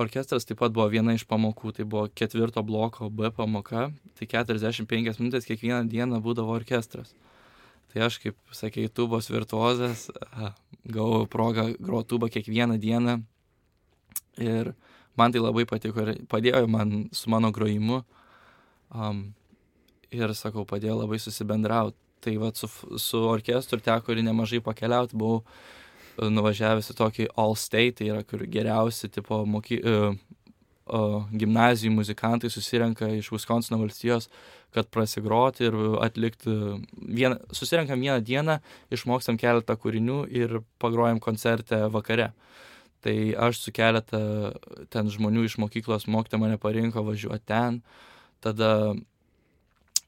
orkestras 0.00 0.46
taip 0.48 0.60
pat 0.62 0.72
buvo 0.72 0.86
viena 0.92 1.14
iš 1.16 1.24
pamokų, 1.28 1.74
tai 1.76 1.84
buvo 1.88 2.06
ketvirto 2.14 2.62
bloko 2.64 3.10
B 3.10 3.30
pamoka, 3.34 3.90
tai 4.18 4.28
45 4.30 5.20
minutės 5.20 5.48
kiekvieną 5.48 5.84
dieną 5.90 6.22
būdavo 6.24 6.54
orkestras. 6.56 7.12
Tai 7.92 8.06
aš, 8.06 8.16
kaip 8.22 8.38
sakė, 8.56 8.86
tubos 8.88 9.28
virtuozas, 9.28 10.06
gavau 10.88 11.26
progą 11.28 11.72
groti 11.76 12.08
tubą 12.14 12.30
kiekvieną 12.32 12.78
dieną. 12.80 13.18
Ir 14.40 14.72
man 15.16 15.34
tai 15.34 15.42
labai 15.42 15.66
patiko 15.68 16.00
ir 16.00 16.22
padėjo 16.24 16.64
man 16.72 17.10
su 17.12 17.28
mano 17.28 17.50
grojimu. 17.52 18.00
Um, 18.96 19.34
ir, 20.08 20.32
sakau, 20.36 20.64
padėjo 20.68 21.02
labai 21.02 21.20
susibendrauti. 21.20 21.98
Tai 22.22 22.36
va 22.38 22.52
su, 22.54 22.68
su 23.02 23.18
orkestru 23.26 23.80
teko 23.82 24.14
ir 24.14 24.22
nemažai 24.24 24.62
pakeliauti. 24.64 25.18
Buvau 25.18 25.42
nuvažiavęs 26.20 26.92
į 26.92 26.98
tokį 26.98 27.28
All 27.40 27.56
State, 27.56 28.00
tai 28.00 28.10
yra 28.12 28.22
kur 28.26 28.44
geriausi 28.44 29.08
tipo 29.12 29.42
moky, 29.48 29.78
uh, 29.80 30.16
uh, 30.92 31.22
gimnazijų 31.32 31.94
muzikantai 31.94 32.50
susirenka 32.52 33.08
iš 33.16 33.32
Wisconsin 33.32 33.80
valstijos 33.80 34.28
kad 34.72 34.88
prasigroti 34.88 35.66
ir 35.68 35.76
atlikti 36.00 36.52
vieną, 36.96 37.36
susirenkam 37.52 38.00
vieną 38.00 38.20
dieną, 38.24 38.58
išmokstam 38.92 39.36
keletą 39.40 39.76
kūrinių 39.76 40.22
ir 40.32 40.60
pagrojam 40.80 41.20
koncerte 41.20 41.82
vakare. 41.92 42.30
Tai 43.04 43.14
aš 43.48 43.60
su 43.60 43.72
keletą 43.74 44.22
ten 44.92 45.10
žmonių 45.12 45.44
iš 45.48 45.58
mokyklos 45.60 46.06
mokytė 46.08 46.40
mane 46.40 46.56
parinko 46.62 47.04
važiuoti 47.04 47.44
ten, 47.50 47.82
tada 48.40 48.94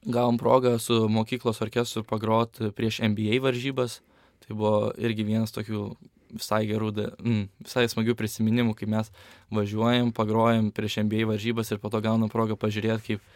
gavom 0.05 0.39
progą 0.41 0.77
su 0.79 1.05
mokyklos 1.11 1.61
orkestru 1.61 2.05
pagroti 2.07 2.71
prieš 2.73 3.03
NBA 3.03 3.41
varžybas, 3.43 3.99
tai 4.45 4.57
buvo 4.57 4.91
irgi 4.97 5.25
vienas 5.27 5.53
tokių 5.55 5.87
visai 6.35 6.65
gerų, 6.67 6.91
mm, 7.15 7.47
visai 7.63 7.85
smagių 7.89 8.15
prisiminimų, 8.19 8.75
kai 8.75 8.89
mes 8.91 9.11
važiuojam, 9.53 10.11
pagrojam 10.15 10.71
prieš 10.75 10.99
NBA 11.05 11.27
varžybas 11.29 11.71
ir 11.71 11.79
po 11.79 11.89
to 11.93 12.01
gaunam 12.03 12.31
progą 12.31 12.57
pažiūrėti, 12.59 13.15
kaip 13.15 13.27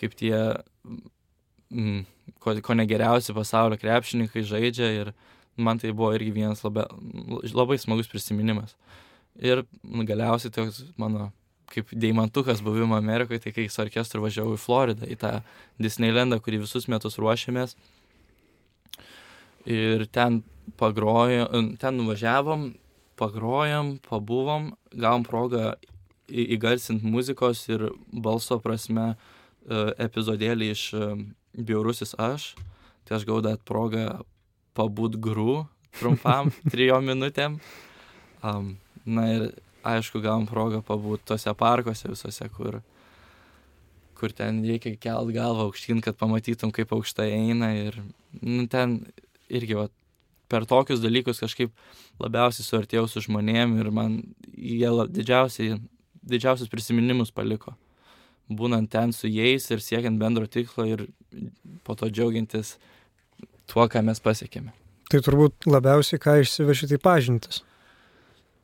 kaip 0.00 0.16
tie, 0.18 0.34
mm, 1.70 2.02
ko, 2.42 2.56
ko 2.62 2.76
negeriausi 2.76 3.34
pasaulio 3.36 3.78
krepšininkai 3.80 4.44
žaidžia 4.46 4.90
ir 5.00 5.12
man 5.56 5.78
tai 5.78 5.92
buvo 5.94 6.12
irgi 6.16 6.34
vienas 6.34 6.64
labai, 6.66 6.86
labai 7.54 7.78
smagus 7.78 8.10
prisiminimas. 8.10 8.74
Ir 9.34 9.64
galiausiai 9.82 10.52
toks 10.54 10.84
mano 10.98 11.30
kaip 11.70 11.90
deimantukas 11.90 12.60
buvimo 12.62 12.94
Amerikoje, 12.94 13.40
tai 13.46 13.52
kai 13.54 13.66
su 13.72 13.82
orkestru 13.82 14.22
važiavau 14.22 14.54
į 14.54 14.62
Floridą, 14.62 15.08
į 15.10 15.16
tą 15.18 15.32
Disneylandą, 15.82 16.38
kurį 16.42 16.62
visus 16.66 16.86
metus 16.92 17.18
ruošiamės. 17.18 17.74
Ir 19.70 20.06
ten 20.12 20.42
pagrojom, 20.80 21.74
ten 21.80 21.96
nuvažiavom, 22.00 22.72
pagrojom, 23.20 23.98
pabuvom, 24.04 24.72
gavom 24.92 25.24
progą 25.24 25.74
įgarsinti 26.28 27.06
muzikos 27.06 27.62
ir 27.68 27.88
balso 28.10 28.58
prasme 28.64 29.14
E, 29.64 29.76
epizodėlį 30.04 30.70
iš 30.74 30.82
e, 30.92 31.10
Bjaurusis 31.56 32.12
aš, 32.20 32.52
tai 33.08 33.16
aš 33.16 33.24
gavau 33.24 33.40
dar 33.44 33.56
progą 33.64 34.20
pabūt 34.76 35.16
grų 35.24 35.64
trumpam, 35.96 36.50
trijom 36.72 37.06
minutėm. 37.08 37.56
Um, 38.44 38.74
na 39.08 39.24
ir 39.32 39.46
aišku, 39.86 40.20
gavom 40.24 40.44
progą 40.50 40.82
pabūt 40.84 41.24
tose 41.30 41.54
parkuose 41.56 42.10
visose, 42.10 42.48
kur, 42.52 42.82
kur 44.18 44.34
ten 44.36 44.60
reikia 44.68 44.98
kelt 45.00 45.32
galvą 45.32 45.70
aukštyn, 45.70 46.02
kad 46.04 46.18
pamatytum, 46.20 46.74
kaip 46.74 46.92
aukštai 46.92 47.30
eina. 47.32 47.72
Ir 47.86 47.96
nu, 48.42 48.66
ten 48.68 48.98
irgi 49.48 49.78
va, 49.78 49.88
per 50.48 50.66
tokius 50.68 51.02
dalykus 51.02 51.42
kažkaip 51.42 51.72
labiausiai 52.22 52.66
suartėjau 52.66 53.08
su 53.10 53.24
žmonėm 53.26 53.78
ir 53.80 53.90
man 53.94 54.20
jie 54.52 54.90
didžiausiai, 55.10 55.80
didžiausius 56.24 56.72
prisiminimus 56.72 57.34
paliko 57.34 57.76
būnant 58.48 58.90
ten 58.92 59.12
su 59.12 59.28
jais 59.28 59.66
ir 59.70 59.80
siekiant 59.80 60.20
bendro 60.20 60.46
tikslo 60.46 60.86
ir 60.88 61.06
po 61.84 61.96
to 61.96 62.10
džiaugiantis 62.10 62.76
tuo, 63.70 63.86
ką 63.88 64.02
mes 64.04 64.20
pasiekėme. 64.20 64.74
Tai 65.10 65.20
turbūt 65.24 65.68
labiausiai 65.68 66.20
ką 66.20 66.40
išsiveši 66.42 66.90
tai 66.92 66.98
pažintis. 67.00 67.62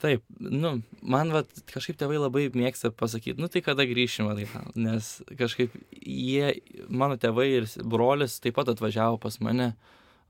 Taip, 0.00 0.22
nu, 0.40 0.78
man 1.04 1.32
va, 1.32 1.42
kažkaip 1.68 1.98
tėvai 2.00 2.16
labai 2.16 2.46
mėgsta 2.56 2.88
pasakyti, 2.96 3.36
nu 3.40 3.50
tai 3.52 3.60
kada 3.64 3.84
grįšim 3.84 4.30
atgal, 4.32 4.70
nes 4.72 5.18
kažkaip 5.36 5.74
jie, 6.00 6.54
mano 6.88 7.18
tėvai 7.20 7.50
ir 7.58 7.68
brolis 7.84 8.38
taip 8.40 8.56
pat 8.56 8.72
atvažiavo 8.72 9.20
pas 9.20 9.36
mane 9.44 9.74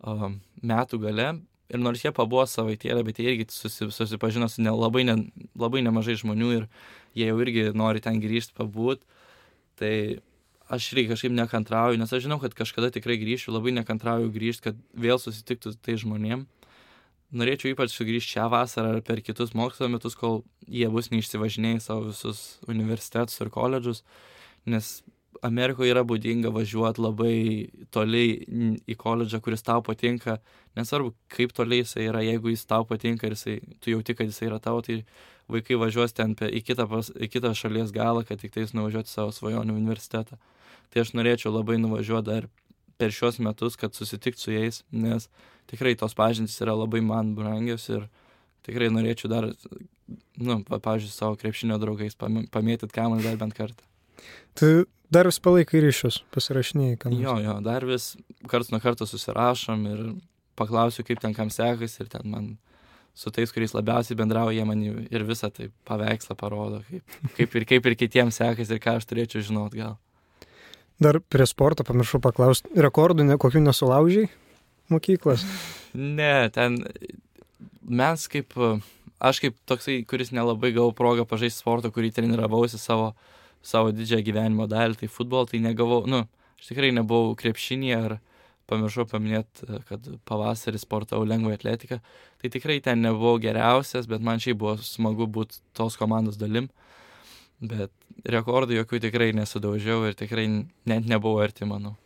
o, 0.03 0.33
metų 0.63 1.01
gale 1.03 1.29
ir 1.71 1.79
nors 1.79 2.03
jie 2.03 2.11
pabuvo 2.15 2.45
savaitėlę, 2.51 3.05
bet 3.07 3.21
jie 3.21 3.31
irgi 3.31 3.47
susi, 3.55 3.87
susipažino 3.95 4.49
su 4.51 4.63
ne, 4.65 4.73
labai, 4.75 5.05
ne, 5.07 5.17
labai 5.59 5.85
nemažai 5.87 6.19
žmonių 6.19 6.51
ir 6.57 6.67
jie 7.19 7.29
jau 7.31 7.39
irgi 7.45 7.71
nori 7.77 8.03
ten 8.03 8.19
grįžti 8.23 8.57
pabūt. 8.59 9.05
Tai 9.81 9.93
aš 10.71 10.89
irgi 10.95 11.11
kažkaip 11.13 11.35
nekantrauju, 11.35 11.99
nes 11.99 12.13
aš 12.13 12.27
žinau, 12.27 12.41
kad 12.43 12.55
kažkada 12.59 12.91
tikrai 12.95 13.19
grįšiu, 13.23 13.55
labai 13.55 13.75
nekantrauju 13.79 14.33
grįžti, 14.35 14.71
kad 14.71 14.83
vėl 14.95 15.23
susitiktų 15.23 15.77
tai 15.83 15.97
žmonėm. 16.01 16.47
Norėčiau 17.31 17.71
ypač 17.71 17.95
sugrįžti 17.95 18.35
šią 18.35 18.49
vasarą 18.51 18.97
ar 18.97 19.05
per 19.07 19.23
kitus 19.23 19.55
mokslo 19.55 19.87
metus, 19.91 20.17
kol 20.19 20.43
jie 20.67 20.89
bus 20.91 21.13
neišsivažinėję 21.15 21.83
savo 21.83 22.09
visus 22.11 22.59
universitetus 22.71 23.39
ir 23.39 23.53
koledžus, 23.55 24.03
nes 24.67 24.97
Amerikoje 25.47 25.93
yra 25.93 26.03
būdinga 26.05 26.51
važiuoti 26.53 27.01
labai 27.01 27.35
toli 27.95 28.25
į 28.90 28.97
koledžą, 28.99 29.40
kuris 29.45 29.62
tau 29.64 29.81
patinka, 29.85 30.38
nesvarbu, 30.77 31.14
kaip 31.33 31.55
toli 31.57 31.81
jisai 31.81 32.09
yra, 32.11 32.23
jeigu 32.27 32.53
jis 32.53 32.66
tau 32.69 32.85
patinka 32.88 33.29
ir 33.29 33.37
jisai, 33.37 33.59
tu 33.81 33.95
jauti, 33.95 34.16
kad 34.19 34.29
jisai 34.29 34.51
yra 34.51 34.59
tavo, 34.62 34.83
tai 34.85 35.01
vaikai 35.51 35.79
važiuos 35.81 36.14
ten 36.16 36.35
į 36.35 36.62
kitą, 36.66 36.87
pas, 36.90 37.11
į 37.14 37.31
kitą 37.33 37.55
šalies 37.57 37.95
galą, 37.95 38.25
kad 38.27 38.43
tik 38.43 38.55
tais 38.55 38.75
nuvažiuoti 38.77 39.11
savo 39.11 39.33
svajonių 39.35 39.77
universitetą. 39.79 40.38
Tai 40.90 41.05
aš 41.05 41.14
norėčiau 41.14 41.55
labai 41.55 41.79
nuvažiuoti 41.81 42.27
dar 42.27 42.49
per 43.01 43.14
šios 43.14 43.38
metus, 43.40 43.79
kad 43.81 43.97
susitikti 43.97 44.43
su 44.43 44.55
jais, 44.55 44.83
nes 44.93 45.31
tikrai 45.71 45.95
tos 45.99 46.16
pažintys 46.19 46.59
yra 46.61 46.75
labai 46.77 47.01
man 47.07 47.35
brangios 47.38 47.88
ir 47.88 48.09
tikrai 48.66 48.90
norėčiau 48.93 49.31
dar, 49.33 49.47
nu, 50.37 50.61
pavyzdžiui, 50.69 51.14
savo 51.14 51.38
krepšinio 51.40 51.79
draugais 51.81 52.19
pamėtyti 52.19 52.93
kamuolį 52.93 53.31
dar 53.31 53.40
bent 53.40 53.57
kartą. 53.57 53.89
Tu 54.59 54.85
dar 55.12 55.28
vis 55.30 55.40
palaikai 55.42 55.83
ryšius, 55.85 56.20
pasirašinėjai, 56.35 56.98
kam. 57.00 57.14
Jo, 57.18 57.37
jo, 57.42 57.59
dar 57.64 57.87
vis 57.88 58.12
karts 58.50 58.72
nuo 58.72 58.80
karto 58.83 59.09
susirašom 59.09 59.87
ir 59.90 60.02
paklausiu, 60.61 61.04
kaip 61.06 61.22
ten 61.22 61.35
kam 61.37 61.52
sekasi 61.52 62.04
ir 62.04 62.11
ten 62.12 62.26
man 62.30 62.50
su 63.16 63.33
tais, 63.35 63.50
kuriais 63.52 63.74
labiausiai 63.74 64.18
bendrauja, 64.18 64.61
jie 64.61 64.66
man 64.68 64.85
ir 64.87 65.24
visą 65.28 65.50
tai 65.52 65.70
paveikslą 65.88 66.37
parodo, 66.38 66.83
kaip, 66.88 67.18
kaip, 67.37 67.56
ir, 67.59 67.66
kaip 67.72 67.88
ir 67.90 67.96
kitiems 67.98 68.38
sekasi 68.40 68.76
ir 68.76 68.83
ką 68.83 68.96
aš 69.00 69.09
turėčiau 69.11 69.44
žinot 69.50 69.74
gal. 69.76 69.98
Dar 71.00 71.18
prie 71.33 71.46
sporto 71.48 71.85
pamiršau 71.87 72.20
paklausti, 72.22 72.70
rekordų 72.76 73.24
ne, 73.26 73.37
kokių 73.40 73.64
nesulaužiai 73.64 74.28
mokyklos? 74.92 75.44
ne, 76.20 76.48
ten 76.54 76.78
mes 77.80 78.26
kaip 78.30 78.56
aš 79.20 79.42
kaip 79.44 79.56
toksai, 79.68 80.00
kuris 80.09 80.33
nelabai 80.33 80.72
gavau 80.76 80.94
progą 80.96 81.26
pažaisti 81.28 81.61
sportą, 81.61 81.92
kurį 81.92 82.12
treniravausi 82.16 82.80
savo, 82.80 83.12
savo 83.62 83.92
didžiąją 83.94 84.25
gyvenimo 84.27 84.66
dalį, 84.70 84.99
tai 85.03 85.09
futbolą, 85.12 85.49
tai 85.51 85.61
negavau, 85.64 86.03
nu, 86.11 86.25
aš 86.61 86.73
tikrai 86.73 86.92
nebuvau 86.96 87.35
krepšinį 87.38 87.94
ar 87.96 88.18
pamiršau 88.70 89.07
paminėti, 89.11 89.81
kad 89.88 90.07
pavasarį 90.29 90.81
sportavau 90.81 91.27
lengvai 91.29 91.57
atletiką, 91.59 91.99
tai 92.40 92.51
tikrai 92.53 92.79
ten 92.85 93.03
nebuvau 93.03 93.40
geriausias, 93.42 94.09
bet 94.11 94.23
man 94.25 94.42
šiaip 94.42 94.61
buvo 94.61 94.77
smagu 94.85 95.27
būti 95.27 95.61
tos 95.77 95.99
komandos 96.01 96.38
dalim, 96.40 96.70
bet 97.61 97.92
rekordų 98.25 98.79
jokių 98.79 99.03
tikrai 99.07 99.33
nesudaužiau 99.37 100.07
ir 100.09 100.16
tikrai 100.18 100.46
net 100.51 101.11
nebuvau 101.11 101.42
arti, 101.44 101.66
manau. 101.68 101.96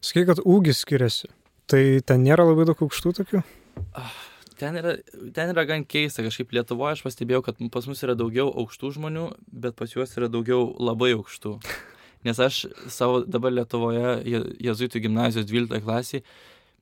Sakai, 0.00 0.24
kad 0.30 0.40
ūgis 0.48 0.82
skiriasi, 0.86 1.28
tai 1.68 2.00
ten 2.06 2.24
nėra 2.24 2.46
labai 2.48 2.66
daug 2.70 2.86
aukštų 2.88 3.14
tokių? 3.20 3.44
Ah, 3.92 4.14
ten 4.58 4.78
yra, 4.80 4.96
ten 5.34 5.52
yra 5.52 5.64
gan 5.68 5.84
keista, 5.86 6.24
kažkaip 6.26 6.52
Lietuvoje 6.56 6.96
aš 6.96 7.04
pastebėjau, 7.06 7.44
kad 7.46 7.60
pas 7.74 7.86
mus 7.90 8.02
yra 8.06 8.16
daugiau 8.18 8.50
aukštų 8.50 8.92
žmonių, 8.98 9.28
bet 9.64 9.78
pas 9.78 9.94
juos 9.94 10.14
yra 10.18 10.28
daugiau 10.32 10.72
labai 10.82 11.14
aukštų. 11.16 11.56
Nes 12.26 12.40
aš 12.42 12.64
savo 12.90 13.22
dabar 13.22 13.54
Lietuvoje, 13.54 14.18
Jezuitų 14.64 15.04
gimnazijos 15.06 15.46
12 15.48 15.84
klasiai, 15.86 16.24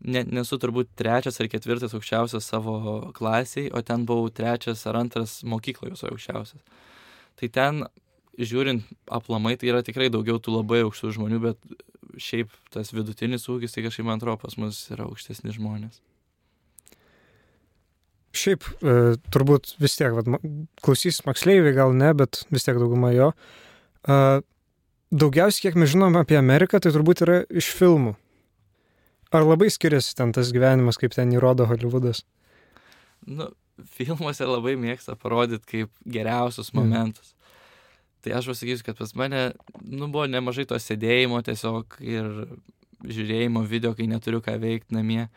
ne, 0.00 0.24
nesu 0.24 0.58
turbūt 0.60 0.94
trečias 0.98 1.40
ar 1.40 1.50
ketvirtas 1.52 1.94
aukščiausias 1.96 2.48
savo 2.48 2.78
klasiai, 3.16 3.68
o 3.70 3.82
ten 3.84 4.08
buvau 4.08 4.32
trečias 4.32 4.86
ar 4.88 5.00
antras 5.02 5.42
mokykloje 5.44 5.96
viso 5.96 6.08
aukščiausias. 6.10 6.64
Tai 7.36 7.52
ten, 7.52 7.84
žiūrint 8.40 8.88
aplamai, 9.12 9.56
tai 9.60 9.72
yra 9.72 9.84
tikrai 9.84 10.08
daugiau 10.12 10.40
tų 10.40 10.58
labai 10.58 10.82
aukštų 10.86 11.12
žmonių, 11.18 11.42
bet 11.50 11.76
šiaip 12.16 12.52
tas 12.72 12.92
vidutinis 12.96 13.48
ūgis, 13.52 13.76
tai 13.76 13.84
kažkaip 13.84 14.08
man 14.08 14.20
atrodo 14.20 14.40
pas 14.40 14.56
mus 14.60 14.86
yra 14.92 15.08
aukštesni 15.08 15.52
žmonės. 15.56 16.00
Šiaip 18.36 18.66
e, 18.66 18.96
turbūt 19.32 19.76
vis 19.82 19.96
tiek, 19.98 20.12
vat, 20.16 20.28
klausys 20.84 21.22
moksleiviai 21.26 21.74
gal 21.76 21.94
ne, 21.96 22.12
bet 22.16 22.42
vis 22.52 22.66
tiek 22.66 22.78
dauguma 22.80 23.12
jo. 23.14 23.30
E, 24.06 24.18
daugiausiai, 25.10 25.68
kiek 25.68 25.78
mes 25.80 25.92
žinom 25.94 26.18
apie 26.20 26.38
Ameriką, 26.38 26.80
tai 26.82 26.94
turbūt 26.94 27.24
yra 27.26 27.42
iš 27.50 27.70
filmų. 27.78 28.16
Ar 29.34 29.46
labai 29.46 29.68
skiriasi 29.72 30.14
ten 30.18 30.32
tas 30.36 30.52
gyvenimas, 30.54 30.98
kaip 31.00 31.16
ten 31.16 31.32
įrodo 31.34 31.66
Hollywoodas? 31.66 32.22
Nu, 33.26 33.50
filmuose 33.96 34.46
labai 34.46 34.76
mėgsta 34.80 35.16
parodyti 35.18 35.66
kaip 35.72 35.90
geriausius 36.06 36.70
mm. 36.70 36.78
momentus. 36.78 37.32
Mm. 37.32 37.36
Tai 38.26 38.32
aš 38.40 38.48
pasakysiu, 38.50 38.82
kad 38.86 38.98
pas 38.98 39.12
mane, 39.14 39.42
nu, 39.86 40.08
buvo 40.10 40.24
nemažai 40.26 40.64
to 40.66 40.78
sėdėjimo 40.82 41.38
tiesiog 41.46 41.98
ir 42.02 42.30
žiūrėjimo 43.06 43.62
video, 43.68 43.92
kai 43.94 44.08
neturiu 44.10 44.40
ką 44.42 44.56
veikti 44.58 44.96
namie. 44.96 45.28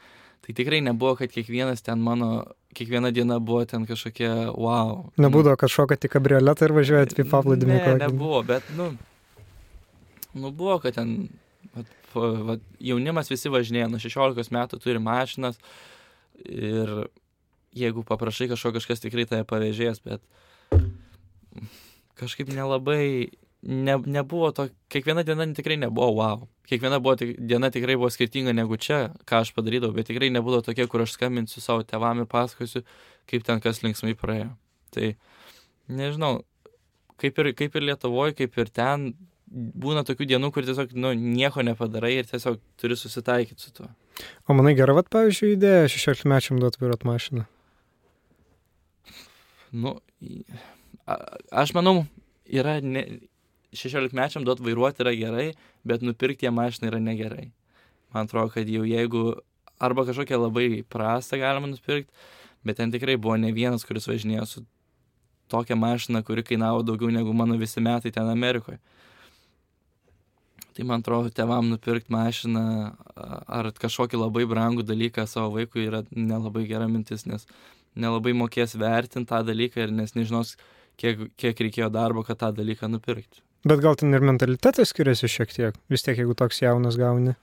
Tai 0.46 0.56
tikrai 0.58 0.80
nebuvo, 0.82 1.16
kad 1.20 1.32
kiekvienas 1.34 1.84
ten 1.86 2.02
mano 2.02 2.46
kiekviena 2.78 3.12
diena 3.12 3.40
buvo 3.40 3.66
ten 3.66 3.86
kažkokia 3.90 4.52
wow. 4.54 5.10
Nebūdavo, 5.22 5.58
kad 5.60 5.74
šokat 5.74 6.06
į 6.06 6.12
kabrioletą 6.14 6.70
ir 6.70 6.76
važiuojat 6.78 7.16
į 7.18 7.26
paplūdimį. 7.32 7.78
Ne, 7.78 7.96
nebuvo, 8.06 8.42
bet, 8.48 8.68
nu, 8.78 8.92
nu, 10.34 10.52
buvo, 10.52 10.78
kad 10.84 10.98
ten 11.00 11.16
vat, 11.74 11.90
vat, 12.14 12.66
jaunimas 12.92 13.32
visi 13.32 13.52
važinėja, 13.52 13.90
nuo 13.92 14.02
16 14.02 14.54
metų 14.56 14.82
turi 14.84 15.02
mašinas 15.02 15.60
ir 16.46 17.10
jeigu 17.76 18.06
paprašai 18.06 18.50
kažko, 18.52 18.74
kažkas 18.78 19.04
tikrai 19.04 19.26
tave 19.30 19.46
pavėžės, 19.50 20.02
bet 20.06 20.24
kažkaip 22.20 22.52
nelabai 22.54 23.32
ne, 23.62 23.98
nebuvo 24.06 24.52
to, 24.56 24.68
kiekviena 24.92 25.24
diena 25.28 25.48
tikrai 25.54 25.78
nebuvo 25.78 26.12
wow. 26.20 26.48
Kiekviena 26.70 27.00
buvo, 27.00 27.16
diena 27.20 27.72
tikrai 27.74 27.98
buvo 28.00 28.10
skirtinga 28.14 28.54
negu 28.56 28.78
čia, 28.78 29.10
ką 29.30 29.44
aš 29.44 29.54
padarydavau, 29.58 29.96
bet 29.96 30.10
tikrai 30.12 30.30
nebūdavo 30.34 30.66
tokia, 30.70 30.88
kur 30.88 31.04
aš 31.04 31.18
skambinsiu 31.18 31.64
savo 31.64 31.84
tevam 31.88 32.24
ir 32.24 32.30
pasakosiu, 32.30 32.84
kaip 33.30 33.48
ten 33.48 33.64
kas 33.64 33.84
linksmai 33.84 34.16
praėjo. 34.20 34.54
Tai 34.96 35.12
nežinau, 35.90 36.44
kaip 37.20 37.42
ir, 37.42 37.52
kaip 37.58 37.76
ir 37.76 37.88
Lietuvoje, 37.90 38.38
kaip 38.40 38.58
ir 38.62 38.72
ten, 38.74 39.12
būna 39.50 40.06
tokių 40.08 40.28
dienų, 40.30 40.52
kur 40.54 40.68
tiesiog 40.68 40.94
nu, 40.98 41.14
nieko 41.18 41.64
nepadarai 41.66 42.20
ir 42.20 42.30
tiesiog 42.30 42.60
turi 42.80 42.98
susitaikyti 43.00 43.66
su 43.66 43.74
tuo. 43.76 43.90
O 44.48 44.56
manai 44.58 44.76
gera, 44.78 44.94
vat, 44.98 45.10
pavyzdžiui, 45.14 45.56
idėja 45.56 45.90
16 45.92 46.28
mečiam 46.30 46.60
duoti 46.62 46.82
vairuot 46.82 47.06
mašiną? 47.08 47.46
Nu, 49.80 49.96
a, 51.06 51.18
aš 51.64 51.74
manau, 51.78 52.04
yra 52.50 52.80
ne, 52.84 53.06
16 53.74 54.16
mečiam 54.18 54.46
duot 54.46 54.62
vairuoti 54.66 55.04
yra 55.04 55.14
gerai, 55.14 55.48
bet 55.86 56.02
nupirkti 56.02 56.48
ją 56.48 56.54
mašiną 56.56 56.90
yra 56.90 57.00
negerai. 57.04 57.52
Man 58.14 58.26
atrodo, 58.26 58.50
kad 58.54 58.70
jau 58.70 58.86
jeigu 58.88 59.24
arba 59.80 60.06
kažkokią 60.08 60.40
labai 60.42 60.84
prastą 60.84 61.38
galima 61.40 61.70
nupirkti, 61.70 62.12
bet 62.66 62.78
ten 62.78 62.92
tikrai 62.92 63.18
buvo 63.18 63.38
ne 63.38 63.52
vienas, 63.54 63.86
kuris 63.86 64.10
važinėjo 64.10 64.46
su 64.50 64.66
tokia 65.50 65.76
mašina, 65.76 66.24
kuri 66.26 66.44
kainavo 66.44 66.82
daugiau 66.86 67.12
negu 67.14 67.34
mano 67.34 67.58
visi 67.58 67.82
metai 67.82 68.12
ten 68.12 68.30
Amerikoje. 68.30 68.80
Tai 70.74 70.86
man 70.88 71.02
atrodo, 71.04 71.30
tevam 71.36 71.70
nupirkti 71.70 72.14
mašiną 72.14 72.64
ar 73.48 73.72
kažkokį 73.76 74.22
labai 74.22 74.46
brangų 74.50 74.86
dalyką 74.88 75.26
savo 75.28 75.58
vaikui 75.58 75.88
yra 75.90 76.04
nelabai 76.16 76.66
gera 76.70 76.88
mintis, 76.88 77.26
nes 77.26 77.48
nelabai 77.96 78.34
mokės 78.38 78.78
vertinti 78.80 79.30
tą 79.30 79.42
dalyką 79.44 79.84
ir 79.84 79.92
nes 79.92 80.16
nežinos, 80.16 80.56
kiek, 80.98 81.28
kiek 81.36 81.66
reikėjo 81.68 81.90
darbo, 81.94 82.24
kad 82.24 82.40
tą 82.40 82.52
dalyką 82.56 82.88
nupirkti. 82.92 83.44
Bet 83.68 83.82
gal 83.84 83.98
ten 84.00 84.16
ir 84.16 84.24
mentalitetas 84.24 84.94
skiriasi 84.94 85.28
šiek 85.28 85.52
tiek, 85.52 85.80
vis 85.92 86.06
tiek 86.06 86.20
jeigu 86.22 86.36
toks 86.38 86.62
jaunas 86.64 86.96
gauni. 87.00 87.36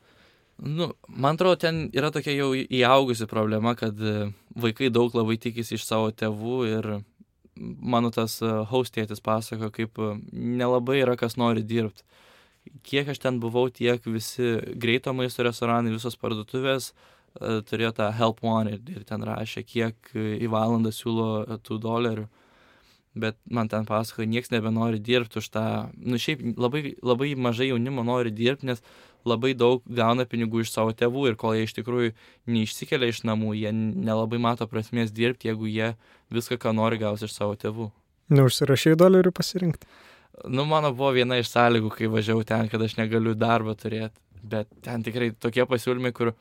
Nu, 0.57 0.95
man 1.09 1.37
atrodo, 1.37 1.59
ten 1.61 1.83
yra 1.93 2.09
tokia 2.13 2.33
jau 2.33 2.55
įaugusi 2.57 3.27
problema, 3.29 3.75
kad 3.77 3.99
e, 4.01 4.31
vaikai 4.57 4.89
daug 4.89 5.13
labai 5.13 5.37
tikisi 5.37 5.77
iš 5.77 5.85
savo 5.85 6.09
tėvų 6.09 6.61
ir 6.71 6.89
mano 7.57 8.09
tas 8.15 8.39
e, 8.41 8.53
haustėtis 8.71 9.21
pasako, 9.21 9.69
kaip 9.75 10.01
e, 10.01 10.15
nelabai 10.33 11.03
yra 11.03 11.19
kas 11.21 11.37
nori 11.37 11.61
dirbti. 11.61 12.07
Kiek 12.89 13.13
aš 13.13 13.21
ten 13.21 13.37
buvau, 13.43 13.69
tiek 13.69 14.01
visi 14.09 14.57
greito 14.81 15.13
maisto 15.13 15.45
restoranai, 15.45 15.93
visos 15.95 16.17
parduotuvės 16.19 16.95
turėjo 17.37 17.93
tą 17.99 18.07
help 18.17 18.41
wanted 18.43 18.89
ir 18.89 19.05
ten 19.05 19.21
rašė, 19.29 19.61
kiek 19.69 20.15
į 20.17 20.49
valandą 20.49 20.89
siūlo 20.89 21.59
tų 21.61 21.77
dolerių 21.85 22.25
bet 23.17 23.39
man 23.51 23.69
ten 23.73 23.87
pasakojo, 23.89 24.29
niekas 24.29 24.53
nebenori 24.53 25.01
dirbti 25.01 25.41
už 25.41 25.49
tą, 25.55 25.67
nu 25.97 26.21
šiaip 26.21 26.43
labai, 26.61 26.95
labai 27.03 27.33
mažai 27.35 27.71
jaunimo 27.71 28.05
nori 28.07 28.33
dirbti, 28.35 28.69
nes 28.71 28.83
labai 29.27 29.55
daug 29.59 29.83
gauna 29.89 30.27
pinigų 30.29 30.63
iš 30.63 30.73
savo 30.75 30.93
tėvų 30.97 31.31
ir 31.31 31.39
kol 31.41 31.57
jie 31.57 31.67
iš 31.67 31.75
tikrųjų 31.81 32.13
neišsikelia 32.53 33.11
iš 33.11 33.23
namų, 33.27 33.55
jie 33.59 33.73
nelabai 33.75 34.39
mato 34.43 34.69
prasmės 34.71 35.15
dirbti, 35.15 35.51
jeigu 35.51 35.71
jie 35.71 35.95
viską, 36.35 36.61
ką 36.63 36.75
nori, 36.77 37.01
gaus 37.03 37.25
iš 37.27 37.35
savo 37.35 37.57
tėvų. 37.59 37.91
Neužsirašai 38.37 38.97
dolerių 38.99 39.33
pasirinkti? 39.35 39.89
Nu, 40.53 40.67
mano 40.69 40.93
buvo 40.93 41.15
viena 41.17 41.39
iš 41.41 41.49
sąlygų, 41.55 41.91
kai 41.97 42.11
važiavau 42.13 42.45
ten, 42.47 42.69
kad 42.69 42.83
aš 42.83 42.99
negaliu 42.99 43.33
darbą 43.39 43.73
turėti, 43.79 44.21
bet 44.45 44.69
ten 44.85 45.05
tikrai 45.07 45.31
tokie 45.33 45.65
pasiūlymai, 45.67 46.13
kur 46.15 46.35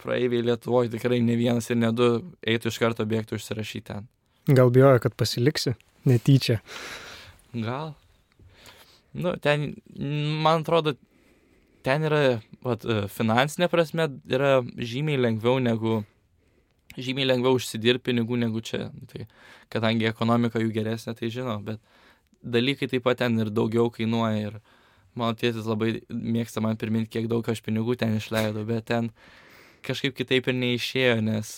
praeiviai 0.00 0.44
Lietuvoje 0.46 0.92
tikrai 0.94 1.20
ne 1.24 1.36
vienas 1.36 1.68
ir 1.70 1.80
ne 1.80 1.92
du 1.92 2.08
eitų 2.46 2.72
iš 2.72 2.78
karto 2.80 3.06
bėgti 3.08 3.36
užsirašyti 3.36 3.86
ten. 3.90 4.08
Gal 4.46 4.70
bijoja, 4.70 4.98
kad 5.02 5.14
pasiliksi 5.18 5.74
netyčia. 6.06 6.60
Gal. 7.52 7.94
Nu, 9.12 9.32
ten, 9.42 9.72
man 10.42 10.60
atrodo, 10.60 10.92
ten 11.82 12.04
yra, 12.06 12.20
vat, 12.62 12.84
e, 12.84 13.06
finansinė 13.10 13.66
prasme, 13.72 14.06
yra 14.30 14.60
žymiai 14.76 15.18
lengviau 15.18 15.58
negu, 15.62 16.02
žymiai 16.94 17.26
lengviau 17.26 17.58
užsidirbti 17.58 18.12
pinigų 18.12 18.38
negu 18.38 18.62
čia. 18.62 18.90
Tai, 19.10 19.24
kadangi 19.72 20.06
ekonomika 20.06 20.62
jų 20.62 20.70
geresnė, 20.76 21.16
tai 21.18 21.32
žinau, 21.32 21.56
bet 21.64 21.80
dalykai 22.44 22.90
taip 22.92 23.06
pat 23.08 23.22
ten 23.24 23.40
ir 23.42 23.50
daugiau 23.50 23.90
kainuoja. 23.90 24.52
Ir 24.52 24.60
mano 25.18 25.34
tėtis 25.34 25.66
labai 25.66 26.04
mėgsta 26.12 26.62
man 26.62 26.78
priminti, 26.78 27.10
kiek 27.16 27.26
daug 27.32 27.48
aš 27.50 27.64
pinigų 27.66 27.98
ten 27.98 28.14
išleidau, 28.20 28.62
bet 28.68 28.86
ten 28.92 29.10
kažkaip 29.86 30.14
kitaip 30.18 30.46
ir 30.52 30.58
neišėjo, 30.60 31.18
nes 31.24 31.56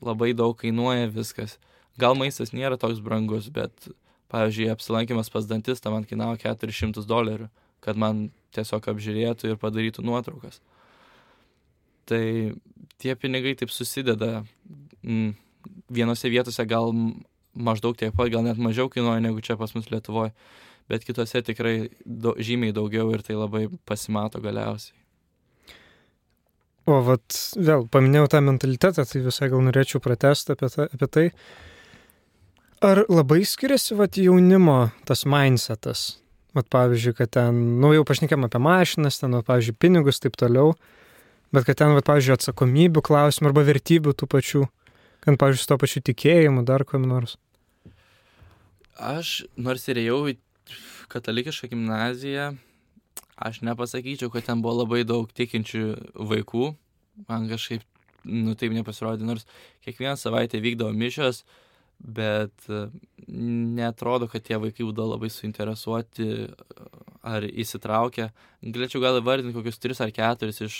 labai 0.00 0.32
daug 0.38 0.56
kainuoja 0.56 1.12
viskas 1.12 1.58
gal 2.00 2.16
maistas 2.18 2.54
nėra 2.56 2.78
toks 2.80 3.02
brangus, 3.04 3.48
bet, 3.52 3.88
pavyzdžiui, 4.32 4.70
apsilankimas 4.72 5.32
pas 5.32 5.48
dantistą 5.48 5.92
man 5.92 6.06
kainavo 6.08 6.38
400 6.40 7.04
dolerių, 7.08 7.48
kad 7.84 7.98
man 7.98 8.30
tiesiog 8.56 8.86
apžiūrėtų 8.92 9.52
ir 9.52 9.60
padarytų 9.60 10.04
nuotraukas. 10.06 10.60
Tai 12.08 12.24
tie 13.02 13.14
pinigai 13.18 13.54
taip 13.58 13.72
susideda. 13.74 14.42
Mm, 15.02 15.34
vienose 15.92 16.30
vietose 16.30 16.64
gal 16.66 16.92
maždaug 17.52 17.96
tiek 17.98 18.14
pat, 18.16 18.30
gal 18.32 18.44
net 18.46 18.58
mažiau 18.58 18.90
kainuoja 18.90 19.22
negu 19.22 19.42
čia 19.44 19.58
pas 19.60 19.74
mus 19.76 19.90
Lietuvoje, 19.92 20.32
bet 20.90 21.04
kitose 21.06 21.42
tikrai 21.44 21.90
do, 22.04 22.34
žymiai 22.38 22.74
daugiau 22.74 23.12
ir 23.14 23.22
tai 23.26 23.36
labai 23.38 23.66
pasimato 23.88 24.40
galiausiai. 24.42 24.96
O 26.90 26.98
vat 27.06 27.36
vėl 27.54 27.84
paminėjau 27.92 28.30
tą 28.32 28.40
mentalitetą, 28.42 29.04
tai 29.06 29.20
visai 29.22 29.48
gal 29.52 29.62
norėčiau 29.62 30.02
pratesti 30.02 30.56
apie, 30.56 30.70
ta, 30.72 30.88
apie 30.90 31.08
tai. 31.14 31.26
Ar 32.82 33.04
labai 33.06 33.44
skiriasi 33.46 33.94
vat, 33.94 34.16
jaunimo 34.18 34.88
tas 35.06 35.20
mindsetas? 35.22 36.00
Vat 36.50 36.66
pavyzdžiui, 36.74 37.14
kad 37.14 37.30
ten, 37.30 37.60
nu 37.78 37.92
jau 37.94 38.02
pašnekėm 38.08 38.48
apie 38.48 38.58
mašinas, 38.58 39.20
ten, 39.20 39.36
vat, 39.38 39.46
pavyzdžiui, 39.46 39.76
pinigus, 39.78 40.18
taip 40.18 40.34
toliau, 40.40 40.72
bet 41.54 41.68
kad 41.68 41.78
ten, 41.78 41.94
vat, 41.94 42.08
pavyzdžiui, 42.08 42.34
atsakomybių 42.34 43.04
klausimų 43.06 43.52
arba 43.52 43.64
vertybių 43.70 44.16
tų 44.18 44.28
pačių. 44.34 44.64
Kad, 45.22 45.38
pavyzdžiui, 45.38 45.62
su 45.62 45.70
to 45.70 45.78
pačiu 45.78 46.02
tikėjimu, 46.10 46.66
dar 46.66 46.82
kuo 46.88 46.98
nors. 46.98 47.38
Aš 48.98 49.44
nors 49.54 49.86
ir 49.86 50.02
ėjau 50.02 50.18
į 50.34 50.36
katalikišką 51.14 51.70
gimnaziją, 51.70 52.52
aš 53.38 53.62
nepasakyčiau, 53.62 54.34
kad 54.34 54.50
ten 54.50 54.58
buvo 54.64 54.80
labai 54.82 55.04
daug 55.06 55.30
tikinčių 55.30 55.86
vaikų. 56.34 56.72
Man 57.30 57.46
kažkaip, 57.46 57.86
nu 58.26 58.58
taip 58.58 58.74
nepasirodė, 58.74 59.22
nors 59.30 59.46
kiekvieną 59.86 60.18
savaitę 60.18 60.58
vykdavo 60.58 60.90
mišios, 60.98 61.44
bet 62.02 62.66
e, 62.68 62.86
netrodo, 63.28 64.28
kad 64.28 64.44
tie 64.46 64.58
vaikai 64.60 64.86
būdavo 64.88 65.14
labai 65.14 65.30
suinteresuoti 65.30 66.28
ar 67.22 67.46
įsitraukę. 67.46 68.30
Galėčiau 68.62 69.02
gal 69.04 69.20
įvardinti 69.20 69.54
kokius 69.54 69.78
tris 69.82 70.02
ar 70.02 70.10
keturis 70.14 70.60
iš 70.66 70.78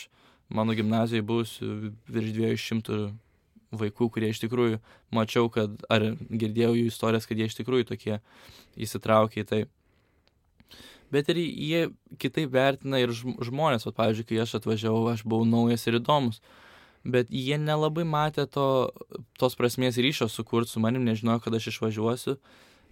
mano 0.53 0.75
gimnazijoje 0.77 1.27
buvusių 1.27 1.69
virš 2.13 2.33
200 2.39 3.05
vaikų, 3.73 4.09
kurie 4.13 4.33
iš 4.33 4.43
tikrųjų 4.43 4.81
mačiau, 5.15 5.49
kad, 5.53 5.79
ar 5.89 6.13
girdėjau 6.29 6.75
jų 6.77 6.91
istorijas, 6.91 7.29
kad 7.29 7.39
jie 7.41 7.49
iš 7.49 7.57
tikrųjų 7.61 7.89
tokie 7.93 8.19
įsitraukia 8.77 9.45
į 9.45 9.49
tai. 9.49 9.63
Bet 11.13 11.29
ir 11.29 11.41
jie 11.41 11.83
kitaip 12.21 12.53
vertina 12.53 13.01
ir 13.01 13.13
žmonės, 13.13 13.87
o 13.89 13.93
pavyzdžiui, 13.97 14.27
kai 14.29 14.43
aš 14.45 14.57
atvažiavau, 14.61 15.07
aš 15.13 15.25
buvau 15.29 15.49
naujas 15.49 15.85
ir 15.89 15.99
įdomus. 16.01 16.41
Bet 17.05 17.33
jie 17.35 17.59
nelabai 17.59 18.05
matė 18.07 18.47
to, 18.47 18.93
tos 19.41 19.57
prasmės 19.59 19.99
ryšio 19.99 20.29
sukurti 20.31 20.75
su 20.75 20.83
manim, 20.83 21.03
nežinojo, 21.07 21.41
kad 21.43 21.57
aš 21.59 21.73
išvažiuosiu. 21.73 22.37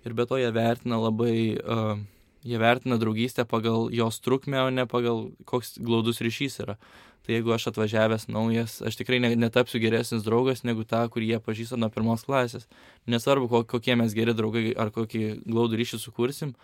Ir 0.06 0.16
be 0.16 0.26
to 0.26 0.40
jie 0.40 0.48
vertina 0.54 0.98
labai, 0.98 1.36
uh, 1.60 2.00
jie 2.42 2.58
vertina 2.58 2.98
draugystę 2.98 3.44
pagal 3.46 3.90
jos 3.94 4.18
trukmę, 4.24 4.64
o 4.64 4.72
ne 4.74 4.88
pagal 4.90 5.28
koks 5.46 5.78
glaudus 5.78 6.22
ryšys 6.24 6.62
yra 6.64 6.78
tai 7.26 7.36
jeigu 7.36 7.52
aš 7.52 7.68
atvažiavęs 7.70 8.28
naujas, 8.32 8.80
aš 8.82 8.96
tikrai 8.96 9.20
ne, 9.20 9.34
netapsiu 9.36 9.80
geresnis 9.82 10.24
draugas 10.24 10.64
negu 10.64 10.86
tą, 10.88 11.02
kurį 11.12 11.34
jie 11.34 11.40
pažįsta 11.44 11.78
nuo 11.78 11.90
pirmos 11.92 12.24
klasės. 12.26 12.66
Nesvarbu, 13.10 13.64
kokie 13.68 13.96
mes 14.00 14.16
geri 14.16 14.34
draugai 14.36 14.72
ar 14.72 14.92
kokį 14.94 15.24
glaudų 15.44 15.78
ryšį 15.82 16.00
sukursim, 16.00 16.54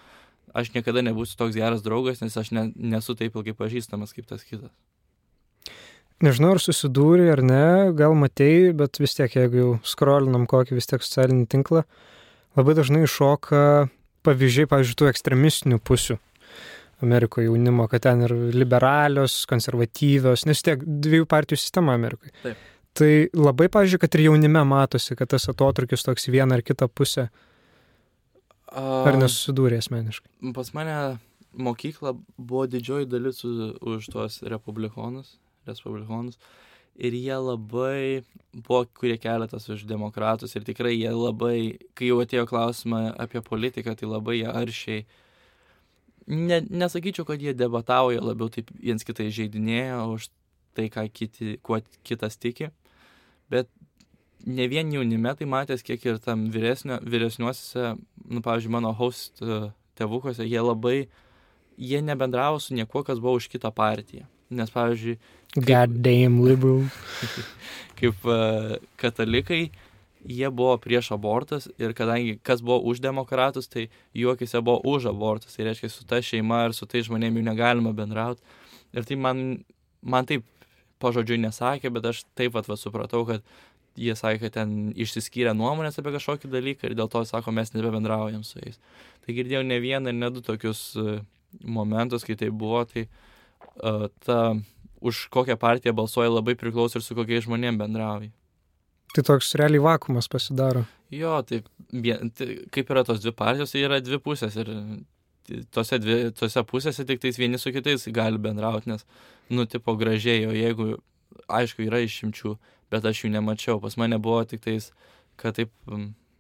aš 0.57 0.72
niekada 0.74 1.05
nebūsiu 1.05 1.36
toks 1.38 1.59
geras 1.59 1.84
draugas, 1.84 2.22
nes 2.24 2.36
aš 2.36 2.51
ne, 2.57 2.70
nesu 2.74 3.14
taip 3.18 3.36
ilgai 3.36 3.55
pažįstamas 3.59 4.16
kaip 4.16 4.26
tas 4.30 4.47
kitas. 4.49 4.72
Nežinau, 6.24 6.54
ar 6.56 6.62
susidūrė 6.62 7.26
ar 7.34 7.42
ne, 7.44 7.64
gal 7.96 8.14
matėjai, 8.16 8.70
bet 8.78 8.96
vis 9.02 9.12
tiek, 9.18 9.34
jeigu 9.36 9.58
jau 9.60 9.72
skrolinam 9.84 10.46
kokį 10.48 10.78
vis 10.78 10.88
tiek 10.88 11.02
socialinį 11.04 11.44
tinklą, 11.52 11.82
labai 12.56 12.76
dažnai 12.78 13.02
iššoka 13.04 13.60
pavyzdžiai, 14.24 14.70
pavyzdžiui, 14.70 14.96
tų 15.02 15.10
ekstremistinių 15.10 15.80
pusių. 15.84 16.16
Amerikoje 17.04 17.50
jaunimo, 17.50 17.84
kad 17.92 18.06
ten 18.06 18.24
ir 18.24 18.32
liberalios, 18.56 19.42
konservatyvios, 19.50 20.46
nes 20.48 20.64
tiek 20.64 20.80
dviejų 20.80 21.26
partijų 21.28 21.60
sistema 21.60 21.92
Amerikoje. 21.98 22.32
Taip. 22.40 22.62
Tai 22.96 23.10
labai, 23.36 23.68
pavyzdžiui, 23.68 24.00
kad 24.00 24.16
ir 24.16 24.24
jaunime 24.30 24.62
matosi, 24.64 25.12
kad 25.18 25.28
tas 25.34 25.44
atotrukis 25.52 26.06
toks 26.06 26.30
vieną 26.32 26.56
ar 26.56 26.64
kitą 26.64 26.88
pusę. 26.88 27.26
Ar 28.72 29.18
nesusidūrė 29.20 29.82
asmeniškai? 29.82 30.30
Pas 30.56 30.72
mane 30.76 30.96
mokykla 31.52 32.14
buvo 32.36 32.64
didžioji 32.72 33.08
dalis 33.12 33.44
už 33.44 34.08
tuos 34.12 34.40
republikonus, 34.48 35.36
respublikonus. 35.68 36.40
Ir 36.96 37.12
jie 37.12 37.36
labai 37.36 38.24
buvo, 38.54 38.86
kurie 38.96 39.18
keletas 39.20 39.68
už 39.68 39.84
demokratus. 39.88 40.56
Ir 40.56 40.64
tikrai 40.64 40.94
jie 40.96 41.12
labai, 41.12 41.76
kai 41.98 42.08
jau 42.08 42.22
atėjo 42.24 42.46
klausimą 42.48 43.10
apie 43.20 43.44
politiką, 43.44 43.92
tai 43.98 44.08
labai 44.08 44.40
jie 44.40 44.48
aršiai 44.48 45.06
ne, 46.26 46.60
nesakyčiau, 46.70 47.26
kad 47.26 47.42
jie 47.42 47.54
debatauja, 47.54 48.22
labiau 48.22 48.50
taip 48.52 48.70
viens 48.82 49.04
kitai 49.06 49.28
žaidinėja 49.34 50.02
už 50.10 50.28
tai, 50.76 50.88
ką 50.92 51.06
kiti, 51.12 51.56
kuo 51.64 51.80
kitas 52.06 52.36
tiki. 52.40 52.70
Bet 53.50 53.70
ne 54.46 54.66
vien 54.70 54.90
jaunime 54.92 55.34
tai 55.38 55.48
matęs, 55.48 55.84
kiek 55.86 56.04
ir 56.06 56.20
tam 56.22 56.48
vyresnio, 56.52 56.98
vyresniuosiuose, 57.06 57.96
nu, 58.26 58.42
pavyzdžiui, 58.44 58.74
mano 58.74 58.92
host 58.96 59.42
e, 59.42 59.60
tėvukuose, 59.98 60.46
jie 60.46 60.62
labai, 60.62 60.96
jie 61.78 62.02
nebendravo 62.02 62.60
su 62.62 62.74
niekuo, 62.74 63.04
kas 63.06 63.22
buvo 63.22 63.38
už 63.40 63.48
kitą 63.52 63.72
partiją. 63.74 64.26
Nes, 64.51 64.70
pavyzdžiui... 64.70 65.18
Kaip, 65.57 65.64
God 65.66 65.99
damn 66.05 66.38
liberal. 66.44 66.84
kaip 67.99 68.26
uh, 68.28 68.76
katalikai, 69.01 69.70
jie 70.26 70.49
buvo 70.51 70.76
prieš 70.82 71.12
abortus 71.16 71.68
ir 71.80 71.94
kadangi 71.97 72.36
kas 72.47 72.62
buvo 72.62 72.78
už 72.90 73.01
demokratus, 73.03 73.68
tai 73.70 73.88
juokise 74.14 74.61
buvo 74.61 74.80
už 74.97 75.11
abortus. 75.11 75.57
Tai 75.57 75.68
reiškia, 75.70 75.90
su 75.90 76.07
ta 76.07 76.20
šeima 76.22 76.66
ir 76.66 76.76
su 76.76 76.86
tai 76.86 77.03
žmonėmis 77.07 77.42
jų 77.42 77.47
negalima 77.49 77.94
bendrauti. 77.97 78.42
Ir 78.94 79.07
tai 79.09 79.18
man, 79.18 79.42
man 80.03 80.28
taip 80.28 80.47
pažodžiui 81.03 81.40
nesakė, 81.42 81.90
bet 81.92 82.11
aš 82.12 82.24
taip 82.38 82.55
pat 82.55 82.68
va, 82.70 82.78
supratau, 82.80 83.24
kad 83.28 83.44
jie 83.97 84.14
sakė, 84.16 84.47
kad 84.47 84.59
ten 84.61 84.74
išsiskyrė 84.92 85.55
nuomonės 85.57 85.99
apie 86.01 86.12
kažkokį 86.14 86.51
dalyką 86.53 86.88
ir 86.88 86.97
dėl 86.99 87.11
to 87.12 87.22
sako, 87.28 87.55
mes 87.57 87.72
nebebendraujam 87.74 88.44
su 88.44 88.61
jais. 88.61 88.78
Tai 89.24 89.36
girdėjau 89.36 89.64
ne 89.66 89.80
vieną 89.82 90.12
ir 90.12 90.20
ne 90.20 90.30
du 90.30 90.42
tokius 90.44 90.90
uh, 91.01 91.16
momentus, 91.64 92.24
kai 92.26 92.36
tai 92.38 92.51
buvo, 92.53 92.82
tai 92.88 93.07
uh, 93.07 93.22
ta 94.24 94.41
už 95.01 95.27
kokią 95.31 95.57
partiją 95.61 95.95
balsuoja 95.95 96.33
labai 96.33 96.57
priklauso 96.59 96.99
ir 96.99 97.05
su 97.05 97.14
kokiais 97.14 97.47
žmonėmis 97.47 97.81
bendrauja. 97.81 98.33
Tai 99.14 99.24
toks 99.24 99.55
realiai 99.59 99.83
vakumas 99.85 100.29
pasidaro. 100.29 100.85
Jo, 101.12 101.39
tai, 101.47 101.62
tai 102.37 102.49
kaip 102.74 102.91
yra 102.91 103.05
tos 103.07 103.22
dvi 103.22 103.33
partijos, 103.37 103.72
tai 103.72 103.85
yra 103.87 104.01
dvi 104.03 104.18
pusės 104.22 104.57
ir 104.59 104.72
tose, 105.70 105.99
dvi, 106.03 106.16
tose 106.37 106.62
pusėse 106.66 107.07
tik 107.07 107.22
tais 107.22 107.39
vieni 107.39 107.61
su 107.62 107.72
kitais 107.74 108.09
gali 108.14 108.41
bendrauti, 108.43 108.91
nes, 108.91 109.07
nu, 109.53 109.66
tipo 109.70 109.95
gražiai, 109.99 110.47
o 110.49 110.55
jeigu, 110.57 110.97
aišku, 111.47 111.87
yra 111.87 112.03
išimčių, 112.05 112.57
bet 112.91 113.07
aš 113.07 113.24
jų 113.24 113.33
nemačiau, 113.37 113.81
pas 113.83 113.97
mane 114.01 114.18
buvo 114.22 114.43
tik 114.49 114.64
tais, 114.66 114.91
kad 115.39 115.57
taip 115.59 115.72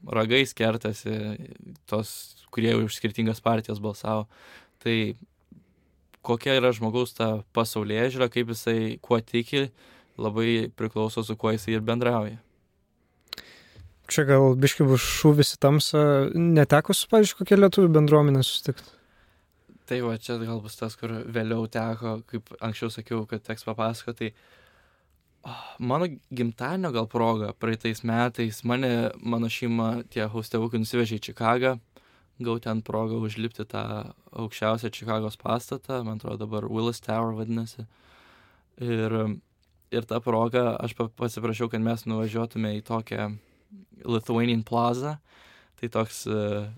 ragais 0.06 0.54
kertasi 0.56 1.14
tos, 1.90 2.10
kurie 2.54 2.74
už 2.78 2.98
skirtingas 2.98 3.42
partijas 3.44 3.80
balsavo. 3.82 4.26
Tai 4.82 4.96
kokia 6.26 6.56
yra 6.60 6.72
žmogaus 6.74 7.14
ta 7.16 7.30
pasaulyje 7.56 8.10
žiūra, 8.16 8.30
kaip 8.32 8.50
jisai 8.54 8.96
kuo 9.04 9.20
tiki, 9.22 9.68
labai 10.18 10.66
priklauso 10.74 11.22
su 11.26 11.38
kuo 11.38 11.54
jisai 11.54 11.78
ir 11.78 11.86
bendrauja 11.86 12.40
čia 14.10 14.24
gal 14.26 14.54
biški 14.58 14.86
bus 14.86 15.04
šūvis 15.20 15.54
į 15.56 15.62
tamsą, 15.62 16.02
neteko 16.34 16.94
su, 16.96 17.08
pavyzdžiui, 17.10 17.38
kokia 17.40 17.58
lietuvių 17.60 17.90
bendruomenė 17.96 18.42
susitikti? 18.46 18.94
Tai 19.86 20.00
va, 20.02 20.16
čia 20.18 20.38
gal 20.40 20.60
bus 20.62 20.78
tas, 20.78 20.96
kur 20.98 21.12
vėliau 21.32 21.66
teko, 21.70 22.20
kaip 22.30 22.50
anksčiau 22.64 22.90
sakiau, 22.90 23.22
kad 23.30 23.44
teks 23.46 23.66
papasakoti. 23.68 24.32
Tai 24.32 25.52
oh, 25.52 25.60
mano 25.92 26.08
gimtadienio 26.34 26.90
gal 26.94 27.06
proga 27.10 27.52
praeitais 27.54 28.02
metais 28.06 28.62
mane, 28.66 29.12
mano 29.22 29.50
šeima, 29.52 29.92
tie 30.10 30.26
haustevukai 30.30 30.82
nusivežė 30.82 31.20
į 31.20 31.26
Čikagą, 31.28 31.76
gau 32.42 32.58
ten 32.60 32.82
progą 32.84 33.20
užlipti 33.24 33.64
tą 33.68 33.82
aukščiausią 34.32 34.90
Čikagos 34.92 35.38
pastatą, 35.40 36.02
man 36.04 36.20
atrodo 36.20 36.44
dabar 36.44 36.68
Willis 36.68 37.00
Tower 37.00 37.34
vadinasi. 37.38 37.86
Ir, 38.82 39.14
ir 39.94 40.08
tą 40.08 40.20
progą 40.24 40.68
aš 40.76 40.96
pasiprašiau, 41.16 41.70
kad 41.72 41.80
mes 41.80 42.04
nuvažiuotume 42.04 42.74
į 42.76 42.84
tokią 42.86 43.30
Lithuanian 44.04 44.62
Plaza. 44.66 45.16
Tai 45.76 45.88
toks 45.92 46.22
uh, 46.28 46.68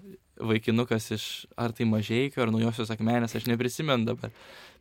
vaikinukas 0.41 1.11
iš 1.15 1.25
ar 1.59 1.75
tai 1.75 1.87
mažieikio, 1.87 2.43
ar 2.43 2.53
naujosios 2.55 2.91
akmenės, 2.95 3.37
aš 3.39 3.47
neprisimenu 3.51 4.07
dabar. 4.09 4.33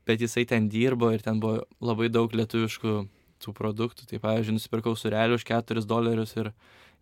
Bet 0.08 0.22
jisai 0.24 0.46
ten 0.50 0.70
dirbo 0.72 1.10
ir 1.14 1.22
ten 1.26 1.42
buvo 1.44 1.66
labai 1.84 2.10
daug 2.14 2.34
lietuviškų 2.34 2.96
tų 3.44 3.54
produktų. 3.58 4.08
Tai, 4.10 4.22
pavyzdžiui, 4.24 4.58
nusipirkau 4.58 4.96
surelį 4.98 5.38
už 5.38 5.46
4 5.50 5.86
dolerius 5.90 6.36
ir, 6.38 6.52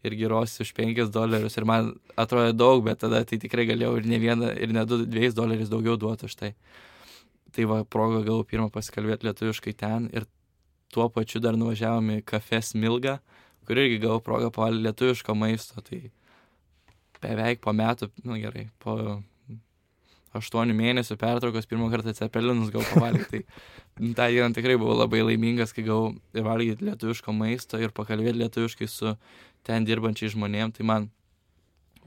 ir 0.05 0.15
gyros 0.19 0.57
už 0.63 0.73
5 0.77 1.11
dolerius. 1.13 1.57
Ir 1.57 1.67
man 1.69 1.93
atrodė 2.19 2.55
daug, 2.55 2.83
bet 2.85 3.01
tada 3.03 3.23
tai 3.25 3.39
tikrai 3.41 3.67
galėjau 3.69 3.95
ir 3.99 4.09
ne 4.11 4.19
vieną, 4.21 4.51
ir 4.55 4.73
ne 4.75 4.85
2 4.85 5.31
dolerius 5.35 5.71
daugiau 5.73 5.97
duoti 5.99 6.29
už 6.29 6.35
tai. 6.39 6.53
Tai 7.55 7.69
va, 7.71 7.83
proga 7.83 8.21
gal 8.25 8.43
pirmą 8.47 8.69
pasikalbėti 8.73 9.29
lietuviškai 9.29 9.73
ten 9.79 10.09
ir 10.13 10.27
tuo 10.93 11.07
pačiu 11.09 11.39
dar 11.43 11.57
nuvažiavome 11.59 12.19
į 12.21 12.27
kafę 12.27 12.61
Smilgą 12.63 13.19
kur 13.65 13.81
irgi 13.81 13.99
gavau 14.03 14.21
progą 14.21 14.51
pavalgyti 14.53 14.85
lietuviško 14.85 15.35
maisto, 15.37 15.81
tai 15.85 16.01
beveik 17.21 17.61
po 17.63 17.73
metų, 17.73 18.11
na 18.23 18.31
nu, 18.31 18.39
gerai, 18.43 18.67
po 18.79 18.97
aštuonių 20.39 20.75
mėnesių 20.77 21.17
pertraukos 21.21 21.67
pirmą 21.69 21.89
kartą 21.93 22.13
cepelinus 22.17 22.71
gavau 22.73 22.85
pavalgyti. 22.93 23.43
Tai 23.95 24.13
tą 24.19 24.29
dieną 24.33 24.53
tikrai 24.55 24.77
buvau 24.81 24.97
labai 24.99 25.23
laimingas, 25.25 25.73
kai 25.75 25.85
gavau 25.87 26.13
ir 26.35 26.45
valgyti 26.45 26.89
lietuviško 26.89 27.35
maisto 27.35 27.79
ir 27.81 27.93
pakalbėti 27.95 28.41
lietuviškai 28.43 28.89
su 28.91 29.13
ten 29.65 29.87
dirbančiai 29.87 30.33
žmonėm. 30.33 30.73
Tai 30.75 30.87
man, 30.87 31.07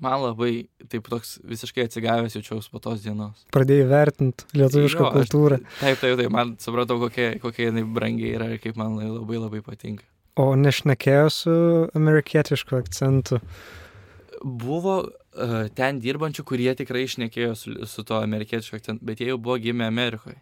man 0.03 0.21
labai 0.27 0.53
taip 0.93 1.09
toks 1.11 1.39
visiškai 1.49 1.89
atsigavęs 1.89 2.37
jaučiausi 2.39 2.71
po 2.73 2.83
tos 2.85 3.03
dienos. 3.07 3.47
Pradėjai 3.55 3.89
vertinti 3.91 4.47
lietuvišką 4.59 5.07
jo, 5.07 5.11
kultūrą. 5.17 5.63
Aš, 5.65 5.81
taip, 5.81 6.05
taip, 6.05 6.21
taip, 6.23 6.31
man 6.35 6.55
supratau, 6.63 7.01
kokia, 7.03 7.33
kokia 7.43 7.71
jinai 7.71 7.87
brangiai 7.99 8.37
yra 8.39 8.53
ir 8.55 8.63
kaip 8.63 8.79
man 8.81 8.99
labai 9.01 9.43
labai 9.43 9.65
patinka. 9.65 10.07
O 10.39 10.53
nešnekėjo 10.55 11.31
su 11.35 11.55
amerikietišku 11.99 12.77
akcentu? 12.79 13.41
Buvo 14.39 15.01
ten 15.79 16.01
dirbančių, 16.03 16.45
kurie 16.49 16.71
tikrai 16.79 17.05
išnekėjo 17.07 17.55
su, 17.59 17.75
su 17.87 18.05
to 18.05 18.19
amerikietišku 18.25 18.79
akcentu, 18.79 19.05
bet 19.05 19.21
jie 19.21 19.29
jau 19.33 19.39
buvo 19.39 19.59
gimę 19.63 19.87
Amerikoje. 19.87 20.39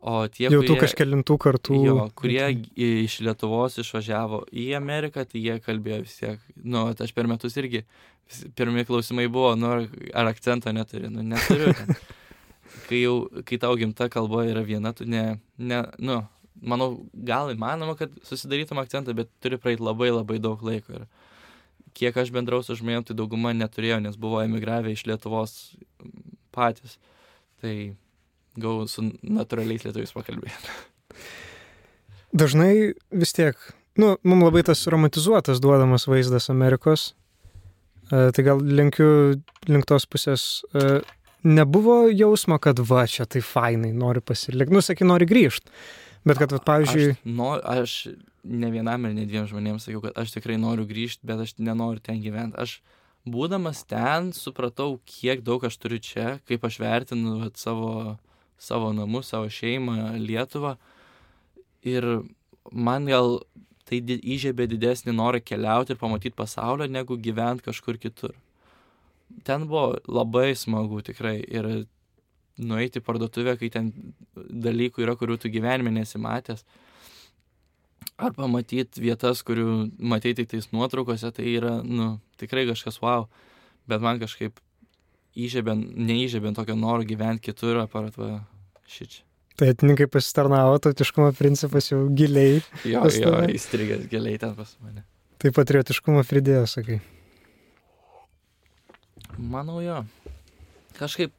O 0.00 0.22
tie, 0.32 0.46
Jau 0.48 0.62
tų 0.62 0.70
kurie, 0.78 0.80
kažkelintų 0.80 1.34
kartų. 1.42 1.74
jo, 1.84 1.96
kurie 2.16 2.46
iš 2.80 3.18
Lietuvos 3.20 3.74
išvažiavo 3.82 4.46
į 4.48 4.70
Ameriką, 4.78 5.26
tai 5.28 5.42
jie 5.44 5.58
kalbėjo 5.60 5.98
vis 6.06 6.14
tiek, 6.22 6.38
nu, 6.64 6.86
aš 6.88 7.12
per 7.12 7.28
metus 7.28 7.58
irgi, 7.60 7.82
vis- 8.30 8.46
pirmi 8.56 8.86
klausimai 8.88 9.26
buvo, 9.28 9.50
nu, 9.60 9.74
ar, 9.74 10.30
akcento 10.32 10.72
neturi, 10.72 11.10
nu, 11.12 11.20
neturiu. 11.34 11.74
Kai 12.88 13.00
jau, 13.02 13.16
kai 13.46 13.58
tau 13.58 13.74
gimta 13.78 14.06
kalba 14.10 14.44
yra 14.46 14.62
viena, 14.66 14.92
tu 14.94 15.04
ne, 15.04 15.36
ne, 15.58 15.82
nu, 15.98 16.16
manau, 16.62 16.88
gal 17.26 17.50
įmanoma, 17.52 17.96
kad 17.98 18.12
susidarytum 18.26 18.78
akcentą, 18.82 19.12
bet 19.14 19.28
turi 19.42 19.58
praeiti 19.58 19.82
labai 19.84 20.08
labai 20.14 20.38
daug 20.42 20.62
laiko. 20.66 20.96
Ir 21.02 21.04
kiek 21.96 22.16
aš 22.16 22.32
bendrau 22.34 22.62
su 22.64 22.76
žmonėm, 22.78 23.04
tai 23.06 23.16
dauguma 23.18 23.52
neturėjo, 23.56 24.00
nes 24.04 24.18
buvo 24.20 24.42
emigravę 24.44 24.94
iš 24.94 25.06
Lietuvos 25.10 25.56
patys. 26.54 26.98
Tai 27.60 27.74
gau 28.60 28.86
su 28.90 29.04
natūraliais 29.22 29.84
lietuviais 29.86 30.14
pakalbėti. 30.16 30.74
Dažnai 32.30 32.92
vis 33.10 33.34
tiek, 33.34 33.58
nu, 33.98 34.14
mums 34.22 34.46
labai 34.46 34.62
tas 34.66 34.86
romantizuotas 34.90 35.62
duodamas 35.62 36.06
vaizdas 36.10 36.50
Amerikos. 36.52 37.10
E, 38.10 38.30
tai 38.34 38.44
gal 38.46 38.62
linkiu 38.62 39.40
link 39.70 39.88
tos 39.90 40.06
pusės. 40.10 40.44
E, 40.74 41.00
nebuvo 41.42 42.04
jausmo, 42.10 42.58
kad 42.62 42.80
va, 42.86 43.06
čia 43.10 43.26
tai 43.26 43.42
fainai, 43.44 43.92
nori 43.96 44.22
pasilikti. 44.22 44.74
Nu, 44.74 44.82
sakai, 44.84 45.08
nori 45.08 45.28
grįžti. 45.30 45.72
Bet 46.26 46.40
kad, 46.40 46.52
va, 46.52 46.60
pavyzdžiui, 46.64 47.14
Aš, 47.14 47.20
no, 47.24 47.50
aš 47.56 47.92
ne 48.44 48.70
vienam 48.72 49.06
ir 49.08 49.14
ne 49.16 49.26
dviem 49.28 49.46
žmonėms 49.48 49.86
sakiau, 49.86 50.02
kad 50.04 50.18
aš 50.20 50.34
tikrai 50.34 50.58
noriu 50.60 50.84
grįžti, 50.88 51.24
bet 51.28 51.40
aš 51.40 51.54
nenoriu 51.60 52.02
ten 52.04 52.20
gyventi. 52.20 52.58
Aš 52.60 52.80
būdamas 53.28 53.82
ten 53.88 54.32
supratau, 54.36 54.98
kiek 55.08 55.44
daug 55.46 55.64
aš 55.64 55.78
turiu 55.80 56.00
čia, 56.04 56.34
kaip 56.48 56.64
aš 56.68 56.80
vertinu 56.80 57.38
vat, 57.44 57.56
savo, 57.60 58.18
savo 58.60 58.92
namus, 58.96 59.32
savo 59.32 59.48
šeimą, 59.52 60.16
Lietuvą. 60.20 60.76
Ir 61.88 62.06
man 62.70 63.08
gal 63.08 63.40
tai 63.88 64.02
įžiebė 64.04 64.68
didesnį 64.70 65.16
norą 65.16 65.40
keliauti 65.42 65.94
ir 65.94 66.00
pamatyti 66.00 66.36
pasaulio, 66.36 66.86
negu 66.86 67.16
gyventi 67.18 67.66
kažkur 67.66 67.98
kitur. 67.98 68.36
Ten 69.46 69.66
buvo 69.70 69.96
labai 70.10 70.52
smagu 70.58 71.00
tikrai 71.06 71.38
ir 71.40 71.70
nueiti 72.60 73.00
į 73.00 73.04
parduotuvę, 73.06 73.56
kai 73.60 73.70
ten 73.72 73.90
dalykų 74.36 75.04
yra, 75.04 75.16
kurių 75.18 75.38
tu 75.42 75.50
gyvenime 75.52 75.92
nesimatęs. 75.96 76.64
Ar 78.20 78.34
pamatyti 78.36 79.00
vietas, 79.00 79.40
kurių 79.48 79.66
matei 80.12 80.34
tik 80.36 80.50
tais 80.52 80.66
nuotraukose, 80.74 81.30
tai 81.36 81.46
yra, 81.56 81.78
nu, 81.84 82.18
tikrai 82.40 82.66
kažkas 82.68 83.00
wow. 83.00 83.26
Bet 83.88 84.02
man 84.04 84.20
kažkaip 84.20 84.58
įžiebė, 85.40 85.72
neįžiebė 85.78 86.52
tokio 86.56 86.76
noro 86.76 87.06
gyventi 87.08 87.48
kitur, 87.48 87.78
aparat 87.80 88.16
va 88.20 88.42
šičia. 88.90 89.22
tai 89.60 89.70
atininkai 89.74 90.06
pasitarnavo, 90.08 90.76
tautiškumo 90.80 91.32
principas 91.36 91.90
jau 91.90 92.02
giliai, 92.16 92.60
Jo, 92.88 93.02
jo, 93.12 93.32
įstrigęs 93.56 94.06
giliai 94.08 94.38
ten 94.40 94.54
pas 94.56 94.70
mane. 94.80 95.02
tai 95.40 95.50
patriotiškumo 95.56 96.22
pridėjo, 96.28 96.66
sakai. 96.68 97.00
Manau, 99.38 99.80
jo. 99.84 99.98
Kažkaip 100.98 101.32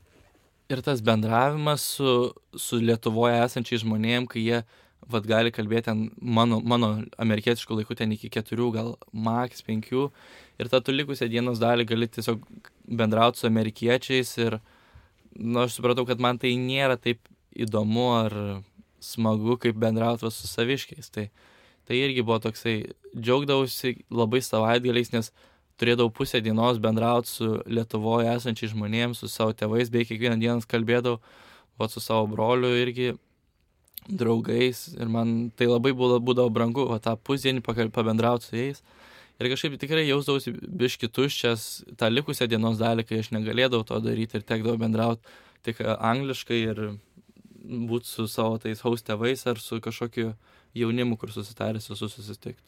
ir 0.72 0.82
tas 0.86 1.02
bendravimas 1.06 1.84
su, 1.98 2.32
su 2.58 2.80
Lietuvoje 2.82 3.42
esančiais 3.44 3.84
žmonėm, 3.84 4.28
kai 4.32 4.44
jie 4.46 4.62
vad 5.12 5.26
gali 5.28 5.52
kalbėti 5.54 5.90
ten 5.90 6.04
mano, 6.22 6.60
mano 6.62 6.92
amerikietiškų 7.22 7.80
laikų 7.80 7.98
ten 8.00 8.14
iki 8.16 8.30
keturių, 8.32 8.70
gal 8.76 8.92
maks 9.12 9.66
penkių. 9.68 10.10
Ir 10.62 10.70
tą 10.72 10.82
tu 10.86 10.94
likusią 10.96 11.28
dienos 11.32 11.62
dalį 11.62 11.88
gali 11.90 12.08
tiesiog 12.08 12.44
bendrauti 12.86 13.42
su 13.42 13.50
amerikiečiais 13.50 14.34
ir, 14.44 14.60
na, 15.36 15.66
aš 15.66 15.80
supratau, 15.80 16.06
kad 16.08 16.22
man 16.22 16.40
tai 16.42 16.54
nėra 16.60 17.00
taip 17.02 17.26
įdomu 17.52 18.08
ar 18.20 18.36
smagu, 19.02 19.58
kaip 19.62 19.80
bendrauti 19.82 20.30
su 20.32 20.50
saviškiais. 20.50 21.10
Tai, 21.14 21.30
tai 21.90 22.02
irgi 22.06 22.24
buvo 22.24 22.40
toksai, 22.46 22.76
džiaugdavausi 23.18 23.98
labai 24.14 24.44
savaitgaliais, 24.46 25.12
nes 25.16 25.34
turėdavau 25.80 26.12
pusę 26.14 26.42
dienos 26.42 26.80
bendrauti 26.82 27.30
su 27.30 27.50
Lietuvoje 27.66 28.32
esančiais 28.36 28.74
žmonėms, 28.74 29.22
su 29.22 29.30
savo 29.32 29.54
tėvais, 29.58 29.92
bei 29.94 30.08
kiekvieną 30.08 30.40
dieną 30.42 30.66
kalbėdavau, 30.70 31.22
o 31.78 31.88
su 31.90 32.04
savo 32.04 32.28
broliu 32.30 32.72
irgi 32.78 33.14
draugais 34.10 34.88
ir 34.98 35.10
man 35.10 35.52
tai 35.56 35.70
labai 35.70 35.94
būdavo, 35.98 36.22
būdavo 36.26 36.52
brangu, 36.54 36.86
o 36.90 36.98
tą 37.00 37.16
pusdienį 37.18 37.64
pabendrauti 37.94 38.50
su 38.50 38.58
jais. 38.58 38.84
Ir 39.42 39.50
kažkaip 39.50 39.78
tikrai 39.82 40.04
jausdavausi 40.06 40.54
biški 40.54 41.10
tuščias 41.10 41.70
tą 41.98 42.10
likusią 42.12 42.46
dienos 42.50 42.78
dalį, 42.78 43.08
kai 43.10 43.22
aš 43.24 43.32
negalėdavau 43.34 43.88
to 43.90 43.98
daryti 44.04 44.38
ir 44.38 44.46
tekdavau 44.46 44.78
bendrauti 44.78 45.26
tik 45.66 45.82
e, 45.82 45.88
angliškai 45.98 46.60
ir 46.62 46.82
būti 47.90 48.10
su 48.10 48.28
savo 48.30 48.60
tais 48.62 48.82
haus 48.86 49.06
tėvais 49.06 49.46
ar 49.50 49.62
su 49.62 49.80
kažkokiu 49.82 50.34
jaunimu, 50.78 51.18
kur 51.18 51.34
susitaręs 51.34 51.90
visus 51.92 52.16
susitikti. 52.18 52.62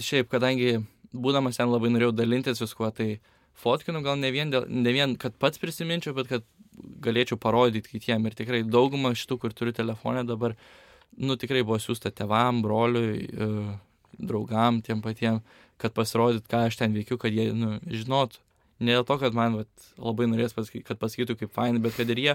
Šiaip, 0.00 0.30
kadangi 0.32 0.78
būdamas 1.14 1.60
ten 1.60 1.70
labai 1.70 1.92
norėjau 1.94 2.14
dalintis 2.16 2.60
viskuo, 2.62 2.90
tai 2.94 3.18
fotkinu 3.60 4.02
gal 4.04 4.18
ne 4.18 4.30
vien, 4.34 4.50
dėl, 4.50 4.66
ne 4.68 4.94
vien 4.94 5.14
kad 5.20 5.36
pats 5.40 5.60
prisiminčiau, 5.62 6.14
bet 6.16 6.30
kad 6.32 6.46
galėčiau 7.04 7.38
parodyti 7.40 7.94
kitiem. 7.94 8.26
Ir 8.26 8.36
tikrai 8.38 8.62
daugumą 8.66 9.14
šitų, 9.16 9.38
kur 9.42 9.54
turiu 9.54 9.74
telefonę 9.76 10.24
dabar, 10.26 10.56
nu 11.16 11.38
tikrai 11.38 11.62
buvo 11.62 11.78
siūsta 11.82 12.10
tevam, 12.14 12.62
broliui, 12.64 13.28
e, 13.28 13.50
draugam, 14.18 14.80
tiem 14.82 15.02
patiem, 15.04 15.40
kad 15.80 15.94
pasirodyt, 15.94 16.48
ką 16.50 16.66
aš 16.68 16.80
ten 16.80 16.94
veikiu, 16.96 17.18
kad 17.20 17.34
jie 17.34 17.50
nu, 17.54 17.76
žinotų. 17.86 18.42
Ne 18.84 18.96
dėl 18.96 19.06
to, 19.06 19.16
kad 19.20 19.36
man 19.36 19.60
vat, 19.60 19.70
labai 20.02 20.26
norės, 20.26 20.54
pasaky, 20.56 20.82
kad 20.86 20.98
pasakytų 20.98 21.38
kaip 21.38 21.54
fainai, 21.54 21.82
bet 21.82 21.94
kad 21.94 22.10
ir 22.10 22.20
jie 22.20 22.34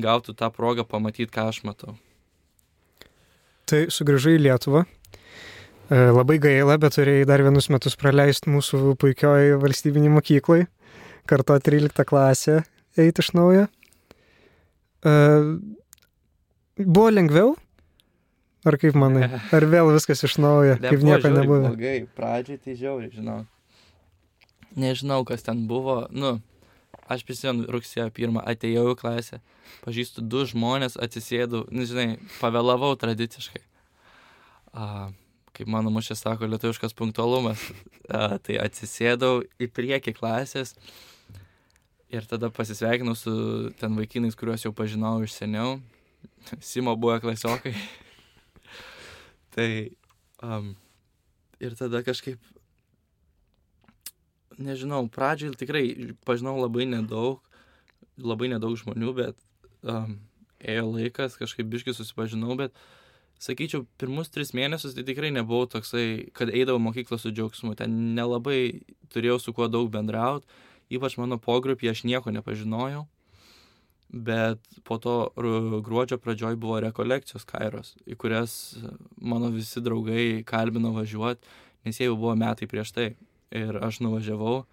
gautų 0.00 0.32
tą 0.38 0.48
progą 0.52 0.86
pamatyti, 0.88 1.28
ką 1.32 1.50
aš 1.52 1.60
matau. 1.68 1.98
Tai 3.68 3.84
sugrįžai 3.92 4.38
į 4.38 4.44
Lietuvą. 4.46 4.84
E, 5.92 5.96
Labai 6.14 6.38
gaila, 6.40 6.78
bet 6.80 6.96
turėjai 6.96 7.26
dar 7.28 7.42
vienus 7.44 7.68
metus 7.72 7.96
praleisti 8.00 8.52
mūsų 8.52 8.94
puikioj 9.00 9.58
valstybiniai 9.60 10.12
mokyklai. 10.14 10.62
Karto 11.28 11.56
13 11.60 12.06
klasė 12.08 12.62
eiti 13.00 13.24
iš 13.24 13.32
naujo. 13.36 13.66
E, 15.04 15.14
Buvo 16.74 17.10
lengviau? 17.12 17.52
Ar 18.64 18.78
kaip 18.80 18.96
manai? 18.96 19.28
Ar 19.54 19.66
vėl 19.68 19.92
viskas 19.92 20.24
iš 20.24 20.38
naujo, 20.40 20.78
kaip 20.80 21.04
nieko 21.04 21.30
nebuvo? 21.30 21.68
Blogai, 21.68 21.98
pradžiai 22.16 22.58
tai 22.64 22.78
žiauriai, 22.80 23.12
žinau. 23.12 23.42
Nežinau, 24.80 25.20
kas 25.28 25.44
ten 25.46 25.66
buvo. 25.70 26.06
Nu, 26.10 26.38
aš 27.12 27.22
prisimenu, 27.28 27.68
rugsėjo 27.70 28.08
pirmą 28.16 28.42
atėjau 28.48 28.88
į 28.94 28.96
klasę, 28.98 29.42
pažįstu 29.84 30.24
du 30.24 30.46
žmonės, 30.48 30.96
atsisėdau, 30.96 31.66
nu, 31.70 31.84
žinai, 31.86 32.16
pavėlavau 32.40 32.94
tradiciškai. 32.98 33.62
A, 34.72 35.12
kaip 35.54 35.70
mano 35.70 35.92
mušė 35.94 36.16
sako, 36.18 36.48
lietuviškas 36.50 36.96
punktualumas. 36.98 37.62
A, 38.08 38.36
tai 38.42 38.58
atsisėdau 38.62 39.44
į 39.62 39.70
priekį 39.72 40.14
klasės 40.16 40.74
ir 42.14 42.26
tada 42.30 42.50
pasisveikinau 42.54 43.14
su 43.18 43.34
ten 43.80 43.96
vaikinais, 43.98 44.36
kuriuos 44.38 44.66
jau 44.66 44.74
pažinau 44.76 45.16
iš 45.24 45.36
seniau. 45.38 45.78
Simo 46.60 46.96
buvo 46.98 47.16
klasiokai. 47.22 47.74
tai 49.54 49.70
um, 50.42 50.74
ir 51.62 51.74
tada 51.78 52.02
kažkaip, 52.06 52.38
nežinau, 54.58 55.06
pradžiai 55.10 55.56
tikrai 55.58 55.86
pažinau 56.26 56.56
labai 56.60 56.86
nedaug, 56.90 57.42
labai 58.18 58.50
nedaug 58.52 58.76
žmonių, 58.78 59.14
bet 59.16 59.38
um, 59.82 60.18
ėjo 60.62 60.86
laikas, 60.90 61.38
kažkaip 61.40 61.70
biškai 61.72 61.96
susipažinau, 61.96 62.56
bet 62.58 62.76
sakyčiau, 63.42 63.86
pirmus 63.98 64.30
tris 64.32 64.52
mėnesius 64.56 64.94
tai 64.96 65.04
tikrai 65.06 65.30
nebuvau 65.34 65.66
toksai, 65.70 66.30
kad 66.36 66.52
eidavau 66.52 66.82
mokyklą 66.82 67.18
su 67.20 67.32
džiaugsmu, 67.34 67.74
ten 67.78 68.14
nelabai 68.16 68.84
turėjau 69.14 69.40
su 69.40 69.54
kuo 69.56 69.68
daug 69.68 69.90
bendrauti, 69.92 70.46
ypač 70.92 71.18
mano 71.20 71.38
pogrupį 71.42 71.90
aš 71.92 72.04
nieko 72.08 72.32
nepažinojau. 72.34 73.04
Bet 74.14 74.60
po 74.86 75.00
to 75.02 75.32
ru- 75.34 75.80
gruodžio 75.82 76.20
pradžioj 76.22 76.54
buvo 76.60 76.78
rekolekcijos 76.84 77.46
kairos, 77.48 77.94
į 78.06 78.14
kurias 78.20 78.76
mano 79.18 79.50
visi 79.50 79.82
draugai 79.82 80.44
kalbino 80.46 80.92
važiuoti, 80.94 81.42
nes 81.84 81.98
jie 81.98 82.06
jau 82.06 82.18
buvo 82.20 82.36
metai 82.38 82.70
prieš 82.70 82.94
tai. 82.94 83.08
Ir 83.54 83.76
aš 83.82 84.00
nuvažiavau, 84.02 84.64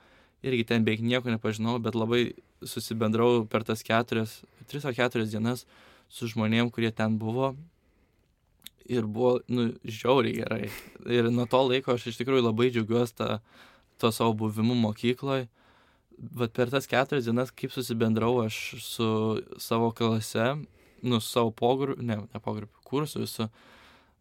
irgi 0.46 0.66
ten 0.70 0.86
beveik 0.86 1.02
nieko 1.06 1.30
nepažinau, 1.30 1.80
bet 1.82 1.98
labai 1.98 2.34
susibendrau 2.66 3.46
per 3.50 3.66
tas 3.66 3.84
keturias, 3.86 4.42
tris 4.70 4.86
ar 4.86 4.96
keturias 4.98 5.34
dienas 5.34 5.66
su 6.10 6.30
žmonėm, 6.30 6.70
kurie 6.74 6.92
ten 6.94 7.18
buvo. 7.22 7.56
Ir 8.90 9.06
buvo, 9.06 9.40
nu, 9.52 9.72
žiauriai 9.86 10.38
gerai. 10.42 10.70
Ir 11.06 11.30
nuo 11.34 11.46
to 11.50 11.62
laiko 11.68 11.96
aš 11.96 12.10
iš 12.12 12.22
tikrųjų 12.22 12.46
labai 12.48 12.72
džiaugiuosi 12.74 13.18
tą, 13.20 13.40
to 14.02 14.12
savo 14.16 14.34
buvimu 14.38 14.76
mokykloje. 14.80 15.48
Bet 16.22 16.54
per 16.54 16.70
tas 16.70 16.90
keturias 16.90 17.26
dienas, 17.26 17.54
kaip 17.54 17.74
susibendrau 17.74 18.44
aš 18.44 18.58
su 18.84 19.10
savo 19.62 19.90
klase, 19.96 20.54
nu, 21.02 21.20
su 21.20 21.30
savo 21.30 21.52
pogrupiu, 21.52 22.04
ne, 22.06 22.20
ne 22.34 22.42
pogrupiu, 22.44 22.78
kursu 22.86 23.24
visu, 23.24 23.48